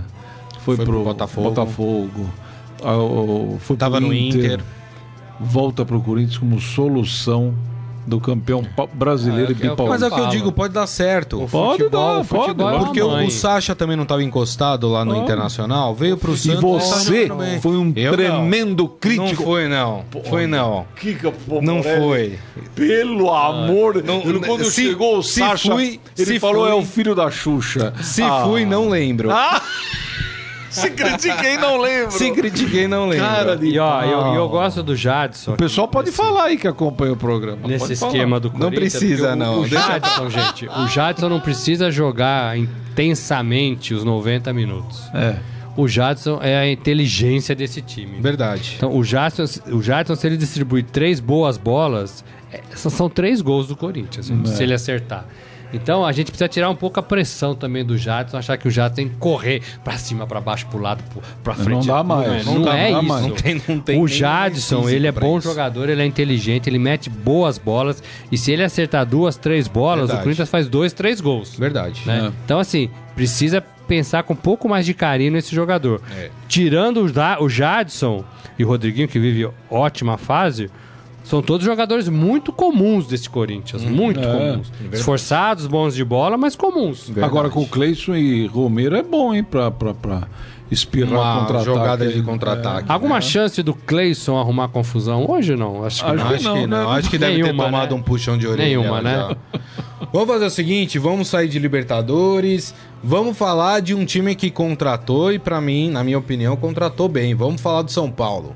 foi, 0.60 0.76
Foi 0.76 0.86
pro, 0.86 0.94
pro 0.96 1.04
Botafogo. 1.06 1.50
Botafogo, 1.50 2.30
ah, 2.86 2.98
o- 2.98 3.58
foi 3.62 3.76
Tava 3.78 3.98
pro 3.98 4.08
no 4.08 4.14
Inter. 4.14 4.60
Volta 5.40 5.84
pro 5.86 6.00
Corinthians 6.00 6.38
como 6.38 6.60
solução 6.62 7.54
do 8.08 8.20
campeão 8.22 8.64
brasileiro 8.94 9.48
Ah, 9.52 9.64
e 9.64 9.66
é 9.66 9.70
é 9.70 9.74
o. 9.74 9.88
Mas 9.88 10.02
é 10.04 10.08
o 10.08 10.12
que 10.12 10.20
eu 10.20 10.28
digo, 10.28 10.52
pode 10.52 10.74
dar 10.74 10.86
certo. 10.86 11.44
O 11.44 11.50
Pode 11.50 11.80
futebol, 11.80 12.14
dar, 12.14 12.20
o 12.20 12.24
futebol 12.24 12.56
pode, 12.56 12.62
é 12.62 12.78
uma 12.78 12.86
Porque 12.86 13.02
o, 13.02 13.10
mãe. 13.10 13.28
o 13.28 13.32
Sacha 13.32 13.76
também 13.76 13.96
não 13.98 14.04
estava 14.04 14.24
encostado 14.24 14.88
lá 14.88 15.04
no. 15.04 15.16
Internacional, 15.16 15.94
veio 15.96 16.16
pro 16.16 16.34
E 16.34 16.38
Santos. 16.38 16.62
você 16.62 17.24
jogando 17.26 17.40
bem. 17.40 17.60
foi 17.60 17.76
um 17.78 17.92
Eu 17.96 18.12
não. 18.12 18.18
tremendo 18.18 18.84
Não 18.84 18.90
crítico. 18.90 19.44
foi, 19.44 19.68
não. 19.68 20.06
Foi, 20.30 20.46
não. 20.48 20.86
Kika, 20.96 21.32
pô, 21.32 21.62
Não 21.62 21.78
Morelli, 21.78 22.00
foi. 22.00 22.40
Pelo 22.76 23.34
amor 23.34 24.04
não- 24.04 24.22
Quando 24.40 24.66
se- 24.66 24.84
chegou 24.86 25.18
o 25.18 25.24
se 25.24 25.40
Sacha, 25.40 25.74
fui- 25.74 26.00
ele 26.18 26.26
se 26.34 26.40
falou 26.40 26.64
fui- 26.66 26.72
é 26.72 26.76
o 26.76 26.86
filho 26.86 27.16
da 27.16 27.30
Xuxa. 27.32 27.92
Se 28.04 28.22
Ah. 28.22 28.44
fui, 28.46 28.64
não 28.66 28.88
lembro. 28.88 29.30
Se 30.76 30.90
critiquei, 30.92 31.58
não 31.58 31.78
lembro. 31.78 32.12
Se 32.12 32.32
critiquei, 32.32 32.88
não 32.88 33.08
lembro. 33.08 33.26
Cara 33.26 33.56
de 33.58 33.68
E 33.68 33.80
ó, 33.80 34.04
eu, 34.04 34.34
eu 34.36 34.50
gosto 34.50 34.84
do 34.84 34.96
Jadson. 34.96 35.54
O 35.54 35.58
pessoal 35.58 35.88
pode 35.88 36.12
falar 36.12 36.46
aí 36.46 36.58
que 36.58 36.68
acompanha 36.68 37.14
o 37.14 37.18
programa. 37.18 37.68
Nesse 37.68 37.80
Pode 37.88 37.96
falar. 37.96 38.12
esquema 38.12 38.40
do 38.40 38.52
Corinthians. 38.52 38.94
precisa, 38.94 39.28
porque 39.30 39.44
o- 39.44 39.46
não. 39.46 39.60
O 39.62 39.68
Jadson, 39.68 40.30
gente, 40.30 40.68
o 40.68 40.88
Jadson 40.88 41.30
não 41.30 41.40
precisa 41.40 41.90
jogar 41.92 42.58
intensamente 42.58 43.94
os 43.94 44.04
90 44.04 44.52
minutos. 44.54 45.02
É. 45.14 45.36
O 45.78 45.88
Jadson 45.88 46.40
é 46.42 46.58
a 46.58 46.72
inteligência 46.72 47.54
desse 47.54 47.82
time. 47.82 48.22
Verdade. 48.22 48.76
Então, 48.78 48.96
o 48.96 49.04
Jadson, 49.04 49.44
o 49.72 49.82
Jadson, 49.82 50.16
se 50.16 50.26
ele 50.26 50.38
distribuir 50.38 50.86
três 50.86 51.20
boas 51.20 51.58
bolas, 51.58 52.24
é, 52.52 52.62
são- 52.76 52.90
são 52.90 53.10
três 53.10 53.42
gols 53.42 53.68
do 53.68 53.76
Corinthians, 53.76 54.32
se 54.46 54.64
ele 54.64 54.74
acertar. 54.74 55.26
Então, 55.74 56.06
a 56.06 56.12
gente 56.12 56.28
precisa 56.32 56.48
tirar 56.48 56.70
um 56.70 56.76
pouco 56.76 57.00
a 57.00 57.04
pressão 57.04 57.54
também 57.56 57.84
do 57.84 57.98
Jadson, 57.98 58.38
achar 58.38 58.58
que 58.58 58.68
o 58.68 58.72
Jadson 58.72 58.96
tem 58.96 59.10
que 59.10 59.16
correr 59.16 59.62
pra 59.84 59.98
cima, 59.98 60.26
pra 60.26 60.40
baixo, 60.40 60.66
pro 60.68 60.80
lado, 60.80 61.04
pro- 61.12 61.22
pra 61.44 61.56
Não 61.56 61.64
frente. 61.64 61.88
dá 61.88 62.04
mais, 62.04 62.28
é, 62.32 62.44
não 62.44 62.54
Não, 62.56 62.62
dá- 62.62 62.78
é 62.78 62.92
não 62.92 62.94
dá 62.94 63.00
isso. 63.00 63.08
mais. 63.10 63.26
Não 63.28 63.36
tem, 63.36 63.62
não 63.68 63.80
tem 63.80 64.02
o 64.02 64.08
Jadson, 64.08 64.88
ele 64.90 65.08
é 65.08 65.12
bom 65.12 65.38
isso. 65.38 65.48
jogador, 65.50 65.90
ele 65.90 66.02
é 66.02 66.06
inteligente, 66.06 66.70
ele 66.70 66.80
mete 66.80 67.10
boas 67.10 67.58
bolas. 67.58 68.02
E 68.32 68.38
se 68.38 68.52
ele 68.52 68.64
acertar 68.64 69.06
duas, 69.06 69.36
três 69.38 69.68
bolas, 69.68 70.02
Verdade. 70.08 70.20
o 70.20 70.24
Corinthians 70.24 70.50
faz 70.50 70.68
dois, 70.68 70.94
três 70.94 71.20
gols. 71.20 71.56
Verdade. 71.58 72.02
né? 72.06 72.26
É. 72.28 72.32
Então, 72.46 72.60
assim, 72.60 72.90
precisa 73.16 73.62
pensar 73.88 74.24
com 74.24 74.34
um 74.34 74.38
pouco 74.38 74.68
mais 74.68 74.86
de 74.86 74.94
carinho 74.94 75.32
nesse 75.32 75.54
jogador. 75.54 76.02
É. 76.18 76.30
Tirando 76.48 77.06
o, 77.06 77.44
o 77.44 77.50
Jadson 77.50 78.24
e 78.58 78.64
o 78.64 78.68
Rodriguinho, 78.68 79.08
que 79.08 79.20
vive 79.20 79.48
ótima 79.70 80.18
fase, 80.18 80.70
são 81.26 81.42
todos 81.42 81.66
jogadores 81.66 82.08
muito 82.08 82.54
comuns 82.54 83.08
desse 83.08 83.30
Corinthians. 83.30 83.84
muito 83.84 84.20
é, 84.20 84.24
comuns. 84.24 84.72
Esforçados, 84.94 85.66
bons 85.68 85.96
de 85.96 86.06
bola, 86.06 86.38
mas 86.38 86.56
comuns. 86.56 87.06
Verdade. 87.08 87.26
Agora 87.26 87.50
com 87.50 87.62
o 87.62 87.68
Cleison 87.68 88.16
e 88.16 88.46
Romero 88.46 88.96
é 88.96 89.02
bom, 89.04 89.34
hein? 89.34 89.44
Pra, 89.44 89.72
pra, 89.72 89.94
pra 89.94 90.28
espirrar 90.70 91.40
contra-ataque. 91.40 91.66
jogada 91.66 92.08
de 92.08 92.22
contra-ataque. 92.22 92.92
Alguma 92.92 93.16
né? 93.16 93.22
chance 93.22 93.62
do 93.64 93.74
Cleison 93.74 94.38
arrumar 94.38 94.68
confusão 94.68 95.30
hoje 95.30 95.56
não? 95.56 95.84
Acho 95.84 96.04
que 96.06 96.12
Acho 96.12 96.16
não. 96.18 96.28
que 96.28 96.34
Acho 96.36 96.44
não, 96.44 96.54
que 96.56 96.68
não. 96.68 96.90
né? 96.92 96.98
Acho 97.00 97.10
que 97.10 97.18
deve 97.18 97.36
ter 97.38 97.44
Nenhuma, 97.44 97.66
tomado 97.66 97.96
né? 97.96 98.00
um 98.00 98.04
puxão 98.04 98.38
de 98.38 98.48
orelha. 98.48 98.68
Nenhuma, 98.68 99.02
né? 99.02 99.36
Vamos 100.14 100.28
fazer 100.30 100.46
o 100.46 100.50
seguinte, 100.52 101.00
vamos 101.00 101.28
sair 101.28 101.48
de 101.48 101.58
Libertadores, 101.60 102.74
vamos 103.04 103.36
falar 103.38 103.80
de 103.82 103.94
um 103.96 104.06
time 104.06 104.36
que 104.36 104.50
contratou 104.52 105.32
e 105.34 105.40
pra 105.40 105.60
mim, 105.60 105.90
na 105.90 106.04
minha 106.04 106.18
opinião, 106.18 106.56
contratou 106.56 107.10
bem. 107.10 107.34
Vamos 107.34 107.60
falar 107.62 107.82
do 107.82 107.92
São 107.92 108.10
Paulo. 108.12 108.56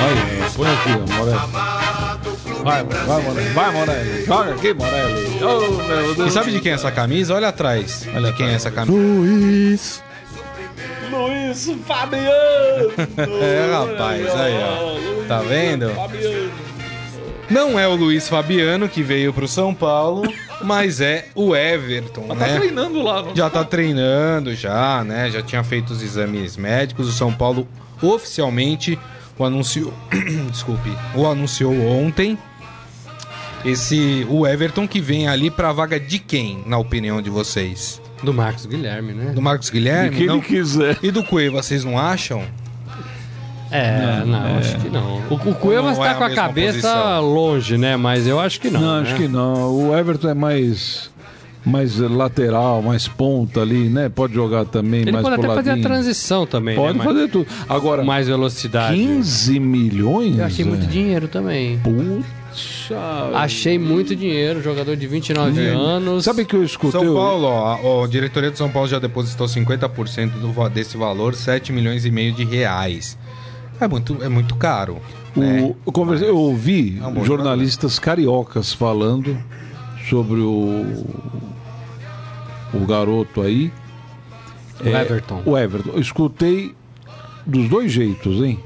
Aí, 0.00 0.50
põe 0.56 0.68
aqui, 0.68 0.90
ó, 0.90 1.14
Morelli. 1.16 1.40
Vai, 2.62 2.84
vai, 2.84 3.22
Morelli. 3.22 3.48
Vai, 3.54 3.72
Morelli. 3.72 4.24
Joga 4.26 4.54
aqui, 4.54 4.74
Morelli. 4.74 5.38
Oh, 5.42 5.82
meu 5.82 6.14
Deus. 6.14 6.28
E 6.28 6.30
sabe 6.30 6.52
de 6.52 6.60
quem 6.60 6.72
é 6.72 6.74
essa 6.74 6.90
camisa? 6.90 7.34
Olha 7.34 7.48
atrás. 7.48 8.06
Olha 8.14 8.30
de 8.30 8.36
quem 8.36 8.46
é 8.48 8.54
essa 8.54 8.70
camisa. 8.70 8.96
Luiz. 8.96 10.02
Luiz 11.10 11.70
Fabiano. 11.86 12.30
É, 13.42 13.70
rapaz, 13.72 14.26
aí, 14.34 14.54
ó. 14.62 15.26
Tá 15.26 15.40
vendo? 15.40 15.90
Não 17.50 17.78
é 17.78 17.86
o 17.88 17.94
Luiz 17.96 18.28
Fabiano 18.28 18.88
que 18.88 19.02
veio 19.02 19.32
pro 19.32 19.48
São 19.48 19.74
Paulo, 19.74 20.22
mas 20.62 21.00
é 21.00 21.26
o 21.34 21.54
Everton, 21.56 22.22
Tá 22.28 22.34
né? 22.36 22.56
treinando 22.58 23.02
lá. 23.02 23.22
não 23.22 23.34
Já 23.34 23.50
tá 23.50 23.64
treinando, 23.64 24.54
já, 24.54 25.02
né? 25.04 25.30
Já 25.30 25.42
tinha 25.42 25.64
feito 25.64 25.90
os 25.92 26.02
exames 26.02 26.56
médicos. 26.56 27.08
O 27.08 27.12
São 27.12 27.32
Paulo 27.32 27.66
oficialmente 28.00 28.98
o 29.42 29.44
anunciou. 29.44 29.92
Desculpe, 30.50 30.90
o 31.14 31.26
anunciou 31.26 31.74
ontem. 31.88 32.38
Esse 33.64 34.26
o 34.30 34.46
Everton 34.46 34.88
que 34.88 35.00
vem 35.00 35.28
ali 35.28 35.50
pra 35.50 35.70
vaga 35.72 36.00
de 36.00 36.18
quem, 36.18 36.62
na 36.66 36.78
opinião 36.78 37.20
de 37.20 37.28
vocês? 37.28 38.00
Do 38.22 38.32
Marcos 38.32 38.64
Guilherme, 38.66 39.12
né? 39.12 39.32
Do 39.32 39.42
Marcos 39.42 39.66
De 39.66 39.72
Guilherme? 39.72 40.16
quem 40.16 40.26
Não? 40.26 40.36
ele 40.36 40.44
quiser. 40.44 40.98
E 41.02 41.10
do 41.10 41.22
Cueva, 41.24 41.62
vocês 41.62 41.84
não 41.84 41.98
acham? 41.98 42.42
É, 43.70 44.24
não, 44.26 44.58
acho 44.58 44.76
que 44.78 44.88
não. 44.88 45.18
O, 45.30 45.34
o 45.34 45.54
Cuevas 45.54 45.96
Não 45.96 46.04
é 46.04 46.08
tá 46.08 46.14
a 46.14 46.18
com 46.18 46.24
a 46.24 46.28
mesma 46.28 46.42
cabeça 46.42 46.72
posição. 46.92 47.20
longe, 47.32 47.78
né? 47.78 47.96
Mas 47.96 48.26
eu 48.26 48.40
acho 48.40 48.60
que 48.60 48.68
não. 48.68 48.80
Não, 48.80 49.00
né? 49.00 49.02
acho 49.08 49.14
que 49.16 49.28
não. 49.28 49.72
O 49.90 49.96
Everton 49.96 50.28
é 50.30 50.34
mais 50.34 51.09
mais 51.70 51.96
lateral, 51.98 52.82
mais 52.82 53.06
ponta 53.08 53.60
ali, 53.62 53.88
né? 53.88 54.08
Pode 54.08 54.34
jogar 54.34 54.64
também 54.64 55.00
Ele 55.02 55.12
mais 55.12 55.22
pode 55.24 55.36
pro 55.36 55.44
até 55.46 55.54
fazer 55.56 55.70
a 55.70 55.72
ladinho. 55.74 55.88
transição 55.88 56.46
também, 56.46 56.76
Pode 56.76 56.98
né? 56.98 57.04
fazer 57.04 57.28
tudo. 57.28 57.46
Agora, 57.68 57.98
Mais, 57.98 58.06
mais 58.06 58.28
velocidade. 58.28 58.96
15 58.96 59.58
milhões? 59.60 60.38
Eu 60.38 60.44
achei 60.44 60.64
muito 60.64 60.84
é? 60.84 60.88
dinheiro 60.88 61.28
também. 61.28 61.78
Puxa. 61.78 62.96
Achei 63.34 63.78
muito 63.78 64.16
dinheiro, 64.16 64.60
jogador 64.62 64.96
de 64.96 65.06
29 65.06 65.60
anos. 65.68 66.24
Sabe 66.24 66.44
que 66.44 66.56
eu 66.56 66.64
escutei? 66.64 67.00
São 67.00 67.14
Paulo, 67.14 67.46
ó, 67.46 68.00
a, 68.02 68.04
a 68.04 68.08
diretoria 68.08 68.50
de 68.50 68.58
São 68.58 68.68
Paulo 68.68 68.88
já 68.88 68.98
depositou 68.98 69.46
50% 69.46 70.30
do, 70.32 70.68
desse 70.68 70.96
valor, 70.96 71.34
7 71.34 71.72
milhões 71.72 72.04
e 72.04 72.10
meio 72.10 72.32
de 72.32 72.44
reais. 72.44 73.16
É 73.80 73.88
muito, 73.88 74.18
é 74.22 74.28
muito 74.28 74.56
caro. 74.56 74.98
né? 75.34 75.62
O, 75.62 75.76
eu, 75.86 75.92
conversei, 75.92 76.28
eu 76.28 76.36
ouvi 76.36 76.98
É 77.02 77.06
um 77.06 77.24
jornalistas 77.24 77.98
cariocas 77.98 78.72
falando 78.72 79.38
sobre 80.08 80.40
o, 80.40 81.06
o 82.72 82.86
garoto 82.86 83.40
aí. 83.42 83.72
O 84.82 84.88
Everton. 84.88 85.42
O 85.44 85.58
Everton. 85.58 85.90
Eu 85.90 86.00
escutei 86.00 86.74
dos 87.46 87.68
dois 87.68 87.92
jeitos, 87.92 88.42
hein? 88.42 88.58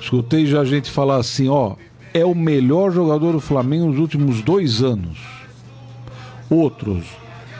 Escutei 0.00 0.46
já 0.46 0.64
gente 0.64 0.90
falar 0.90 1.16
assim, 1.16 1.48
ó, 1.48 1.74
é 2.12 2.24
o 2.24 2.34
melhor 2.34 2.90
jogador 2.92 3.32
do 3.32 3.40
Flamengo 3.40 3.86
nos 3.86 3.98
últimos 3.98 4.42
dois 4.42 4.82
anos. 4.82 5.18
Outros, 6.48 7.04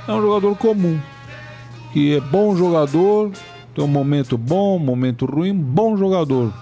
é 0.07 0.13
um 0.13 0.21
jogador 0.21 0.55
comum, 0.57 0.99
que 1.93 2.15
é 2.17 2.21
bom 2.21 2.55
jogador, 2.55 3.33
tem 3.75 3.85
um 3.85 3.89
momento 3.89 4.39
bom, 4.39 4.77
um 4.77 4.81
momento 4.81 5.27
ruim, 5.27 5.55
bom 5.55 5.97
jogador. 5.97 6.53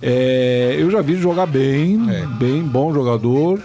É, 0.00 0.76
eu 0.78 0.90
já 0.90 1.00
vi 1.02 1.16
jogar 1.16 1.46
bem, 1.46 1.98
É. 2.10 2.26
bem 2.26 2.62
bom 2.62 2.92
jogador. 2.92 3.60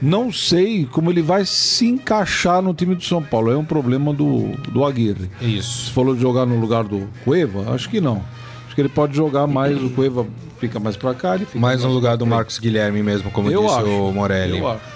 Não 0.00 0.30
sei 0.32 0.86
como 0.90 1.10
ele 1.10 1.22
vai 1.22 1.44
se 1.44 1.86
encaixar 1.86 2.60
no 2.60 2.74
time 2.74 2.94
do 2.94 3.02
São 3.02 3.22
Paulo. 3.22 3.50
É 3.50 3.56
um 3.56 3.64
problema 3.64 4.12
do, 4.12 4.52
do 4.70 4.84
Aguirre. 4.84 5.30
Você 5.40 5.46
Isso. 5.46 5.92
falou 5.92 6.14
de 6.14 6.20
jogar 6.20 6.44
no 6.46 6.58
lugar 6.60 6.84
do 6.84 7.08
Cueva? 7.24 7.72
Acho 7.74 7.88
que 7.88 8.00
não. 8.00 8.22
Acho 8.66 8.74
que 8.74 8.80
ele 8.82 8.88
pode 8.88 9.16
jogar 9.16 9.46
mais, 9.46 9.82
o 9.82 9.88
Cueva 9.90 10.26
fica 10.58 10.78
mais 10.78 10.96
pra 10.96 11.14
cá. 11.14 11.34
Ele 11.36 11.46
fica 11.46 11.58
Mais 11.58 11.82
no 11.82 11.90
lugar 11.90 12.16
do 12.16 12.26
Marcos 12.26 12.58
Guilherme 12.58 13.02
mesmo, 13.02 13.30
como 13.30 13.50
Eu 13.50 13.62
disse 13.62 13.78
acho. 13.78 13.88
o 13.88 14.12
Morelli. 14.12 14.58
Eu 14.58 14.68
acho. 14.68 14.95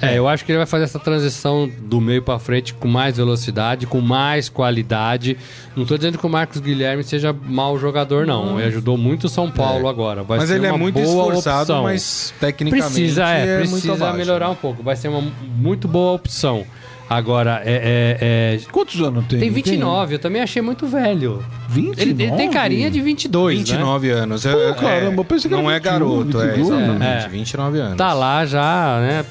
É, 0.00 0.18
eu 0.18 0.28
acho 0.28 0.44
que 0.44 0.52
ele 0.52 0.58
vai 0.58 0.66
fazer 0.66 0.84
essa 0.84 0.98
transição 0.98 1.70
do 1.82 2.00
meio 2.00 2.22
pra 2.22 2.38
frente 2.38 2.74
com 2.74 2.86
mais 2.86 3.16
velocidade, 3.16 3.86
com 3.86 4.00
mais 4.00 4.48
qualidade. 4.48 5.36
Não 5.74 5.86
tô 5.86 5.96
dizendo 5.96 6.18
que 6.18 6.26
o 6.26 6.28
Marcos 6.28 6.60
Guilherme 6.60 7.02
seja 7.02 7.32
mau 7.32 7.78
jogador, 7.78 8.26
não. 8.26 8.58
Ele 8.58 8.68
ajudou 8.68 8.96
muito 8.98 9.24
o 9.24 9.28
São 9.28 9.50
Paulo 9.50 9.88
agora. 9.88 10.22
Vai 10.22 10.38
Mas 10.38 10.50
ele 10.50 10.66
é 10.66 10.72
muito 10.72 11.00
boa 11.00 11.28
esforçado, 11.28 11.60
opção. 11.62 11.82
mas 11.84 12.34
tecnicamente 12.38 12.84
Precisa, 12.92 13.24
é, 13.26 13.58
muito 13.58 13.70
precisa 13.70 13.94
abaixo. 13.94 14.16
melhorar 14.18 14.50
um 14.50 14.54
pouco. 14.54 14.82
Vai 14.82 14.96
ser 14.96 15.08
uma 15.08 15.22
muito 15.56 15.88
boa 15.88 16.12
opção. 16.12 16.64
Agora, 17.08 17.62
é, 17.64 18.16
é- 18.20 18.56
é- 18.56 18.60
Quantos 18.72 19.00
anos 19.00 19.24
tem? 19.26 19.38
tem 19.38 19.48
29, 19.50 20.16
eu 20.16 20.18
também 20.18 20.42
achei 20.42 20.60
muito 20.60 20.88
velho. 20.88 21.40
29? 21.68 22.02
Ele, 22.02 22.22
ele 22.24 22.32
tem 22.36 22.50
carinha 22.50 22.90
de 22.90 23.00
22, 23.00 23.58
29 23.60 24.10
anos. 24.10 24.44
É, 24.44 24.52
Pô, 24.52 24.74
caramba, 24.74 25.12
é, 25.12 25.18
eu 25.20 25.24
pensei 25.24 25.48
que 25.48 25.56
não 25.56 25.70
era 25.70 25.76
é 25.76 25.78
21, 25.78 25.90
garoto, 25.92 26.40
é, 26.42 26.46
22, 26.48 26.66
exatamente, 26.68 26.98
né? 26.98 27.28
29 27.30 27.78
anos. 27.78 27.90
né? 27.92 27.96
Tá 27.96 28.12
lá 28.12 28.44
já, 28.44 28.98
né? 29.00 29.24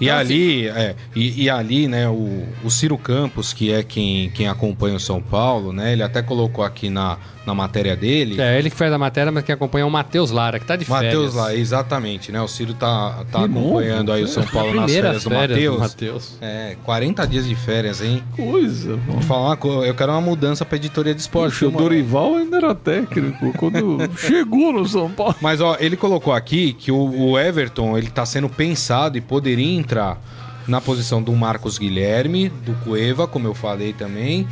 E 0.00 0.08
ali, 0.10 0.68
é, 0.68 0.94
e, 1.14 1.44
e 1.44 1.50
ali, 1.50 1.88
né, 1.88 2.08
o, 2.08 2.46
o 2.64 2.70
Ciro 2.70 2.96
Campos, 2.96 3.52
que 3.52 3.72
é 3.72 3.82
quem, 3.82 4.30
quem 4.30 4.48
acompanha 4.48 4.96
o 4.96 5.00
São 5.00 5.20
Paulo, 5.20 5.72
né, 5.72 5.92
ele 5.92 6.02
até 6.02 6.22
colocou 6.22 6.64
aqui 6.64 6.88
na, 6.88 7.18
na 7.46 7.54
matéria 7.54 7.96
dele. 7.96 8.40
É 8.40 8.58
ele 8.58 8.70
que 8.70 8.76
faz 8.76 8.92
a 8.92 8.98
matéria, 8.98 9.32
mas 9.32 9.44
quem 9.44 9.54
acompanha 9.54 9.82
é 9.82 9.86
o 9.86 9.90
Matheus 9.90 10.30
Lara, 10.30 10.58
que 10.58 10.66
tá 10.66 10.76
de 10.76 10.84
férias. 10.84 11.14
Matheus 11.14 11.34
lá, 11.34 11.54
exatamente, 11.54 12.30
né? 12.30 12.40
O 12.40 12.48
Ciro 12.48 12.74
tá, 12.74 13.24
tá 13.30 13.44
acompanhando 13.44 14.08
novo, 14.08 14.12
aí 14.12 14.22
o 14.22 14.28
São 14.28 14.44
Paulo 14.44 14.74
nas 14.74 14.90
férias 14.90 15.24
do 15.24 15.30
férias 15.30 15.64
do 15.72 15.78
Matheus. 15.78 16.38
É, 16.40 16.76
40 16.84 17.26
dias 17.26 17.46
de 17.46 17.54
férias, 17.54 18.00
hein? 18.00 18.22
Coisa, 18.36 18.96
Vou 18.96 19.14
mano. 19.16 19.26
falar 19.26 19.46
uma 19.48 19.56
coisa, 19.56 19.86
eu 19.86 19.94
quero 19.94 20.12
uma 20.12 20.20
mudança 20.20 20.64
pra 20.64 20.76
editoria 20.76 21.14
de 21.14 21.20
esporte. 21.20 21.52
Poxa, 21.58 21.66
o? 21.66 21.70
Dorival 21.70 22.36
ainda 22.36 22.56
era 22.58 22.74
técnico 22.74 23.52
quando 23.58 23.98
chegou 24.18 24.72
no 24.72 24.86
São 24.86 25.10
Paulo. 25.10 25.34
Mas 25.40 25.60
ó, 25.60 25.76
ele 25.80 25.96
colocou 25.96 26.32
aqui 26.32 26.72
que 26.72 26.92
o, 26.92 27.30
o 27.30 27.38
Everton 27.38 27.98
ele 27.98 28.08
tá 28.10 28.24
sendo 28.24 28.48
pensado 28.48 29.18
e 29.18 29.20
poderia 29.20 29.76
entrar 29.76 30.18
na 30.66 30.80
posição 30.80 31.22
do 31.22 31.32
Marcos 31.32 31.78
Guilherme, 31.78 32.48
do 32.48 32.72
Cueva, 32.84 33.26
como 33.26 33.48
eu 33.48 33.54
falei 33.54 33.92
também, 33.92 34.46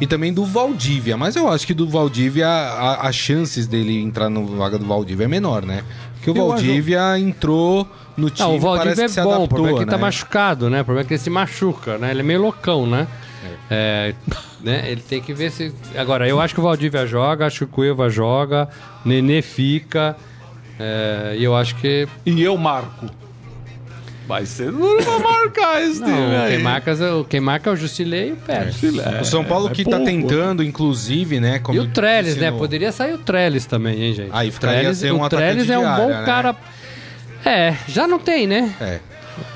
e 0.00 0.06
também 0.06 0.32
do 0.32 0.44
Valdívia. 0.44 1.16
Mas 1.16 1.36
eu 1.36 1.48
acho 1.48 1.66
que 1.66 1.74
do 1.74 1.88
Valdívia, 1.88 2.48
as 3.00 3.14
chances 3.14 3.66
dele 3.66 4.00
entrar 4.00 4.28
no 4.28 4.46
vaga 4.46 4.78
do 4.78 4.84
Valdívia 4.86 5.24
é 5.24 5.28
menor, 5.28 5.64
né? 5.64 5.82
Porque 6.14 6.30
o 6.30 6.36
Eu 6.36 6.48
Valdívia 6.48 7.18
entrou 7.18 7.86
no 8.16 8.30
time, 8.30 8.48
Não, 8.48 8.56
o 8.56 8.60
parece 8.60 8.76
Valdívia 8.76 8.94
que 8.96 9.02
é 9.02 9.08
se 9.08 9.22
bom, 9.22 9.28
o 9.28 9.32
adaptou, 9.34 9.48
problema 9.48 9.70
é 9.70 9.78
que 9.78 9.82
ele 9.84 9.90
tá 9.90 9.96
né? 9.96 10.02
machucado, 10.02 10.70
né? 10.70 10.80
O 10.80 10.84
problema 10.84 11.04
é 11.04 11.08
que 11.08 11.14
ele 11.14 11.20
se 11.22 11.30
machuca, 11.30 11.98
né? 11.98 12.10
Ele 12.10 12.20
é 12.20 12.22
meio 12.22 12.40
loucão, 12.40 12.86
né? 12.86 13.06
É, 13.70 14.14
né? 14.62 14.90
Ele 14.90 15.02
tem 15.02 15.20
que 15.20 15.34
ver 15.34 15.50
se. 15.50 15.72
Agora, 15.96 16.26
eu 16.26 16.40
acho 16.40 16.54
que 16.54 16.60
o 16.60 16.62
Valdívia 16.62 17.06
joga, 17.06 17.46
acho 17.46 17.58
que 17.58 17.64
o 17.64 17.68
Cueva 17.68 18.08
joga, 18.08 18.68
Nenê 19.04 19.42
fica. 19.42 20.16
é, 20.78 21.34
e 21.38 21.44
eu 21.44 21.54
acho 21.54 21.76
que. 21.76 22.08
E 22.24 22.42
eu 22.42 22.56
marco. 22.56 23.06
Vai 24.26 24.46
ser 24.46 24.72
duro 24.72 25.02
pra 25.04 25.18
marcar 25.18 25.82
esse 25.82 26.02
time 26.02 26.10
Não, 26.10 26.40
aí. 26.42 26.54
quem, 26.54 26.62
marca, 26.62 26.92
quem 27.28 27.40
marca 27.40 27.68
é 27.68 27.72
o 27.74 27.76
Jusilei 27.76 28.30
e 28.30 28.32
o 28.32 28.36
Pérez. 28.36 28.76
É, 28.82 29.20
O 29.20 29.24
São 29.24 29.44
Paulo 29.44 29.68
é 29.68 29.70
que 29.74 29.84
tá 29.84 29.90
pouco. 29.98 30.04
tentando, 30.06 30.62
inclusive, 30.62 31.38
né? 31.40 31.58
Como 31.58 31.76
E 31.76 31.80
o 31.80 31.88
Trellis, 31.88 32.36
né? 32.36 32.50
Poderia 32.50 32.90
sair 32.90 33.12
o 33.12 33.18
Trellis 33.18 33.66
também, 33.66 34.02
hein, 34.02 34.14
gente? 34.14 34.30
Aí 34.32 34.48
o 34.48 34.52
ficaria 34.52 34.78
Trellis, 34.80 34.98
ser 34.98 35.12
um 35.12 35.18
o 35.20 35.24
atacante 35.24 35.50
Trellis 35.52 35.70
é 35.70 35.78
um 35.78 35.86
área, 35.86 36.04
bom 36.04 36.10
né? 36.10 36.22
cara. 36.24 36.56
É, 37.44 37.76
já 37.86 38.06
não 38.06 38.18
tem, 38.18 38.46
né? 38.46 38.74
É. 38.80 39.00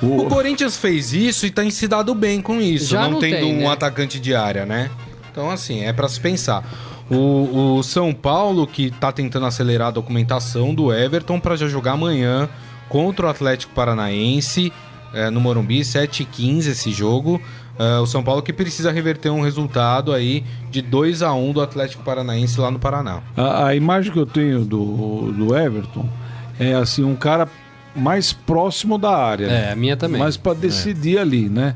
O 0.03 0.27
Corinthians 0.27 0.77
fez 0.77 1.13
isso 1.15 1.47
e 1.47 1.51
tem 1.51 1.71
se 1.71 1.89
dado 1.89 2.15
bem 2.15 2.43
com 2.43 2.61
isso, 2.61 2.91
Já 2.91 3.03
não, 3.05 3.13
não 3.13 3.21
tendo 3.21 3.37
tem, 3.41 3.55
um 3.55 3.61
né? 3.61 3.69
atacante 3.69 4.21
de 4.21 4.35
área, 4.35 4.67
né? 4.67 4.91
Então, 5.33 5.51
assim, 5.51 5.85
é 5.85 5.93
pra 5.95 6.09
se 6.09 6.21
pensar. 6.21 6.63
O, 7.09 7.77
o 7.79 7.83
São 7.83 8.13
Paulo, 8.13 8.67
que 8.67 8.91
tá 8.91 9.11
tentando 9.11 9.47
acelerar 9.47 9.89
a 9.89 9.93
documentação 9.93 10.75
do 10.75 10.93
Everton 10.93 11.41
pra 11.41 11.57
já 11.57 11.67
jogar 11.69 11.93
amanhã 11.93 12.49
contra 12.89 13.27
o 13.27 13.29
Atlético 13.29 13.73
Paranaense 13.75 14.73
é, 15.13 15.31
no 15.31 15.41
Morumbi, 15.41 15.81
7h15 15.81 16.69
esse 16.69 16.91
jogo. 16.91 17.41
É, 17.79 17.99
o 17.99 18.07
São 18.07 18.23
Paulo 18.23 18.43
que 18.43 18.53
precisa 18.53 18.91
reverter 18.91 19.31
um 19.31 19.41
resultado 19.41 20.13
aí 20.13 20.45
de 20.71 20.83
2 20.83 21.23
a 21.23 21.33
1 21.33 21.53
do 21.53 21.61
Atlético 21.61 22.03
Paranaense 22.03 22.61
lá 22.61 22.71
no 22.71 22.79
Paraná. 22.79 23.21
A, 23.37 23.67
a 23.67 23.75
imagem 23.75 24.13
que 24.13 24.19
eu 24.19 24.27
tenho 24.27 24.65
do, 24.65 25.33
do 25.33 25.57
Everton 25.57 26.09
é 26.59 26.75
assim, 26.75 27.05
um 27.05 27.15
cara 27.15 27.49
mais 27.95 28.33
próximo 28.33 28.99
da 28.99 29.17
área. 29.17 29.47
É, 29.47 29.49
né? 29.49 29.73
a 29.73 29.77
minha 29.77 29.97
também. 29.97 30.21
Mas 30.21 30.37
pra 30.37 30.55
decidir 30.55 31.19
ali, 31.19 31.49
né? 31.49 31.75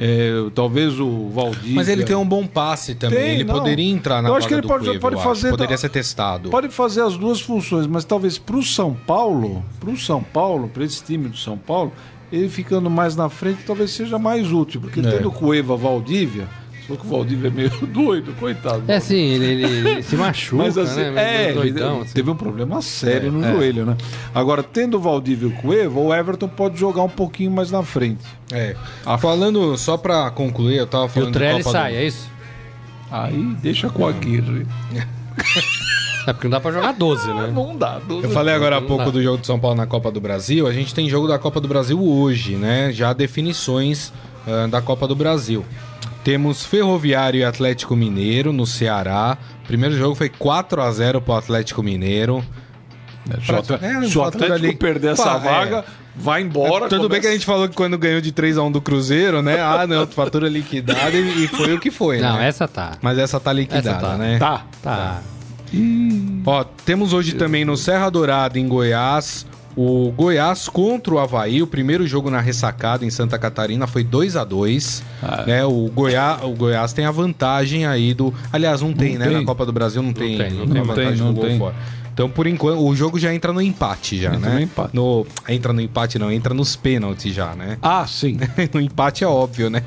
É, 0.00 0.30
talvez 0.54 1.00
o 1.00 1.28
Valdir. 1.30 1.74
Mas 1.74 1.88
ele 1.88 2.04
tem 2.04 2.14
um 2.14 2.24
bom 2.26 2.46
passe 2.46 2.94
também. 2.94 3.18
Tem, 3.18 3.34
ele 3.34 3.44
não. 3.44 3.54
poderia 3.56 3.90
entrar 3.90 4.22
na 4.22 4.28
Eu 4.28 4.36
acho 4.36 4.46
que 4.46 4.54
ele 4.54 4.62
pode- 4.62 4.84
Cueva, 4.84 5.00
pode 5.00 5.22
fazer- 5.22 5.50
Poderia 5.50 5.76
ser 5.76 5.88
testado. 5.88 6.50
Pode 6.50 6.68
fazer 6.68 7.02
as 7.02 7.16
duas 7.16 7.40
funções, 7.40 7.86
mas 7.86 8.04
talvez 8.04 8.38
pro 8.38 8.62
São 8.62 8.94
Paulo, 8.94 9.64
pro 9.80 9.96
São 9.96 10.22
Paulo, 10.22 10.68
para 10.68 10.84
esse 10.84 11.02
time 11.02 11.28
do 11.28 11.36
São 11.36 11.58
Paulo, 11.58 11.92
ele 12.32 12.48
ficando 12.48 12.88
mais 12.88 13.16
na 13.16 13.28
frente 13.28 13.62
talvez 13.66 13.90
seja 13.90 14.18
mais 14.18 14.52
útil, 14.52 14.80
porque 14.80 15.02
tendo 15.02 15.28
o 15.30 15.32
Cueva 15.32 15.76
Valdívia, 15.76 16.46
o 16.88 16.96
Valdívia 17.08 17.48
é 17.48 17.50
meio 17.50 17.70
doido, 17.86 18.32
coitado. 18.38 18.82
É 18.88 18.98
sim, 19.00 19.16
ele, 19.16 19.44
ele- 19.64 19.88
ele 19.90 20.02
se 20.02 20.14
machuca, 20.16 20.62
Mas 20.62 20.78
assim, 20.78 21.10
né? 21.10 21.50
É, 21.50 21.52
doidão, 21.52 22.00
assim. 22.02 22.12
teve 22.14 22.30
um 22.30 22.36
problema 22.36 22.80
sério 22.82 23.30
no 23.30 23.44
É. 23.44 23.52
joelho, 23.52 23.84
né? 23.86 23.96
Agora, 24.34 24.62
tendo 24.62 24.96
o 24.96 25.00
Valdívia 25.00 25.46
e 25.48 25.50
o 25.50 25.54
Cueva, 25.56 25.98
o 26.00 26.14
Everton 26.14 26.48
pode 26.48 26.78
jogar 26.78 27.02
um 27.02 27.08
pouquinho 27.08 27.50
mais 27.50 27.70
na 27.70 27.82
frente. 27.82 28.24
É. 28.52 28.74
Falando, 29.18 29.76
só 29.76 29.96
pra 29.96 30.30
concluir, 30.30 30.76
eu 30.78 30.86
tava 30.86 31.06
E 31.06 31.08
falando 31.10 31.28
o 31.28 31.32
de 31.32 31.38
Trellis 31.38 31.64
Copa 31.64 31.78
do- 31.78 31.82
sai, 31.82 31.96
é 31.96 32.04
isso? 32.06 32.30
Aí 33.10 33.56
deixa 33.62 33.88
com 33.90 34.06
a 34.06 34.10
Aguirre. 34.10 34.66
É 36.26 36.32
porque 36.32 36.46
não 36.46 36.50
dá 36.52 36.60
pra 36.60 36.70
jogar 36.72 36.92
12, 36.92 37.26
né? 37.32 37.50
Não 37.54 37.74
dá. 37.74 37.98
doze 38.00 38.24
Eu 38.24 38.30
falei 38.30 38.52
agora 38.52 38.76
há 38.76 38.82
pouco 38.82 39.06
dá. 39.06 39.10
do 39.10 39.22
jogo 39.22 39.38
de 39.38 39.46
São 39.46 39.58
Paulo 39.58 39.76
na 39.76 39.86
Copa 39.86 40.10
do 40.10 40.20
Brasil. 40.20 40.66
A 40.66 40.72
gente 40.74 40.94
tem 40.94 41.08
jogo 41.08 41.26
da 41.26 41.38
Copa 41.38 41.58
do 41.58 41.66
Brasil 41.66 41.98
hoje, 42.02 42.54
né? 42.56 42.92
Já 42.92 43.14
definições 43.14 44.12
ah, 44.46 44.66
da 44.66 44.82
Copa 44.82 45.08
do 45.08 45.16
Brasil. 45.16 45.64
Temos 46.24 46.64
Ferroviário 46.64 47.40
e 47.40 47.44
Atlético 47.44 47.96
Mineiro 47.96 48.52
no 48.52 48.66
Ceará. 48.66 49.38
O 49.64 49.66
primeiro 49.66 49.96
jogo 49.96 50.14
foi 50.14 50.28
4 50.28 50.80
a 50.82 50.90
0 50.92 51.20
pro 51.22 51.34
Atlético 51.34 51.82
Mineiro. 51.82 52.44
Se 53.44 53.50
o 53.52 53.54
É, 53.54 53.58
Atlético, 53.58 53.86
um 53.98 54.08
se 54.08 54.18
o 54.18 54.24
Atlético 54.24 54.54
ali- 54.54 54.76
perder 54.76 55.12
essa 55.12 55.24
Pá, 55.24 55.36
é. 55.36 55.38
vaga, 55.38 55.84
vai 56.16 56.42
embora. 56.42 56.88
Tudo 56.88 57.00
bem 57.02 57.08
começa- 57.08 57.20
que 57.20 57.26
a 57.28 57.32
gente 57.32 57.46
falou 57.46 57.68
que 57.68 57.74
quando 57.74 57.96
ganhou 57.98 58.20
de 58.20 58.32
3 58.32 58.56
a 58.58 58.62
1 58.62 58.72
do 58.72 58.80
Cruzeiro, 58.80 59.42
né? 59.42 59.60
Ah, 59.60 59.86
não, 59.86 60.06
fatura 60.08 60.48
liquidada 60.48 61.10
e, 61.16 61.44
e 61.44 61.48
foi 61.48 61.74
o 61.74 61.80
que 61.80 61.90
foi, 61.90 62.20
Não, 62.20 62.36
né? 62.38 62.48
essa 62.48 62.66
tá. 62.66 62.92
Mas 63.02 63.18
essa 63.18 63.38
tá 63.38 63.52
liquidada, 63.52 63.90
Essa 63.90 63.98
tá. 64.00 64.16
né? 64.16 64.38
Tá. 64.38 64.64
Tá. 64.82 65.20
Ó, 66.46 66.64
temos 66.84 67.12
hoje 67.12 67.34
também 67.34 67.64
no 67.64 67.76
Serra 67.76 68.08
Dourada, 68.10 68.58
em 68.58 68.66
Goiás, 68.66 69.46
o 69.80 70.10
Goiás 70.10 70.68
contra 70.68 71.14
o 71.14 71.18
Havaí. 71.20 71.62
O 71.62 71.66
primeiro 71.68 72.04
jogo 72.04 72.30
na 72.30 72.40
ressacada 72.40 73.04
em 73.04 73.10
Santa 73.10 73.38
Catarina 73.38 73.86
foi 73.86 74.02
2 74.02 74.36
a 74.36 74.42
2 74.42 75.04
Ah. 75.22 75.44
né? 75.46 75.64
o, 75.64 75.88
Goiás, 75.94 76.42
o 76.42 76.50
Goiás 76.50 76.92
tem 76.92 77.04
a 77.04 77.10
vantagem 77.12 77.86
aí 77.86 78.12
do. 78.12 78.34
Aliás, 78.52 78.82
não 78.82 78.92
tem, 78.92 79.16
né? 79.16 79.26
tem. 79.26 79.34
Na 79.36 79.44
Copa 79.44 79.64
do 79.64 79.72
Brasil 79.72 80.02
não 80.02 80.12
tem, 80.12 80.36
tem, 80.36 80.50
não 80.50 80.66
não 80.66 80.66
tem 80.66 80.72
tem. 80.74 80.80
a 80.82 80.84
vantagem 80.84 81.18
Não 81.24 81.32
do 81.32 81.40
gol 81.40 81.48
tem. 81.48 81.58
fora. 81.58 81.74
Então, 82.12 82.28
por 82.28 82.48
enquanto, 82.48 82.84
o 82.84 82.96
jogo 82.96 83.16
já 83.20 83.32
entra 83.32 83.52
no 83.52 83.62
empate 83.62 84.18
já, 84.20 84.34
Entra 84.34 84.50
né? 84.50 84.54
no 84.56 84.60
empate. 84.62 84.90
No, 84.92 85.26
entra 85.48 85.72
no 85.72 85.80
empate, 85.80 86.18
não, 86.18 86.32
entra 86.32 86.52
nos 86.52 86.74
pênaltis 86.74 87.32
já, 87.32 87.54
né? 87.54 87.78
Ah, 87.80 88.04
sim. 88.08 88.36
no 88.74 88.80
empate 88.80 89.22
é 89.22 89.28
óbvio, 89.28 89.70
né? 89.70 89.84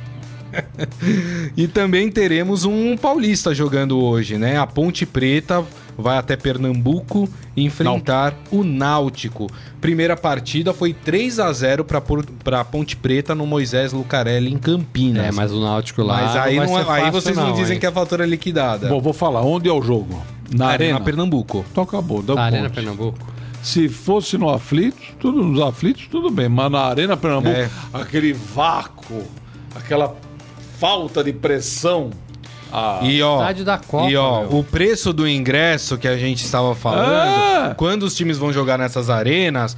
e 1.55 1.67
também 1.67 2.09
teremos 2.09 2.65
um 2.65 2.95
paulista 2.97 3.53
jogando 3.53 3.99
hoje, 3.99 4.37
né? 4.37 4.57
A 4.57 4.65
Ponte 4.67 5.05
Preta 5.05 5.63
vai 5.97 6.17
até 6.17 6.35
Pernambuco 6.35 7.29
enfrentar 7.55 8.33
o 8.51 8.63
Náutico. 8.63 9.47
Primeira 9.79 10.15
partida 10.15 10.73
foi 10.73 10.93
3 10.93 11.39
a 11.39 11.51
0 11.51 11.83
para 11.83 12.01
para 12.43 12.63
Ponte 12.63 12.95
Preta 12.95 13.35
no 13.35 13.45
Moisés 13.45 13.93
Lucarelli 13.93 14.53
em 14.53 14.57
Campinas. 14.57 15.25
É, 15.25 15.31
mas 15.31 15.51
o 15.51 15.59
Náutico 15.59 16.01
lá. 16.01 16.21
Mas 16.21 16.35
aí, 16.35 16.57
vai 16.57 16.67
não, 16.67 16.73
ser 16.73 16.79
aí 16.79 16.85
fácil, 16.85 17.11
vocês 17.11 17.37
não, 17.37 17.53
dizem 17.53 17.73
hein? 17.75 17.79
que 17.79 17.85
a 17.85 17.91
fatura 17.91 18.23
é 18.23 18.27
liquidada. 18.27 18.87
Bom, 18.87 19.01
vou 19.01 19.13
falar. 19.13 19.41
Onde 19.41 19.69
é 19.69 19.73
o 19.73 19.81
jogo? 19.81 20.21
Na 20.53 20.67
Arena? 20.67 20.99
Pernambuco. 20.99 21.65
Então 21.71 21.83
acabou. 21.83 22.21
Dá 22.21 22.35
Na 22.35 22.43
Arena 22.43 22.63
ponte. 22.63 22.75
Pernambuco. 22.75 23.19
Se 23.61 23.87
fosse 23.87 24.37
no 24.37 24.49
Aflitos, 24.49 25.13
tudo 25.19 25.43
nos 25.43 25.61
Aflitos, 25.61 26.07
tudo 26.09 26.31
bem. 26.31 26.49
Mas 26.49 26.71
na 26.71 26.81
Arena 26.81 27.15
Pernambuco, 27.15 27.55
É. 27.55 27.69
aquele 27.93 28.33
vácuo, 28.33 29.23
aquela 29.75 30.15
falta 30.79 31.23
de 31.23 31.31
pressão. 31.31 32.09
Ah, 32.71 32.99
E 33.03 33.21
ó, 33.21 33.39
Estádio 33.41 33.65
da 33.65 33.77
Copa, 33.77 34.09
e 34.09 34.15
ó, 34.15 34.41
meu. 34.41 34.59
o 34.59 34.63
preço 34.63 35.11
do 35.11 35.27
ingresso 35.27 35.97
que 35.97 36.07
a 36.07 36.17
gente 36.17 36.43
estava 36.45 36.73
falando, 36.73 37.11
Ah! 37.11 37.73
quando 37.77 38.03
os 38.03 38.15
times 38.15 38.37
vão 38.37 38.53
jogar 38.53 38.77
nessas 38.77 39.09
arenas, 39.09 39.75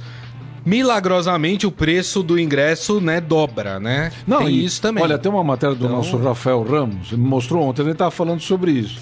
milagrosamente 0.64 1.66
o 1.66 1.70
preço 1.70 2.22
do 2.22 2.38
ingresso, 2.38 3.00
né, 3.00 3.20
dobra, 3.20 3.78
né? 3.78 4.10
Não, 4.26 4.38
tem 4.38 4.48
e, 4.48 4.64
isso 4.64 4.80
também. 4.80 5.02
Olha, 5.02 5.18
tem 5.18 5.30
uma 5.30 5.44
matéria 5.44 5.74
do 5.74 5.84
Então- 5.84 5.96
nosso 5.96 6.16
Rafael 6.16 6.62
Ramos, 6.62 7.12
ele 7.12 7.20
me 7.20 7.28
mostrou 7.28 7.62
ontem, 7.62 7.82
ele 7.82 7.92
estava 7.92 8.10
falando 8.10 8.40
sobre 8.40 8.72
isso. 8.72 8.98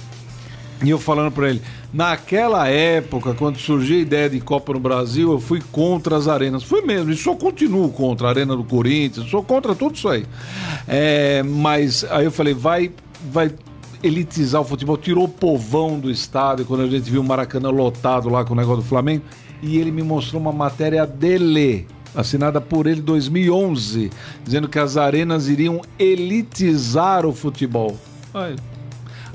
E 0.84 0.90
eu 0.90 0.98
falando 0.98 1.30
para 1.30 1.48
ele, 1.50 1.62
naquela 1.92 2.66
época, 2.66 3.34
quando 3.34 3.56
surgiu 3.56 3.98
a 3.98 4.00
ideia 4.00 4.28
de 4.28 4.40
Copa 4.40 4.72
no 4.72 4.80
Brasil, 4.80 5.30
eu 5.30 5.38
fui 5.38 5.62
contra 5.70 6.16
as 6.16 6.26
arenas. 6.26 6.64
Fui 6.64 6.82
mesmo, 6.82 7.12
e 7.12 7.16
só 7.16 7.36
continuo 7.36 7.88
contra 7.92 8.26
a 8.26 8.30
Arena 8.30 8.56
do 8.56 8.64
Corinthians, 8.64 9.30
sou 9.30 9.44
contra 9.44 9.76
tudo 9.76 9.94
isso 9.94 10.08
aí. 10.08 10.26
É, 10.88 11.40
mas 11.44 12.04
aí 12.10 12.24
eu 12.24 12.32
falei, 12.32 12.52
vai, 12.52 12.90
vai 13.30 13.52
elitizar 14.02 14.60
o 14.60 14.64
futebol, 14.64 14.96
tirou 14.96 15.24
o 15.24 15.28
povão 15.28 15.98
do 15.98 16.10
estádio 16.10 16.64
quando 16.64 16.82
a 16.82 16.86
gente 16.86 17.10
viu 17.10 17.20
o 17.20 17.24
Maracanã 17.24 17.70
lotado 17.70 18.28
lá 18.28 18.44
com 18.44 18.52
o 18.52 18.56
negócio 18.56 18.82
do 18.82 18.88
Flamengo. 18.88 19.24
E 19.62 19.78
ele 19.78 19.90
me 19.90 20.02
mostrou 20.02 20.40
uma 20.40 20.52
matéria 20.52 21.06
dele, 21.06 21.86
assinada 22.14 22.60
por 22.60 22.86
ele 22.86 23.00
em 23.00 23.04
2011, 23.04 24.10
dizendo 24.44 24.68
que 24.68 24.78
as 24.78 24.96
arenas 24.96 25.48
iriam 25.48 25.80
elitizar 25.98 27.24
o 27.24 27.32
futebol. 27.32 27.96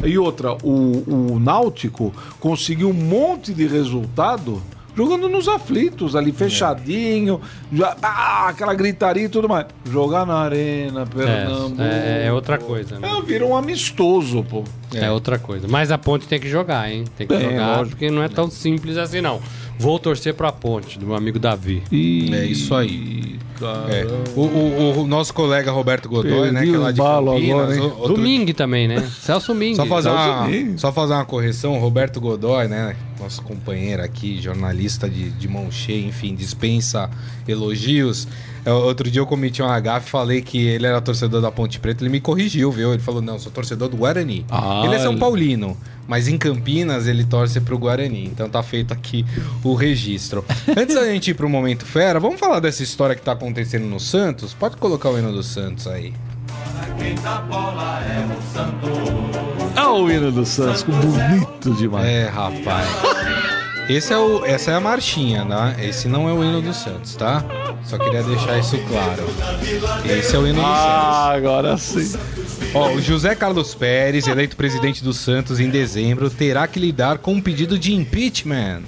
E 0.03 0.17
outra, 0.17 0.53
o, 0.63 1.33
o 1.33 1.39
Náutico 1.39 2.13
conseguiu 2.39 2.89
um 2.89 2.93
monte 2.93 3.53
de 3.53 3.65
resultado 3.65 4.61
jogando 4.97 5.29
nos 5.29 5.47
aflitos 5.47 6.15
ali, 6.15 6.31
fechadinho, 6.31 7.39
já, 7.71 7.95
ah, 8.01 8.47
aquela 8.49 8.73
gritaria 8.73 9.25
e 9.25 9.29
tudo 9.29 9.47
mais. 9.47 9.67
Jogar 9.89 10.25
na 10.25 10.35
arena, 10.39 11.05
Pernambuco. 11.05 11.81
É, 11.81 12.25
é 12.25 12.33
outra 12.33 12.57
coisa, 12.57 12.99
né? 12.99 13.07
É, 13.07 13.21
vira 13.21 13.45
um 13.45 13.55
amistoso, 13.55 14.43
pô. 14.43 14.63
É. 14.93 15.11
outra 15.11 15.37
coisa. 15.37 15.67
Mas 15.67 15.91
a 15.91 15.97
ponte 15.97 16.27
tem 16.27 16.39
que 16.39 16.49
jogar, 16.49 16.91
hein? 16.91 17.03
Tem 17.15 17.27
que 17.27 17.33
É, 17.33 17.39
jogar, 17.39 17.77
lógico. 17.77 17.89
porque 17.91 18.09
não 18.09 18.23
é 18.23 18.27
tão 18.29 18.49
simples 18.49 18.97
assim, 18.97 19.21
não. 19.21 19.39
Vou 19.77 19.99
torcer 19.99 20.33
pra 20.33 20.51
ponte, 20.51 20.97
do 20.97 21.05
meu 21.05 21.15
amigo 21.15 21.37
Davi. 21.37 21.83
E... 21.91 22.33
É 22.33 22.45
isso 22.45 22.73
aí. 22.73 23.26
É. 23.89 24.05
O, 24.35 24.41
o- 24.41 25.01
o 25.01 25.07
nosso 25.07 25.33
colega 25.33 25.71
Roberto 25.71 26.07
Godoy, 26.07 26.51
né? 26.51 26.59
Perdi 26.61 26.69
Que 26.71 26.75
é 26.75 26.79
o 26.79 26.81
lá 26.83 26.91
de 26.91 27.01
Campinas. 27.01 27.77
agora, 27.77 27.83
outro- 27.95 28.15
Domingue 28.15 28.53
também, 28.53 28.87
né? 28.87 29.01
Celso 29.21 29.55
Mingue. 29.55 29.75
Só 29.75 29.85
fazer, 29.85 30.09
Celso 30.09 30.23
uma, 30.29 30.47
Mingue. 30.47 30.79
só 30.79 30.91
fazer 30.91 31.13
uma 31.13 31.25
correção, 31.25 31.77
Roberto 31.79 32.21
Godoy, 32.21 32.67
né? 32.67 32.95
Nosso 33.19 33.41
companheiro 33.41 34.03
aqui, 34.03 34.39
jornalista 34.39 35.09
de, 35.09 35.31
de 35.31 35.47
mão 35.47 35.71
cheia, 35.71 36.05
enfim, 36.05 36.35
dispensa 36.35 37.09
elogios. 37.47 38.27
É, 38.65 38.71
Outro 38.71 39.09
dia 39.09 39.21
eu 39.21 39.25
cometi 39.25 39.61
um 39.63 39.81
gafe, 39.81 40.09
falei 40.09 40.41
que 40.41 40.67
ele 40.67 40.85
era 40.85 40.99
torcedor 41.01 41.41
da 41.41 41.49
Ponte 41.51 41.79
Preta, 41.79 42.03
ele 42.03 42.09
me 42.11 42.19
corrigiu, 42.19 42.71
viu? 42.71 42.93
Ele 42.93 43.01
falou, 43.01 43.21
não, 43.21 43.39
sou 43.39 43.51
torcedor 43.51 43.87
do 43.89 43.97
Guarani. 43.97 44.45
Ah, 44.49 44.83
ele 44.85 44.95
é 44.95 44.99
São 44.99 45.11
ele- 45.13 45.19
Paulino, 45.19 45.77
mas 46.07 46.27
em 46.27 46.37
Campinas 46.37 47.07
ele 47.07 47.23
torce 47.23 47.59
pro 47.59 47.77
Guarani. 47.77 48.25
Então 48.25 48.49
tá 48.49 48.63
feito 48.63 48.93
aqui 48.93 49.25
o 49.63 49.73
registro. 49.73 50.45
Antes 50.75 50.95
da 50.95 51.05
gente 51.05 51.31
ir 51.31 51.33
pro 51.33 51.49
Momento 51.49 51.85
Fera, 51.85 52.19
vamos 52.19 52.39
falar 52.39 52.59
dessa 52.59 52.81
história 52.81 53.15
que 53.15 53.21
tá 53.21 53.33
acontecendo 53.33 53.85
no 53.85 53.99
Santos? 53.99 54.53
Pode 54.53 54.77
colocar 54.77 55.09
o 55.09 55.19
hino 55.19 55.31
do 55.31 55.43
Santos 55.43 55.87
aí. 55.87 56.13
Ah, 59.75 59.91
o 59.91 60.09
hino 60.09 60.31
do 60.31 60.45
Santos, 60.45 60.83
que 60.83 60.91
bonito 60.91 61.71
demais. 61.75 62.05
É, 62.05 62.27
rapaz. 62.29 62.87
Esse 63.89 64.11
é 64.11 64.17
o, 64.17 64.45
essa 64.45 64.71
é 64.71 64.75
a 64.75 64.79
marchinha, 64.81 65.45
né? 65.45 65.75
Esse 65.79 66.09
não 66.09 66.27
é 66.27 66.33
o 66.33 66.43
hino 66.43 66.61
do 66.61 66.73
Santos, 66.73 67.15
tá? 67.15 67.43
Só 67.85 67.97
queria 67.97 68.21
deixar 68.21 68.59
isso 68.59 68.77
claro. 68.79 69.23
Esse 70.03 70.35
é 70.35 70.39
o 70.39 70.45
hino 70.45 70.59
do 70.59 70.67
Santos. 70.67 70.77
Ah, 70.77 71.31
agora 71.33 71.77
sim. 71.77 72.19
Ó, 72.73 72.91
o 72.91 73.01
José 73.01 73.33
Carlos 73.33 73.73
Pérez, 73.73 74.27
eleito 74.27 74.55
presidente 74.55 75.03
do 75.03 75.13
Santos 75.13 75.59
em 75.59 75.69
dezembro, 75.69 76.29
terá 76.29 76.67
que 76.67 76.79
lidar 76.79 77.17
com 77.19 77.33
um 77.33 77.41
pedido 77.41 77.79
de 77.79 77.93
impeachment. 77.93 78.83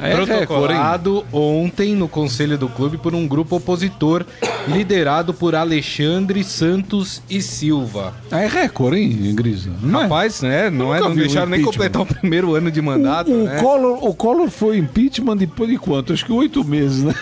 É 0.00 0.14
protocolado 0.14 1.24
ontem 1.32 1.94
no 1.94 2.08
conselho 2.08 2.58
do 2.58 2.68
clube 2.68 2.98
por 2.98 3.14
um 3.14 3.26
grupo 3.26 3.56
opositor 3.56 4.24
liderado 4.68 5.32
por 5.32 5.54
Alexandre 5.54 6.42
Santos 6.44 7.22
e 7.30 7.40
Silva. 7.40 8.14
É 8.30 8.46
recorde, 8.46 9.00
hein, 9.00 9.34
Grisa? 9.34 9.70
Não 9.80 10.00
é? 10.00 10.02
Rapaz, 10.04 10.42
né? 10.42 10.70
Não, 10.70 10.94
é, 10.94 11.00
não 11.00 11.14
deixaram 11.14 11.48
nem 11.48 11.62
completar 11.62 12.02
o 12.02 12.06
primeiro 12.06 12.54
ano 12.54 12.70
de 12.70 12.82
mandato, 12.82 13.30
o, 13.30 13.44
né? 13.44 13.60
Collor, 13.60 14.04
o 14.04 14.14
Collor 14.14 14.50
foi 14.50 14.78
impeachment 14.78 15.36
depois 15.36 15.70
de 15.70 15.78
quanto? 15.78 16.12
Acho 16.12 16.24
que 16.24 16.32
oito 16.32 16.64
meses, 16.64 17.02
né? 17.02 17.14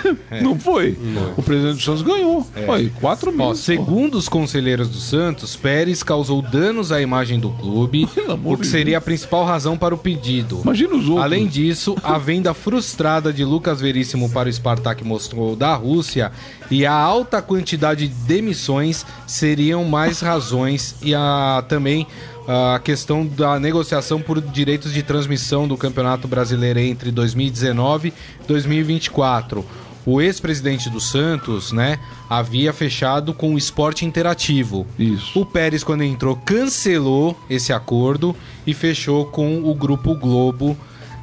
Não 0.42 0.58
foi? 0.58 0.96
O 1.36 1.42
presidente 1.42 1.76
do 1.76 1.82
Santos 1.82 2.02
ganhou. 2.02 2.46
Foi, 2.66 2.90
quatro 3.00 3.32
Ó, 3.38 3.48
meses. 3.48 3.64
segundo 3.64 4.16
os 4.16 4.28
conselheiros 4.28 4.88
do 4.88 4.98
Santos, 4.98 5.56
Pérez 5.56 6.02
causou 6.02 6.42
danos 6.42 6.92
à 6.92 7.00
imagem 7.00 7.38
do 7.38 7.50
clube, 7.50 8.08
o 8.44 8.56
que 8.56 8.66
seria 8.66 8.98
a 8.98 9.00
principal 9.00 9.44
razão 9.44 9.76
para 9.76 9.94
o 9.94 9.98
pedido. 9.98 10.60
Imagina 10.62 10.94
os 10.94 11.08
outros. 11.08 11.24
Além 11.24 11.46
disso, 11.46 11.96
a 12.02 12.18
venda 12.18 12.54
frustrada 12.64 13.30
de 13.30 13.44
Lucas 13.44 13.78
Veríssimo 13.78 14.30
para 14.30 14.48
o 14.48 14.52
Spartak 14.52 15.04
Moscou 15.04 15.54
da 15.54 15.74
Rússia 15.74 16.32
e 16.70 16.86
a 16.86 16.94
alta 16.94 17.42
quantidade 17.42 18.08
de 18.08 18.14
demissões 18.14 19.04
seriam 19.26 19.84
mais 19.84 20.20
razões 20.20 20.96
e 21.02 21.14
a, 21.14 21.62
também 21.68 22.06
a 22.48 22.80
questão 22.82 23.26
da 23.26 23.60
negociação 23.60 24.18
por 24.18 24.40
direitos 24.40 24.94
de 24.94 25.02
transmissão 25.02 25.68
do 25.68 25.76
Campeonato 25.76 26.26
Brasileiro 26.26 26.78
entre 26.78 27.10
2019 27.10 28.08
e 28.08 28.46
2024. 28.48 29.62
O 30.06 30.22
ex-presidente 30.22 30.88
do 30.88 31.00
Santos, 31.00 31.70
né, 31.70 31.98
havia 32.30 32.72
fechado 32.72 33.34
com 33.34 33.54
o 33.54 33.58
esporte 33.58 34.06
interativo. 34.06 34.86
Isso. 34.98 35.38
O 35.38 35.44
Pérez, 35.44 35.84
quando 35.84 36.02
entrou, 36.02 36.34
cancelou 36.36 37.38
esse 37.48 37.74
acordo 37.74 38.34
e 38.66 38.72
fechou 38.72 39.26
com 39.26 39.62
o 39.64 39.74
Grupo 39.74 40.14
Globo. 40.14 40.76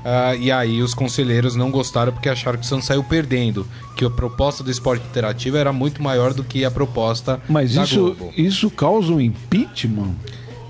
Ah, 0.03 0.35
e 0.35 0.51
aí 0.51 0.81
os 0.81 0.93
conselheiros 0.93 1.55
não 1.55 1.69
gostaram 1.71 2.11
porque 2.11 2.27
acharam 2.29 2.57
que 2.57 2.65
o 2.65 2.67
Santos 2.67 2.85
saiu 2.87 3.03
perdendo. 3.03 3.67
Que 3.95 4.03
a 4.05 4.09
proposta 4.09 4.63
do 4.63 4.71
esporte 4.71 5.05
interativo 5.05 5.57
era 5.57 5.71
muito 5.71 6.01
maior 6.01 6.33
do 6.33 6.43
que 6.43 6.65
a 6.65 6.71
proposta 6.71 7.39
Mas 7.47 7.75
da 7.75 7.83
isso, 7.83 7.95
Globo. 8.15 8.33
isso 8.35 8.69
causa 8.71 9.11
um 9.13 9.21
impeachment? 9.21 10.15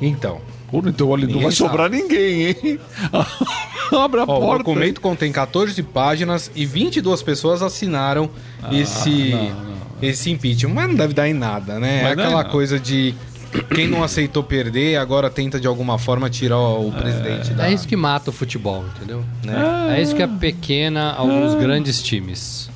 Então, 0.01 0.41
Pô, 0.69 0.82
então 0.86 1.09
olha, 1.09 1.27
não 1.27 1.41
vai 1.41 1.51
sabe. 1.51 1.55
sobrar 1.55 1.89
ninguém, 1.89 2.47
hein? 2.47 2.79
Abre 3.91 4.21
a 4.21 4.23
ó, 4.23 4.38
o 4.38 4.39
porta. 4.39 4.63
documento 4.63 5.01
contém 5.01 5.32
14 5.32 5.82
páginas 5.84 6.49
e 6.55 6.65
22 6.65 7.21
pessoas 7.21 7.61
assinaram 7.61 8.29
esse, 8.71 9.34
esse 10.01 10.32
impeachment. 10.32 10.73
Mas 10.73 10.88
não 10.88 10.95
deve 10.95 11.13
dar 11.13 11.27
em 11.27 11.34
nada, 11.34 11.77
né? 11.79 12.01
Mas 12.03 12.11
é 12.13 12.15
não 12.15 12.23
é 12.23 12.27
aquela 12.27 12.43
coisa 12.45 12.79
de 12.79 13.13
quem 13.73 13.87
não 13.87 14.03
aceitou 14.03 14.43
perder, 14.43 14.97
agora 14.97 15.29
tenta 15.29 15.59
de 15.59 15.67
alguma 15.67 15.97
forma 15.97 16.29
tirar 16.29 16.57
o 16.57 16.91
presidente 16.91 17.53
da. 17.53 17.67
É 17.67 17.73
isso 17.73 17.87
que 17.87 17.95
mata 17.95 18.29
o 18.29 18.33
futebol, 18.33 18.85
entendeu? 18.95 19.23
né? 19.43 19.97
É 19.97 20.01
isso 20.01 20.15
que 20.15 20.23
é 20.23 20.27
pequena 20.27 21.13
alguns 21.13 21.55
grandes 21.55 22.01
times. 22.01 22.69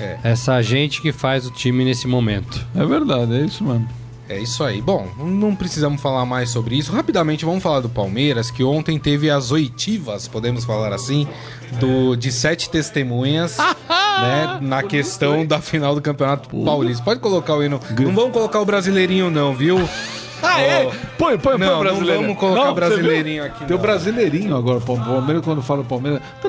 É. 0.00 0.18
Essa 0.24 0.60
gente 0.62 1.00
que 1.00 1.12
faz 1.12 1.46
o 1.46 1.50
time 1.50 1.84
nesse 1.84 2.08
momento. 2.08 2.64
É 2.74 2.84
verdade, 2.84 3.34
é 3.34 3.44
isso 3.44 3.62
mesmo. 3.62 3.88
É 4.28 4.38
isso 4.38 4.64
aí. 4.64 4.80
Bom, 4.80 5.06
não 5.18 5.54
precisamos 5.54 6.00
falar 6.00 6.24
mais 6.24 6.48
sobre 6.48 6.76
isso. 6.76 6.90
Rapidamente, 6.90 7.44
vamos 7.44 7.62
falar 7.62 7.80
do 7.80 7.88
Palmeiras, 7.88 8.50
que 8.50 8.64
ontem 8.64 8.98
teve 8.98 9.28
as 9.28 9.50
oitivas, 9.50 10.26
podemos 10.26 10.64
falar 10.64 10.92
assim, 10.94 11.28
do, 11.78 12.16
de 12.16 12.32
sete 12.32 12.70
testemunhas 12.70 13.58
né, 13.88 14.58
na 14.62 14.82
questão 14.82 15.44
da 15.44 15.60
final 15.60 15.94
do 15.94 16.00
Campeonato 16.00 16.48
Paulista. 16.64 17.04
Pode 17.04 17.20
colocar 17.20 17.54
o 17.56 17.62
hino. 17.62 17.78
Não 17.98 18.14
vamos 18.14 18.32
colocar 18.32 18.60
o 18.60 18.64
brasileirinho, 18.64 19.30
não, 19.30 19.54
viu? 19.54 19.86
Ah, 20.42 20.60
é? 20.60 20.84
Põe, 21.16 21.38
põe, 21.38 21.38
põe 21.38 21.58
Não, 21.58 21.80
o 21.80 21.84
não 21.84 22.04
vamos 22.04 22.36
colocar 22.36 22.64
você 22.70 22.74
brasileirinho 22.74 23.42
viu? 23.44 23.52
aqui, 23.52 23.64
Tem 23.64 23.74
o 23.74 23.78
não. 23.78 23.82
brasileirinho 23.82 24.56
agora, 24.56 24.80
Pal- 24.80 24.96
Palmeiras, 24.96 25.44
quando 25.44 25.62
fala 25.62 25.84
Palmeiras. 25.84 26.20
E 26.44 26.48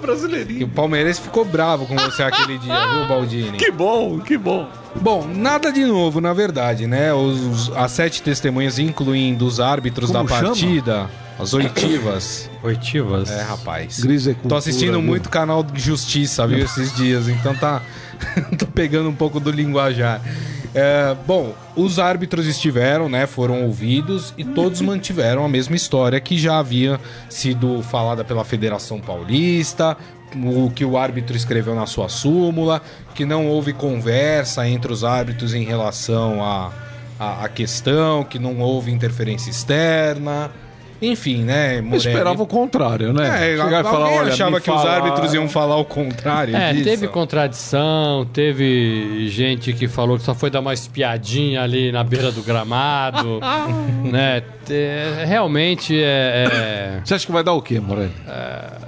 Brasileirinho. 0.00 0.66
o 0.66 0.70
Palmeiras 0.70 1.18
ficou 1.18 1.44
bravo 1.44 1.86
com 1.86 1.96
você 1.96 2.22
aquele 2.22 2.58
dia, 2.58 2.86
viu, 2.88 3.06
Baldini? 3.06 3.58
Que 3.58 3.70
bom, 3.70 4.18
que 4.20 4.36
bom. 4.38 4.68
Bom, 4.96 5.26
nada 5.26 5.72
de 5.72 5.84
novo, 5.84 6.20
na 6.20 6.32
verdade, 6.32 6.86
né? 6.86 7.12
Os, 7.12 7.70
as 7.76 7.90
sete 7.92 8.22
testemunhas, 8.22 8.78
incluindo 8.78 9.44
os 9.46 9.60
árbitros 9.60 10.10
Como 10.10 10.26
da 10.28 10.34
chama? 10.36 10.48
partida, 10.48 11.10
as 11.38 11.52
oitivas. 11.52 12.50
Oitivas. 12.62 13.30
É, 13.30 13.42
rapaz. 13.42 14.00
Gris 14.00 14.26
é 14.26 14.30
Tô 14.30 14.36
cultura, 14.40 14.58
assistindo 14.58 14.92
viu? 14.92 15.02
muito 15.02 15.28
canal 15.28 15.62
de 15.62 15.80
Justiça, 15.80 16.46
viu, 16.46 16.64
esses 16.64 16.94
dias, 16.94 17.28
então 17.28 17.54
tá. 17.54 17.82
tô 18.58 18.66
pegando 18.66 19.08
um 19.08 19.14
pouco 19.14 19.40
do 19.40 19.50
linguajar. 19.50 20.20
É, 20.74 21.14
bom, 21.26 21.54
os 21.76 22.00
árbitros 22.00 22.46
estiveram, 22.46 23.08
né? 23.08 23.26
Foram 23.26 23.64
ouvidos 23.64 24.34
e 24.36 24.44
todos 24.44 24.80
mantiveram 24.80 25.44
a 25.44 25.48
mesma 25.48 25.76
história 25.76 26.20
que 26.20 26.36
já 26.36 26.58
havia 26.58 27.00
sido 27.28 27.80
falada 27.82 28.24
pela 28.24 28.44
Federação 28.44 29.00
Paulista, 29.00 29.96
o 30.34 30.68
que 30.70 30.84
o 30.84 30.98
árbitro 30.98 31.36
escreveu 31.36 31.76
na 31.76 31.86
sua 31.86 32.08
súmula, 32.08 32.82
que 33.14 33.24
não 33.24 33.46
houve 33.46 33.72
conversa 33.72 34.68
entre 34.68 34.92
os 34.92 35.04
árbitros 35.04 35.54
em 35.54 35.64
relação 35.64 36.42
à 36.42 36.72
à 37.18 37.44
à 37.44 37.48
questão, 37.48 38.24
que 38.24 38.40
não 38.40 38.58
houve 38.58 38.90
interferência 38.90 39.50
externa. 39.50 40.50
Enfim, 41.02 41.42
né? 41.42 41.78
Eu 41.78 41.82
Morelli- 41.82 41.96
esperava 42.08 42.42
o 42.42 42.46
contrário, 42.46 43.12
né? 43.12 43.26
é, 43.26 43.50
Chegar 43.52 43.56
e 43.56 43.60
alguém 43.76 43.82
falar, 43.92 44.08
olha, 44.10 44.32
achava 44.32 44.60
que 44.60 44.70
os 44.70 44.76
falaram. 44.82 45.04
árbitros 45.06 45.34
iam 45.34 45.48
falar 45.48 45.76
o 45.76 45.84
contrário 45.84 46.56
É, 46.56 46.72
disso. 46.72 46.84
teve 46.84 47.08
contradição, 47.08 48.26
teve 48.32 49.28
gente 49.28 49.72
que 49.72 49.86
falou 49.88 50.16
que 50.16 50.22
só 50.24 50.34
foi 50.34 50.48
dar 50.50 50.60
uma 50.60 50.72
espiadinha 50.72 51.62
ali 51.62 51.92
na 51.92 52.02
beira 52.04 52.30
do 52.32 52.42
gramado, 52.42 53.40
né? 54.10 54.42
Te- 54.64 55.24
realmente 55.26 55.94
é, 56.02 56.46
é- 56.46 57.00
Você 57.04 57.14
acha 57.14 57.26
que 57.26 57.32
vai 57.32 57.44
dar 57.44 57.52
o 57.52 57.60
quê, 57.60 57.78
Morelli? 57.80 58.12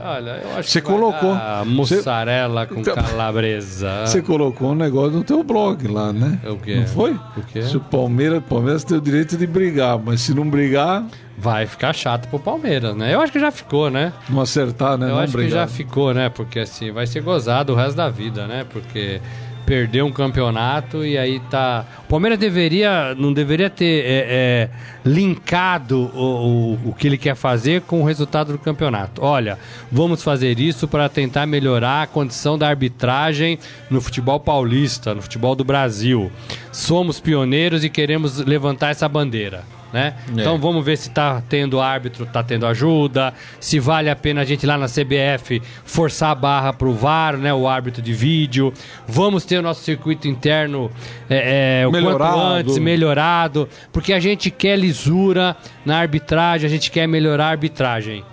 Olha, 0.07 0.41
eu 0.43 0.57
acho 0.59 0.71
Você 0.71 0.81
que 0.81 0.87
colocou. 0.87 1.37
mussarela 1.67 2.67
com 2.67 2.81
Então- 2.81 2.95
calabresa. 2.95 4.07
Você 4.07 4.23
colocou 4.23 4.71
um 4.73 4.75
negócio 4.75 5.13
no 5.19 5.25
teu 5.25 5.43
blog 5.43 5.87
lá, 5.89 6.13
né? 6.13 6.39
O 6.49 6.57
quê? 6.57 6.77
Não 6.77 6.87
foi? 6.87 7.13
O 7.13 7.43
quê? 7.53 7.63
Se 7.63 7.77
o 7.77 7.81
Palmeiras, 7.81 8.43
Palmeiras 8.49 8.85
tem 8.85 8.97
o 8.97 9.01
direito 9.01 9.37
de 9.37 9.47
brigar, 9.47 9.99
mas 9.99 10.21
se 10.21 10.35
não 10.35 10.49
brigar, 10.49 11.05
Vai 11.39 11.67
ficar 11.67 11.93
chato 11.93 12.29
pro 12.31 12.39
Palmeiras, 12.39 12.97
né? 12.97 13.13
Eu 13.13 13.21
acho 13.21 13.31
que 13.31 13.39
já 13.39 13.51
ficou, 13.51 13.91
né? 13.91 14.11
não 14.27 14.41
acertar, 14.41 14.97
né? 14.97 15.05
Eu 15.05 15.11
não 15.11 15.19
acho 15.19 15.33
que 15.33 15.37
brigar. 15.37 15.67
já 15.67 15.67
ficou, 15.67 16.15
né? 16.15 16.31
Porque 16.31 16.61
assim, 16.61 16.91
vai 16.91 17.07
ser 17.07 17.21
gozado 17.21 17.75
o 17.75 17.77
resto 17.77 17.95
da 17.95 18.09
vida, 18.09 18.47
né? 18.47 18.65
Porque 18.73 19.21
perdeu 19.67 20.07
um 20.07 20.13
campeonato 20.13 21.05
e 21.05 21.19
aí 21.19 21.41
tá. 21.51 21.85
O 22.05 22.09
Palmeiras 22.09 22.39
deveria, 22.39 23.15
não 23.17 23.33
deveria 23.33 23.69
ter 23.69 24.05
é, 24.05 24.25
é, 24.29 24.71
linkado 25.05 26.11
o, 26.15 26.79
o, 26.85 26.91
o 26.91 26.95
que 26.95 27.09
ele 27.09 27.19
quer 27.19 27.35
fazer 27.35 27.83
com 27.83 28.01
o 28.01 28.05
resultado 28.05 28.53
do 28.53 28.59
campeonato. 28.59 29.23
Olha, 29.23 29.59
vamos 29.91 30.23
fazer 30.23 30.61
isso 30.61 30.87
para 30.87 31.09
tentar 31.09 31.45
melhorar 31.47 32.03
a 32.03 32.07
condição 32.07 32.57
da 32.57 32.69
arbitragem 32.69 33.59
no 33.91 34.01
futebol 34.01 34.39
paulista, 34.39 35.15
no 35.15 35.21
futebol 35.21 35.57
do 35.57 35.65
Brasil. 35.65 36.31
Somos 36.71 37.19
pioneiros 37.19 37.85
e 37.85 37.91
queremos 37.91 38.39
levantar 38.39 38.91
essa 38.91 39.09
bandeira 39.09 39.76
né? 39.93 40.15
É. 40.29 40.41
Então 40.41 40.59
vamos 40.59 40.85
ver 40.85 40.97
se 40.97 41.11
tá 41.11 41.43
tendo 41.49 41.81
árbitro, 41.81 42.27
tá 42.27 42.43
tendo 42.43 42.67
ajuda, 42.67 43.33
se 43.61 43.79
vale 43.79 44.11
a 44.11 44.17
pena 44.17 44.41
a 44.41 44.45
gente 44.45 44.67
lá 44.67 44.77
na 44.77 44.87
CBF 44.87 45.63
forçar 45.85 46.31
a 46.31 46.35
barra 46.35 46.73
pro 46.73 46.93
VAR, 46.93 47.37
né? 47.37 47.53
O 47.53 47.69
árbitro 47.69 48.03
de 48.03 48.13
vídeo. 48.13 48.73
Vamos 49.07 49.45
ter 49.45 49.59
o 49.59 49.63
nosso 49.63 49.83
circuito 49.83 50.29
interno 50.29 50.91
é, 51.29 51.83
é, 51.83 51.87
o 51.87 51.93
melhorado. 51.93 52.35
quanto 52.35 52.47
antes 52.47 52.79
melhorado, 52.79 53.69
porque 53.93 54.13
a 54.13 54.21
gente 54.21 54.51
quer 54.51 54.77
lisura 54.79 55.57
na 55.85 55.99
arbitragem, 55.99 56.67
a 56.67 56.71
gente 56.71 56.91
quer 56.91 57.07
melhorar 57.07 57.47
a 57.47 57.51
arbitragem. 57.51 58.25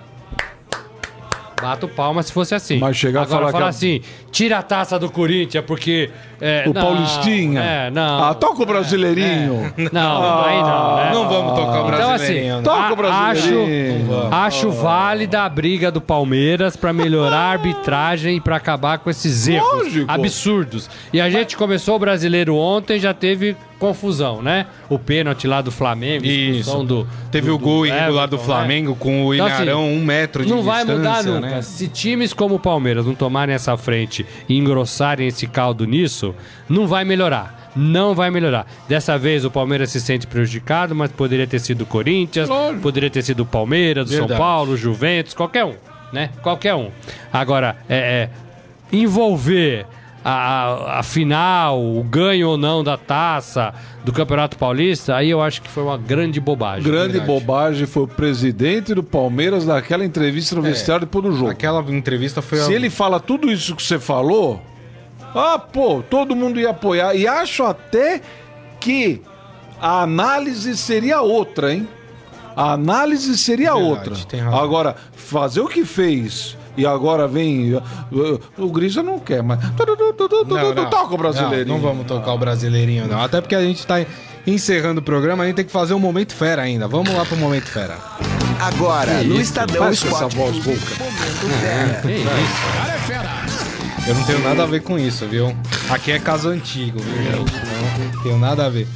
Bato 1.64 1.88
palma 1.88 2.22
se 2.22 2.34
fosse 2.34 2.54
assim. 2.54 2.78
Mas 2.78 2.98
chegar 2.98 3.22
Agora, 3.22 3.36
a 3.36 3.40
falar 3.40 3.52
falar 3.54 3.64
que... 3.64 3.70
assim, 3.70 4.02
tira 4.34 4.58
a 4.58 4.62
taça 4.62 5.00
do 5.00 5.10
Corinthians, 5.10 5.64
porque... 5.66 6.10
É, 6.42 6.66
o 6.68 6.74
não, 6.74 6.82
Paulistinha? 6.82 7.62
É, 7.62 7.90
não. 7.90 8.22
Ah, 8.22 8.34
toca 8.34 8.64
o 8.64 8.66
Brasileirinho. 8.66 9.72
É, 9.78 9.90
não, 9.94 10.44
aí 10.44 10.62
não, 10.62 10.96
né? 10.98 11.12
Não 11.14 11.30
vamos 11.30 11.54
tocar 11.58 11.84
o 11.84 11.88
Então, 11.88 11.88
brasileirinho. 11.88 12.54
assim, 12.56 12.58
né? 12.58 12.62
Toca 12.64 12.92
o 12.94 12.96
Brasileirinho. 12.98 14.28
Acho, 14.28 14.36
acho 14.36 14.72
válida 14.72 15.44
a 15.44 15.48
briga 15.50 15.90
do 15.90 16.02
Palmeiras 16.02 16.76
pra 16.76 16.92
melhorar 16.92 17.38
a 17.38 17.52
arbitragem 17.52 18.36
e 18.38 18.42
pra 18.42 18.58
acabar 18.58 18.98
com 19.00 19.10
esses 19.10 19.48
erros 19.48 19.84
Lógico. 19.86 20.12
absurdos. 20.12 20.90
E 21.14 21.22
a 21.22 21.30
gente 21.30 21.56
começou 21.56 21.96
o 21.96 22.00
brasileiro 22.00 22.58
ontem, 22.58 23.00
já 23.00 23.14
teve 23.14 23.56
confusão, 23.80 24.42
né? 24.42 24.66
O 24.90 24.98
pênalti 24.98 25.46
lá 25.46 25.62
do 25.62 25.70
Flamengo, 25.72 26.26
Isso. 26.26 26.84
do. 26.84 27.08
Teve 27.32 27.48
do- 27.48 27.56
o 27.56 27.60
gol 27.60 27.82
do 27.82 27.88
irregular 27.88 28.28
do 28.30 28.36
Everton, 28.38 28.54
Flamengo 28.54 28.96
com 28.96 29.26
o 29.26 29.34
Então, 29.34 29.46
assim, 29.46 29.64
Ilharão 29.64 29.86
um 29.90 30.04
metro 30.04 30.46
de 30.46 30.50
Não 30.52 30.62
vai 30.62 30.86
distância, 30.86 30.98
mudar 30.98 31.24
nunca. 31.42 31.56
né? 31.56 31.62
Se 31.62 31.88
times 31.90 32.34
como 32.34 32.56
o 32.56 32.60
Palmeiras 32.60 33.06
não 33.06 33.14
tomarem 33.14 33.54
essa 33.54 33.76
frente 33.76 34.23
e 34.48 34.58
engrossarem 34.58 35.28
esse 35.28 35.48
caldo 35.48 35.86
nisso, 35.86 36.36
não 36.70 36.88
vai 36.88 37.04
melhorar. 37.04 37.72
Não 37.76 38.14
vai 38.14 38.30
melhorar. 38.30 38.68
Dessa 38.88 39.18
vez 39.18 39.44
o 39.44 39.50
Palmeiras 39.50 39.90
se 39.90 40.00
sente 40.00 40.28
prejudicado, 40.28 40.94
mas 40.94 41.12
poderia 41.12 41.48
ter 41.48 41.60
sido 41.60 41.82
o 41.82 41.86
Corinthians, 41.86 42.48
Lógico. 42.48 42.82
poderia 42.82 43.10
ter 43.10 43.24
sido 43.24 43.42
o 43.42 43.46
Palmeiras, 43.46 44.12
o 44.12 44.16
São. 44.16 44.28
Paulo, 44.28 44.74
o 44.74 44.78
Juventus, 44.78 45.34
qualquer 45.34 45.66
um, 45.66 45.74
né? 46.12 46.30
Qualquer 46.44 46.76
um. 46.76 46.92
Agora, 47.32 47.76
é, 47.90 47.98
é, 47.98 48.30
envolver 48.96 49.88
a, 50.24 51.00
a- 51.00 51.04
final, 51.04 51.82
o 51.84 52.04
ganho 52.04 52.50
ou 52.50 52.58
não 52.58 52.84
da 52.84 52.98
taça 52.98 53.74
do 54.04 54.12
Campeonato 54.14 54.58
Paulista, 54.58 55.16
aí 55.16 55.30
eu 55.30 55.42
acho 55.42 55.62
que 55.62 55.70
foi 55.70 55.84
uma 55.84 55.98
grande 55.98 56.40
bobagem. 56.40 56.84
Grande 56.84 57.20
Verdade. 57.20 57.28
bobagem 57.28 57.86
foi 57.86 58.04
o 58.04 58.08
presidente 58.08 58.94
do 58.94 59.04
Palmeiras 59.04 59.66
naquela 59.66 60.04
entrevista 60.06 60.56
no 60.56 60.62
vestiário 60.62 61.06
depois 61.06 61.26
do 61.26 61.32
jogo. 61.36 61.50
Aquela 61.52 61.82
entrevista 61.92 62.42
foi... 62.42 62.60
Se 62.60 62.72
a- 62.72 62.76
ele 62.76 62.90
fala 62.90 63.20
tudo 63.20 63.52
isso 63.52 63.76
que 63.76 63.84
você 63.84 64.00
falou, 64.00 64.62
ah, 65.36 65.58
pô, 65.60 66.02
todo 66.10 66.36
mundo 66.36 66.60
ia 66.60 66.70
apoiar. 66.70 67.16
E 67.16 67.28
acho 67.28 67.64
até 67.64 68.22
que 68.80 69.22
a 69.82 70.02
análise 70.04 70.78
seria 70.78 71.22
outra, 71.22 71.74
hein? 71.74 71.88
A 72.56 72.74
análise 72.74 73.36
seria 73.38 73.74
Verdade, 73.74 73.90
outra. 74.12 74.58
Agora, 74.58 74.96
fazer 75.16 75.60
o 75.62 75.68
que 75.68 75.84
fez 75.84 76.56
e 76.76 76.86
agora 76.86 77.28
vem. 77.28 77.82
O 78.58 78.70
Grisa 78.72 79.04
não 79.04 79.20
quer, 79.20 79.44
mas. 79.44 79.60
Tu, 79.76 80.30
Toca 80.90 81.14
o 81.14 81.18
brasileiro. 81.18 81.68
Não, 81.68 81.76
não 81.76 81.82
vamos 81.82 82.06
tocar 82.06 82.34
o 82.34 82.38
brasileirinho, 82.38 83.08
não. 83.08 83.22
Até 83.22 83.42
porque 83.42 83.56
a 83.56 83.62
gente 83.62 83.86
tá 83.86 84.06
encerrando 84.46 85.00
o 85.00 85.04
programa, 85.04 85.44
a 85.44 85.48
gente 85.48 85.56
tem 85.56 85.66
que 85.66 85.72
fazer 85.72 85.94
um 85.94 86.00
momento 86.00 86.34
fera 86.34 86.62
ainda. 86.62 86.88
Vamos 86.88 87.14
lá 87.14 87.26
pro 87.26 87.38
momento 87.38 87.66
fera. 87.66 87.98
Agora, 88.60 89.24
no 89.24 89.40
Estadão 89.40 89.84
Faz 89.84 90.02
com 90.02 90.08
essa 90.10 90.28
Esporte 90.28 90.36
voz 90.36 90.66
rouca. 90.66 91.04
Momento 91.42 91.62
Fera. 91.62 92.02
Que 92.02 92.12
isso? 92.12 94.10
Eu 94.10 94.16
não 94.16 94.24
tenho 94.24 94.40
nada 94.40 94.64
a 94.64 94.66
ver 94.66 94.82
com 94.82 95.00
isso, 95.00 95.26
viu? 95.28 95.56
Aqui 95.90 96.12
é 96.12 96.20
caso 96.20 96.50
antigo, 96.50 97.00
viu? 97.00 97.40
Não 98.14 98.24
tenho 98.24 98.38
nada 98.38 98.66
a 98.66 98.70
ver. 98.70 98.88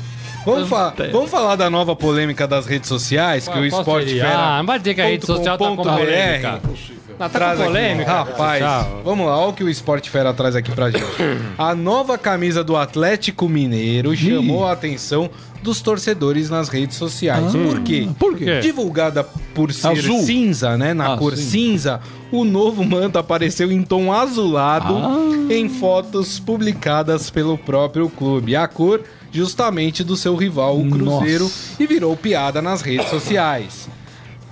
Vamos, 0.45 0.69
fa 0.69 0.93
vamos 1.11 1.29
falar 1.29 1.55
da 1.57 1.69
nova 1.69 1.95
polêmica 1.95 2.47
das 2.47 2.65
redes 2.65 2.87
sociais, 2.87 3.47
que 3.47 3.57
o 3.57 3.65
Esporte 3.65 4.07
seria? 4.07 4.23
Fera. 4.23 4.39
Ah, 4.39 4.57
não 4.59 4.65
vai 4.65 4.79
dizer 4.79 4.95
que 4.95 5.01
a 5.01 5.05
rede 5.05 5.25
social 5.25 5.57
tá 5.57 5.65
com 5.65 5.75
ponto 5.75 5.89
polêmica. 5.89 6.61
BR. 6.63 6.96
Não, 7.19 7.27
tá 7.27 7.29
Traz 7.39 7.57
com 7.57 7.63
aqui, 7.63 7.71
polêmica. 7.73 8.11
Rapaz, 8.11 8.59
Tchau. 8.63 9.01
vamos 9.03 9.25
lá, 9.25 9.37
olha 9.37 9.49
o 9.49 9.53
que 9.53 9.63
o 9.63 9.69
Esporte 9.69 10.09
Fera 10.09 10.33
traz 10.33 10.55
aqui 10.55 10.71
pra 10.71 10.91
gente. 10.91 11.03
A 11.57 11.73
nova 11.73 12.15
camisa 12.17 12.63
do 12.63 12.75
Atlético 12.75 13.49
Mineiro 13.49 14.15
chamou 14.15 14.67
a 14.67 14.71
atenção 14.73 15.29
dos 15.63 15.81
torcedores 15.81 16.49
nas 16.51 16.69
redes 16.69 16.95
sociais. 16.95 17.51
por 17.53 17.81
quê? 17.81 18.07
Por 18.19 18.37
quê? 18.37 18.59
Divulgada 18.59 19.23
por 19.55 19.73
ser 19.73 19.87
Azul. 19.87 20.21
cinza, 20.21 20.77
né? 20.77 20.93
Na 20.93 21.13
Ah, 21.15 21.17
cor 21.17 21.35
sim. 21.35 21.43
cinza, 21.73 21.99
o 22.31 22.43
novo 22.45 22.83
manto 22.85 23.17
apareceu 23.17 23.71
em 23.71 23.81
tom 23.81 24.13
azulado 24.13 24.95
Ah. 24.95 25.51
em 25.53 25.67
fotos 25.67 26.39
publicadas 26.39 27.31
pelo 27.31 27.57
próprio 27.57 28.07
clube. 28.09 28.55
A 28.55 28.67
cor 28.67 29.01
justamente 29.31 30.03
do 30.03 30.15
seu 30.15 30.35
rival, 30.35 30.79
o 30.79 30.87
Cruzeiro, 30.89 31.45
Nossa. 31.45 31.81
e 31.81 31.87
virou 31.87 32.15
piada 32.15 32.61
nas 32.61 32.81
redes 32.81 33.09
sociais. 33.09 33.89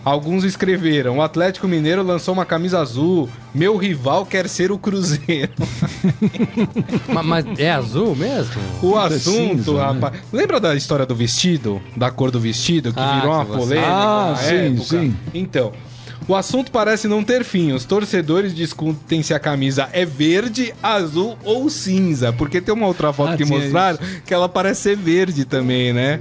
Alguns 0.06 0.44
escreveram: 0.44 1.18
o 1.18 1.22
Atlético 1.24 1.68
Mineiro 1.68 2.04
lançou 2.04 2.32
uma 2.34 2.46
camisa 2.46 2.80
azul. 2.80 3.28
Meu 3.54 3.76
rival 3.76 4.24
quer 4.26 4.48
ser 4.48 4.72
o 4.72 4.78
Cruzeiro. 4.78 5.52
Ma- 7.12 7.24
Mas, 7.24 7.46
é 7.58 7.72
azul 7.72 8.16
mesmo? 8.16 8.54
O 8.84 8.96
assunto, 8.98 9.20
cinza, 9.64 9.74
né? 9.74 9.80
rapaz. 9.82 10.22
Lembra 10.32 10.60
da 10.60 10.76
história 10.76 11.06
do 11.06 11.16
vestido? 11.16 11.82
Da 11.96 12.12
cor 12.12 12.30
do 12.32 12.40
vestido? 12.40 12.94
Que 12.94 13.00
Ah, 13.00 13.16
virou 13.20 13.34
uma 13.34 13.46
polêmica 13.46 13.88
Ah, 13.88 14.36
sim, 14.38 14.56
época? 14.56 14.84
sim. 14.84 15.16
Então. 15.34 15.72
O 16.28 16.36
assunto 16.36 16.72
parece 16.72 17.08
não 17.08 17.24
ter 17.24 17.44
fim. 17.44 17.72
Os 17.72 17.86
torcedores 17.86 18.56
discutem 18.56 19.22
se 19.22 19.34
a 19.34 19.40
camisa 19.40 19.88
é 19.94 20.06
verde, 20.06 20.74
azul 20.82 21.38
ou 21.44 21.70
cinza. 21.70 22.34
Porque 22.34 22.60
tem 22.60 22.74
uma 22.74 22.88
outra 22.88 23.14
foto 23.14 23.34
Ah, 23.34 23.38
que 23.38 23.46
tinha 23.46 23.60
mostraram 23.60 24.00
que 24.26 24.34
ela 24.34 24.50
parece 24.50 24.82
ser 24.82 24.98
verde 24.98 25.46
também, 25.46 25.94
né? 25.94 26.20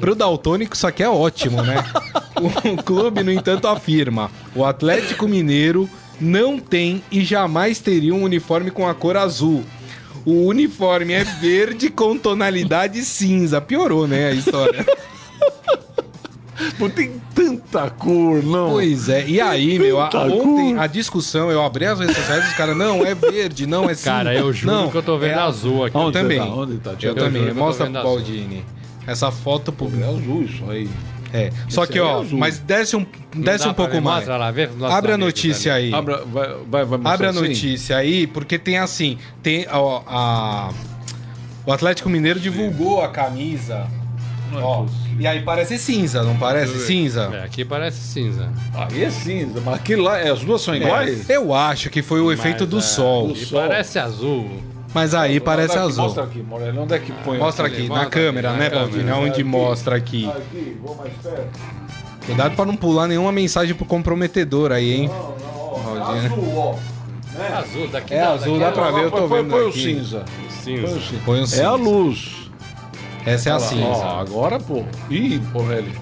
Pro 0.00 0.14
Daltônico 0.14 0.74
isso 0.74 0.86
aqui 0.86 1.02
é 1.02 1.08
ótimo, 1.08 1.62
né? 1.62 1.76
o 2.36 2.82
clube, 2.82 3.22
no 3.22 3.30
entanto, 3.30 3.68
afirma: 3.68 4.30
o 4.54 4.64
Atlético 4.64 5.28
Mineiro 5.28 5.88
não 6.20 6.58
tem 6.58 7.02
e 7.10 7.24
jamais 7.24 7.78
teria 7.78 8.14
um 8.14 8.22
uniforme 8.22 8.70
com 8.70 8.88
a 8.88 8.94
cor 8.94 9.16
azul. 9.16 9.64
O 10.24 10.46
uniforme 10.46 11.12
é 11.12 11.22
verde 11.22 11.88
com 11.88 12.18
tonalidade 12.18 13.04
cinza. 13.04 13.60
Piorou, 13.60 14.08
né, 14.08 14.28
a 14.30 14.32
história. 14.32 14.84
Tem 16.94 17.20
tanta 17.78 17.90
cor, 17.90 18.42
não. 18.42 18.70
Pois 18.70 19.08
é, 19.08 19.26
e 19.26 19.40
aí, 19.40 19.78
meu, 19.78 20.00
a- 20.00 20.08
ontem 20.14 20.78
a 20.78 20.86
discussão, 20.86 21.50
eu 21.50 21.62
abri 21.64 21.86
as 21.86 21.98
redes 21.98 22.16
sociais 22.16 22.44
e 22.44 22.48
os 22.48 22.54
caras, 22.54 22.76
não, 22.76 23.04
é 23.04 23.14
verde, 23.14 23.66
não, 23.66 23.84
é 23.88 23.94
cinza. 23.94 24.10
Cara, 24.10 24.34
eu 24.34 24.52
juro 24.52 24.74
não, 24.74 24.90
que 24.90 24.96
eu 24.96 25.02
tô 25.02 25.18
vendo 25.18 25.32
é 25.32 25.34
azul 25.42 25.84
aqui. 25.84 25.96
Eu 25.96 26.10
também. 26.12 26.38
tá? 26.38 26.44
Onde 26.46 26.76
tá? 26.78 26.90
Eu, 27.00 27.08
eu 27.10 27.14
também. 27.14 27.52
Mostra 27.54 27.86
pro. 27.90 28.02
Baldini. 28.02 28.64
Essa 29.06 29.30
foto 29.30 29.70
É 29.70 29.74
publicada. 29.74 30.12
azul 30.12 30.42
isso 30.42 30.64
aí. 30.70 30.88
É. 31.32 31.50
Só 31.68 31.82
Esse 31.82 31.92
que, 31.92 31.98
é 31.98 32.02
ó, 32.02 32.20
azul. 32.22 32.38
mas 32.38 32.58
desce 32.60 32.96
um, 32.96 33.04
desce 33.34 33.68
um 33.68 33.74
pouco 33.74 34.00
mais. 34.00 34.26
Lá, 34.26 34.50
vê 34.50 34.68
Abre 34.90 35.12
a 35.12 35.18
notícia 35.18 35.74
ali. 35.74 35.86
aí. 35.86 35.94
Abra, 35.94 36.24
vai, 36.24 36.48
vai, 36.68 36.84
vai 36.84 37.12
Abre 37.12 37.26
a 37.26 37.30
assim? 37.30 37.40
notícia 37.40 37.96
aí, 37.96 38.26
porque 38.26 38.58
tem 38.58 38.78
assim, 38.78 39.18
tem 39.42 39.66
ó, 39.70 40.02
a 40.06 40.70
o 41.66 41.72
Atlético 41.72 42.08
Mineiro 42.08 42.38
divulgou 42.38 43.02
a 43.02 43.08
camisa. 43.08 43.86
Ó, 44.54 44.86
e 45.18 45.26
aí 45.26 45.42
parece 45.42 45.76
cinza, 45.78 46.22
não 46.22 46.36
parece 46.36 46.78
cinza? 46.86 47.30
É, 47.32 47.44
aqui 47.44 47.64
parece 47.64 47.98
cinza. 48.00 48.50
Aí 48.74 49.04
é 49.04 49.10
cinza, 49.10 49.60
mas 49.64 49.74
aquele 49.74 50.02
lá, 50.02 50.18
é, 50.18 50.30
as 50.30 50.40
duas 50.40 50.60
são 50.62 50.74
iguais? 50.74 51.28
Eu 51.28 51.52
acho 51.54 51.90
que 51.90 52.02
foi 52.02 52.20
o 52.20 52.30
efeito 52.32 52.60
Mas, 52.60 52.68
do 52.70 52.78
é, 52.78 52.82
sol. 52.82 53.30
E 53.32 53.44
sol. 53.44 53.60
parece 53.60 53.98
azul. 53.98 54.48
Mas 54.94 55.14
aí 55.14 55.40
parece 55.40 55.76
aqui, 55.76 55.86
azul. 55.86 56.04
Mostra 56.04 56.24
aqui, 56.24 56.38
Morelli, 56.42 56.78
onde 56.78 56.94
é 56.94 56.98
que 56.98 57.12
põe? 57.12 57.38
Mostra 57.38 57.66
aqui? 57.66 57.76
aqui, 57.76 57.88
na 57.88 58.06
câmera, 58.06 58.50
aqui, 58.50 58.58
né, 58.58 58.68
na 58.68 58.74
Baldini? 58.76 58.98
câmera. 59.04 59.16
Onde 59.18 59.30
Aqui. 59.32 59.44
mostra 59.44 59.96
aqui. 59.96 60.26
Aqui, 60.28 60.76
vou 60.82 60.94
mais 60.94 61.12
perto. 61.22 61.58
Cuidado 62.24 62.56
pra 62.56 62.64
não 62.64 62.76
pular 62.76 63.06
nenhuma 63.06 63.30
mensagem 63.32 63.74
pro 63.74 63.84
comprometedor 63.84 64.72
aí, 64.72 64.92
hein? 65.02 65.10
Baldini. 65.10 66.26
Azul, 66.26 66.56
ó. 66.56 66.74
É 67.38 67.52
azul, 67.52 67.88
daqui 67.88 68.14
É 68.14 68.20
dá- 68.20 68.32
azul, 68.32 68.58
daqui 68.58 68.76
dá 68.76 68.82
pra 68.82 68.90
ver, 68.92 69.04
eu 69.04 69.10
tô 69.10 69.28
põe, 69.28 69.42
vendo 69.42 69.50
Põe 69.50 69.62
o 69.64 69.68
aqui. 69.68 69.82
cinza. 69.82 70.24
Põe 70.24 70.46
o 70.46 70.50
Cinza. 70.50 71.00
cinza. 71.00 71.22
Põe 71.26 71.40
o 71.40 71.42
É 71.42 71.46
cinza. 71.46 71.68
a 71.68 71.74
luz. 71.74 72.45
Essa 73.26 73.48
é 73.50 73.52
a 73.52 73.56
Ó, 73.56 73.58
cinza. 73.58 74.04
agora, 74.20 74.58
pô. 74.60 74.84
Ih, 75.10 75.40
Morelli. 75.52 75.92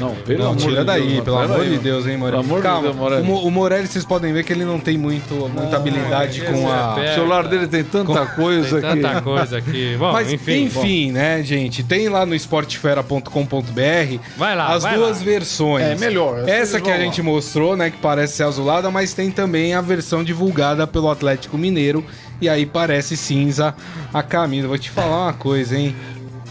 Não, 0.00 0.14
pelo 0.14 0.38
Não, 0.38 0.46
amor 0.52 0.56
tira 0.62 0.80
de 0.80 0.86
daí, 0.86 1.06
Deus, 1.06 1.24
pelo 1.24 1.36
amor 1.38 1.64
de 1.66 1.76
Deus, 1.78 2.06
hein, 2.06 2.16
Morelli? 2.16 2.42
Pelo 2.42 2.44
amor 2.46 2.56
de 2.56 2.62
Calma, 2.62 2.82
Deus, 2.82 2.96
Morelli. 2.96 3.30
O, 3.30 3.34
o 3.46 3.50
Morelli, 3.50 3.86
vocês 3.86 4.06
podem 4.06 4.32
ver 4.32 4.42
que 4.42 4.50
ele 4.50 4.64
não 4.64 4.78
tem 4.80 4.96
muito, 4.96 5.34
muita 5.50 5.76
habilidade 5.76 6.40
com 6.40 6.70
a... 6.72 6.94
O 6.96 7.14
celular 7.14 7.46
dele 7.46 7.66
tem 7.68 7.84
tanta 7.84 8.24
coisa 8.24 8.80
Tem 8.80 9.02
tanta 9.02 9.16
que. 9.16 9.20
coisa 9.20 9.58
aqui. 9.58 9.94
Bom, 10.00 10.12
Mas 10.12 10.32
enfim. 10.32 10.64
enfim, 10.64 11.12
né, 11.12 11.42
gente? 11.42 11.82
Tem 11.84 12.08
lá 12.08 12.24
no 12.24 12.34
esportefera.com.br 12.34 14.18
Vai 14.36 14.56
lá, 14.56 14.68
as 14.74 14.82
vai 14.82 14.94
duas 14.96 15.18
lá. 15.18 15.24
versões. 15.24 15.84
É, 15.84 15.94
melhor, 15.96 16.48
essa 16.48 16.80
que 16.80 16.90
a 16.90 16.98
gente 16.98 17.20
lá. 17.20 17.26
mostrou, 17.26 17.76
né, 17.76 17.90
que 17.90 17.98
parece 17.98 18.34
ser 18.34 18.44
azulada, 18.44 18.90
mas 18.90 19.12
tem 19.12 19.30
também 19.30 19.74
a 19.74 19.80
versão 19.82 20.24
divulgada 20.24 20.86
pelo 20.86 21.10
Atlético 21.10 21.58
Mineiro. 21.58 22.04
E 22.40 22.48
aí 22.50 22.66
parece 22.66 23.16
cinza 23.16 23.74
a 24.12 24.22
camisa. 24.22 24.68
Vou 24.68 24.76
te 24.76 24.90
falar 24.90 25.24
uma 25.24 25.32
coisa, 25.32 25.74
hein? 25.76 25.96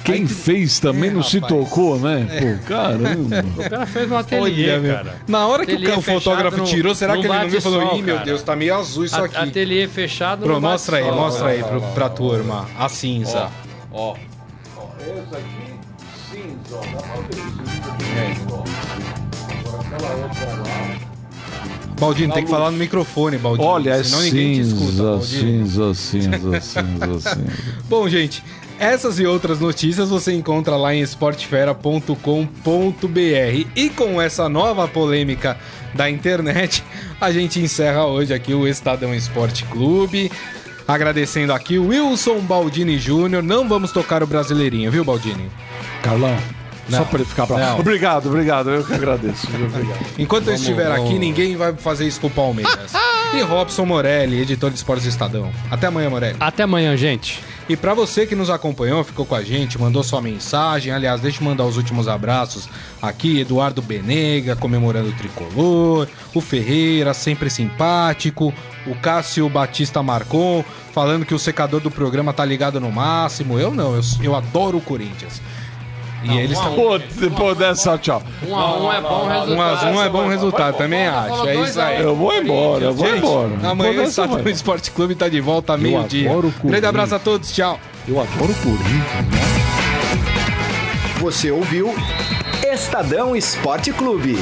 Quem 0.06 0.28
fez 0.28 0.80
também 0.80 1.10
É, 1.10 1.14
não 1.14 1.24
se 1.24 1.39
rapaz. 1.39 1.62
tocou, 1.64 1.99
né? 1.99 2.28
Pô, 2.39 2.68
caramba. 2.68 3.43
O 3.66 3.70
cara 3.70 3.86
fez 3.86 4.10
um 4.12 4.18
ateliê, 4.18 4.72
Olha, 4.72 4.80
meu. 4.80 4.95
cara. 4.95 5.16
Na 5.28 5.47
hora 5.47 5.66
que 5.66 5.74
o, 5.76 5.97
o 5.97 6.01
fotógrafo 6.01 6.58
no- 6.58 6.64
tirou, 6.64 6.93
será 6.95 7.14
que 7.14 7.20
ele 7.26 7.28
não 7.28 7.49
viu 7.49 7.58
e 7.60 7.62
falou: 7.62 7.97
Ih, 7.97 8.01
meu. 8.01 8.20
Deus, 8.20 8.41
tá 8.43 8.56
meio 8.56 8.76
azul 8.76 9.03
isso 9.06 9.16
A- 9.16 9.26
aqui. 9.26 9.36
Ateliê 9.36 9.88
fechado 9.88 10.43
Pro, 10.45 10.53
no 10.56 10.62
mostra 10.62 10.97
aí, 10.97 11.12
mostra 11.12 11.47
aí 11.49 11.64
pro, 11.64 11.82
pra 11.82 12.08
turma. 12.10 12.68
A 12.78 12.88
cinza. 12.88 13.49
Ó. 13.91 14.16
Ó, 14.78 14.93
essa 14.99 15.38
aqui, 15.38 15.74
cinza, 16.32 16.76
ó. 16.76 16.82
Dá 16.82 17.01
pra 17.01 17.22
ver 17.22 18.32
isso. 18.32 18.64
Agora 19.66 19.82
aquela 19.82 20.16
outra 20.16 20.45
lá. 20.70 20.95
Baldino, 21.99 22.34
tem 22.34 22.43
que 22.43 22.49
falar 22.51 22.72
no 22.72 22.78
microfone, 22.78 23.38
Baldino. 23.38 23.68
Olha, 23.70 23.91
é 23.91 24.03
senão 24.03 24.22
ninguém 24.22 24.53
te 24.56 24.60
escuta, 24.62 24.86
cinza, 24.86 25.03
Baldino. 25.03 25.68
cinza, 25.68 25.93
cinza, 25.93 26.62
cinza, 26.62 27.20
cinza. 27.22 27.39
Bom, 27.88 28.10
gente, 28.10 28.43
essas 28.80 29.19
e 29.19 29.26
outras 29.26 29.59
notícias 29.59 30.09
você 30.09 30.34
encontra 30.34 30.76
lá 30.76 30.93
em 30.93 31.01
esportefera.com.br. 31.01 33.67
E 33.76 33.89
com 33.89 34.21
essa 34.21 34.49
nova 34.49 34.88
polêmica 34.88 35.57
da 35.93 36.09
internet, 36.09 36.84
a 37.19 37.32
gente 37.32 37.59
encerra 37.59 38.05
hoje 38.05 38.34
aqui 38.34 38.53
o 38.53 38.67
Estadão 38.67 39.13
Esporte 39.13 39.63
Clube. 39.65 40.32
Agradecendo 40.88 41.51
aqui 41.51 41.80
o 41.80 41.88
Wilson 41.88 42.39
Baldini 42.41 42.99
Júnior. 42.99 43.41
Não 43.41 43.67
vamos 43.67 43.91
tocar 43.91 44.21
o 44.21 44.28
Brasileirinho, 44.28 44.91
viu, 44.91 45.03
Baldini? 45.03 45.49
Carlão, 46.03 46.38
só 46.89 46.99
Não. 46.99 47.05
pra 47.05 47.19
ele 47.19 47.28
ficar 47.28 47.47
bravo. 47.47 47.80
Obrigado, 47.80 48.28
obrigado. 48.28 48.69
Eu 48.69 48.84
que 48.84 48.93
agradeço. 48.93 49.47
Obrigado. 49.47 49.99
Enquanto 50.19 50.49
eu 50.49 50.53
estiver 50.53 50.89
vamos. 50.89 51.09
aqui, 51.09 51.17
ninguém 51.17 51.55
vai 51.55 51.73
fazer 51.73 52.05
isso 52.05 52.21
com 52.21 52.28
o 52.28 52.30
Palmeiras. 52.30 52.93
e 53.34 53.41
Robson 53.41 53.86
Morelli, 53.86 54.41
editor 54.41 54.69
de 54.69 54.78
esportes 54.78 55.05
do 55.05 55.09
Estadão. 55.09 55.51
Até 55.71 55.88
amanhã, 55.88 56.09
Morelli. 56.09 56.36
Até 56.39 56.63
amanhã, 56.63 56.95
gente. 56.95 57.41
E 57.68 57.76
pra 57.76 57.95
você 57.95 58.28
que 58.28 58.36
nos 58.36 58.51
acompanhou, 58.51 59.03
ficou 59.03 59.26
com 59.26 59.34
a 59.34 59.41
gente, 59.41 59.80
mandou 59.80 60.03
sua 60.03 60.22
mensagem. 60.22 60.93
Aliás, 60.93 61.20
deixa 61.20 61.41
eu 61.41 61.45
mandar 61.45 61.66
os 61.66 61.78
últimos 61.78 62.07
abraços 62.07 62.70
aqui. 63.01 63.39
Eduardo 63.39 63.82
Benega, 63.82 64.55
comemorando 64.55 65.09
o 65.09 65.13
tricolor. 65.13 66.07
O 66.32 66.41
Ferreira, 66.41 67.11
sempre 67.13 67.49
simpático. 67.49 68.53
O 68.86 68.93
Cássio 68.93 69.49
Batista 69.49 70.03
Marcon, 70.03 70.63
falando 70.93 71.26
que 71.26 71.34
o 71.34 71.39
secador 71.39 71.80
do 71.80 71.89
programa 71.89 72.32
tá 72.32 72.45
ligado 72.45 72.80
no 72.80 72.91
máximo. 72.91 73.59
Eu 73.59 73.74
não, 73.74 73.95
eu, 73.95 74.01
eu 74.22 74.36
adoro 74.36 74.78
o 74.78 74.82
Corinthians. 74.82 75.41
E 76.32 76.38
eles 76.39 76.57
estão. 76.57 76.73
Pô, 76.76 76.97
depois 76.97 77.57
dessa, 77.57 77.97
tchau. 77.97 78.21
Um 78.47 78.55
a 78.55 78.78
um 78.80 78.91
é 78.93 79.01
bom 79.01 79.28
resultado. 79.28 79.51
Um 79.51 79.61
a 79.61 79.91
um 79.91 80.01
é 80.03 80.09
bom 80.09 80.28
resultado, 80.28 80.78
também 80.78 81.07
acho. 81.07 81.47
É 81.47 81.55
isso 81.55 81.80
aí. 81.82 82.01
Eu 82.01 82.15
vou 82.15 82.36
embora, 82.36 82.86
eu 82.86 82.93
vou 82.93 83.05
Gente, 83.07 83.17
embora. 83.19 83.69
amanhã 83.69 84.01
o 84.01 84.03
Estadão. 84.03 84.49
Esporte 84.49 84.91
Clube 84.91 85.15
tá 85.15 85.30
de 85.30 85.39
volta 85.41 85.78
meio-dia. 85.78 86.30
adoro 86.30 86.53
o 86.63 86.67
Grande 86.67 86.86
abraço 86.86 87.15
a 87.15 87.19
todos, 87.19 87.51
tchau. 87.51 87.80
Eu 88.07 88.19
adoro 88.19 88.51
o 88.51 88.55
Corinthians, 88.55 89.26
né? 89.32 89.41
Você 91.19 91.49
ouviu 91.51 91.93
Estadão 92.71 93.36
Esporte 93.36 93.91
Clube. 93.91 94.38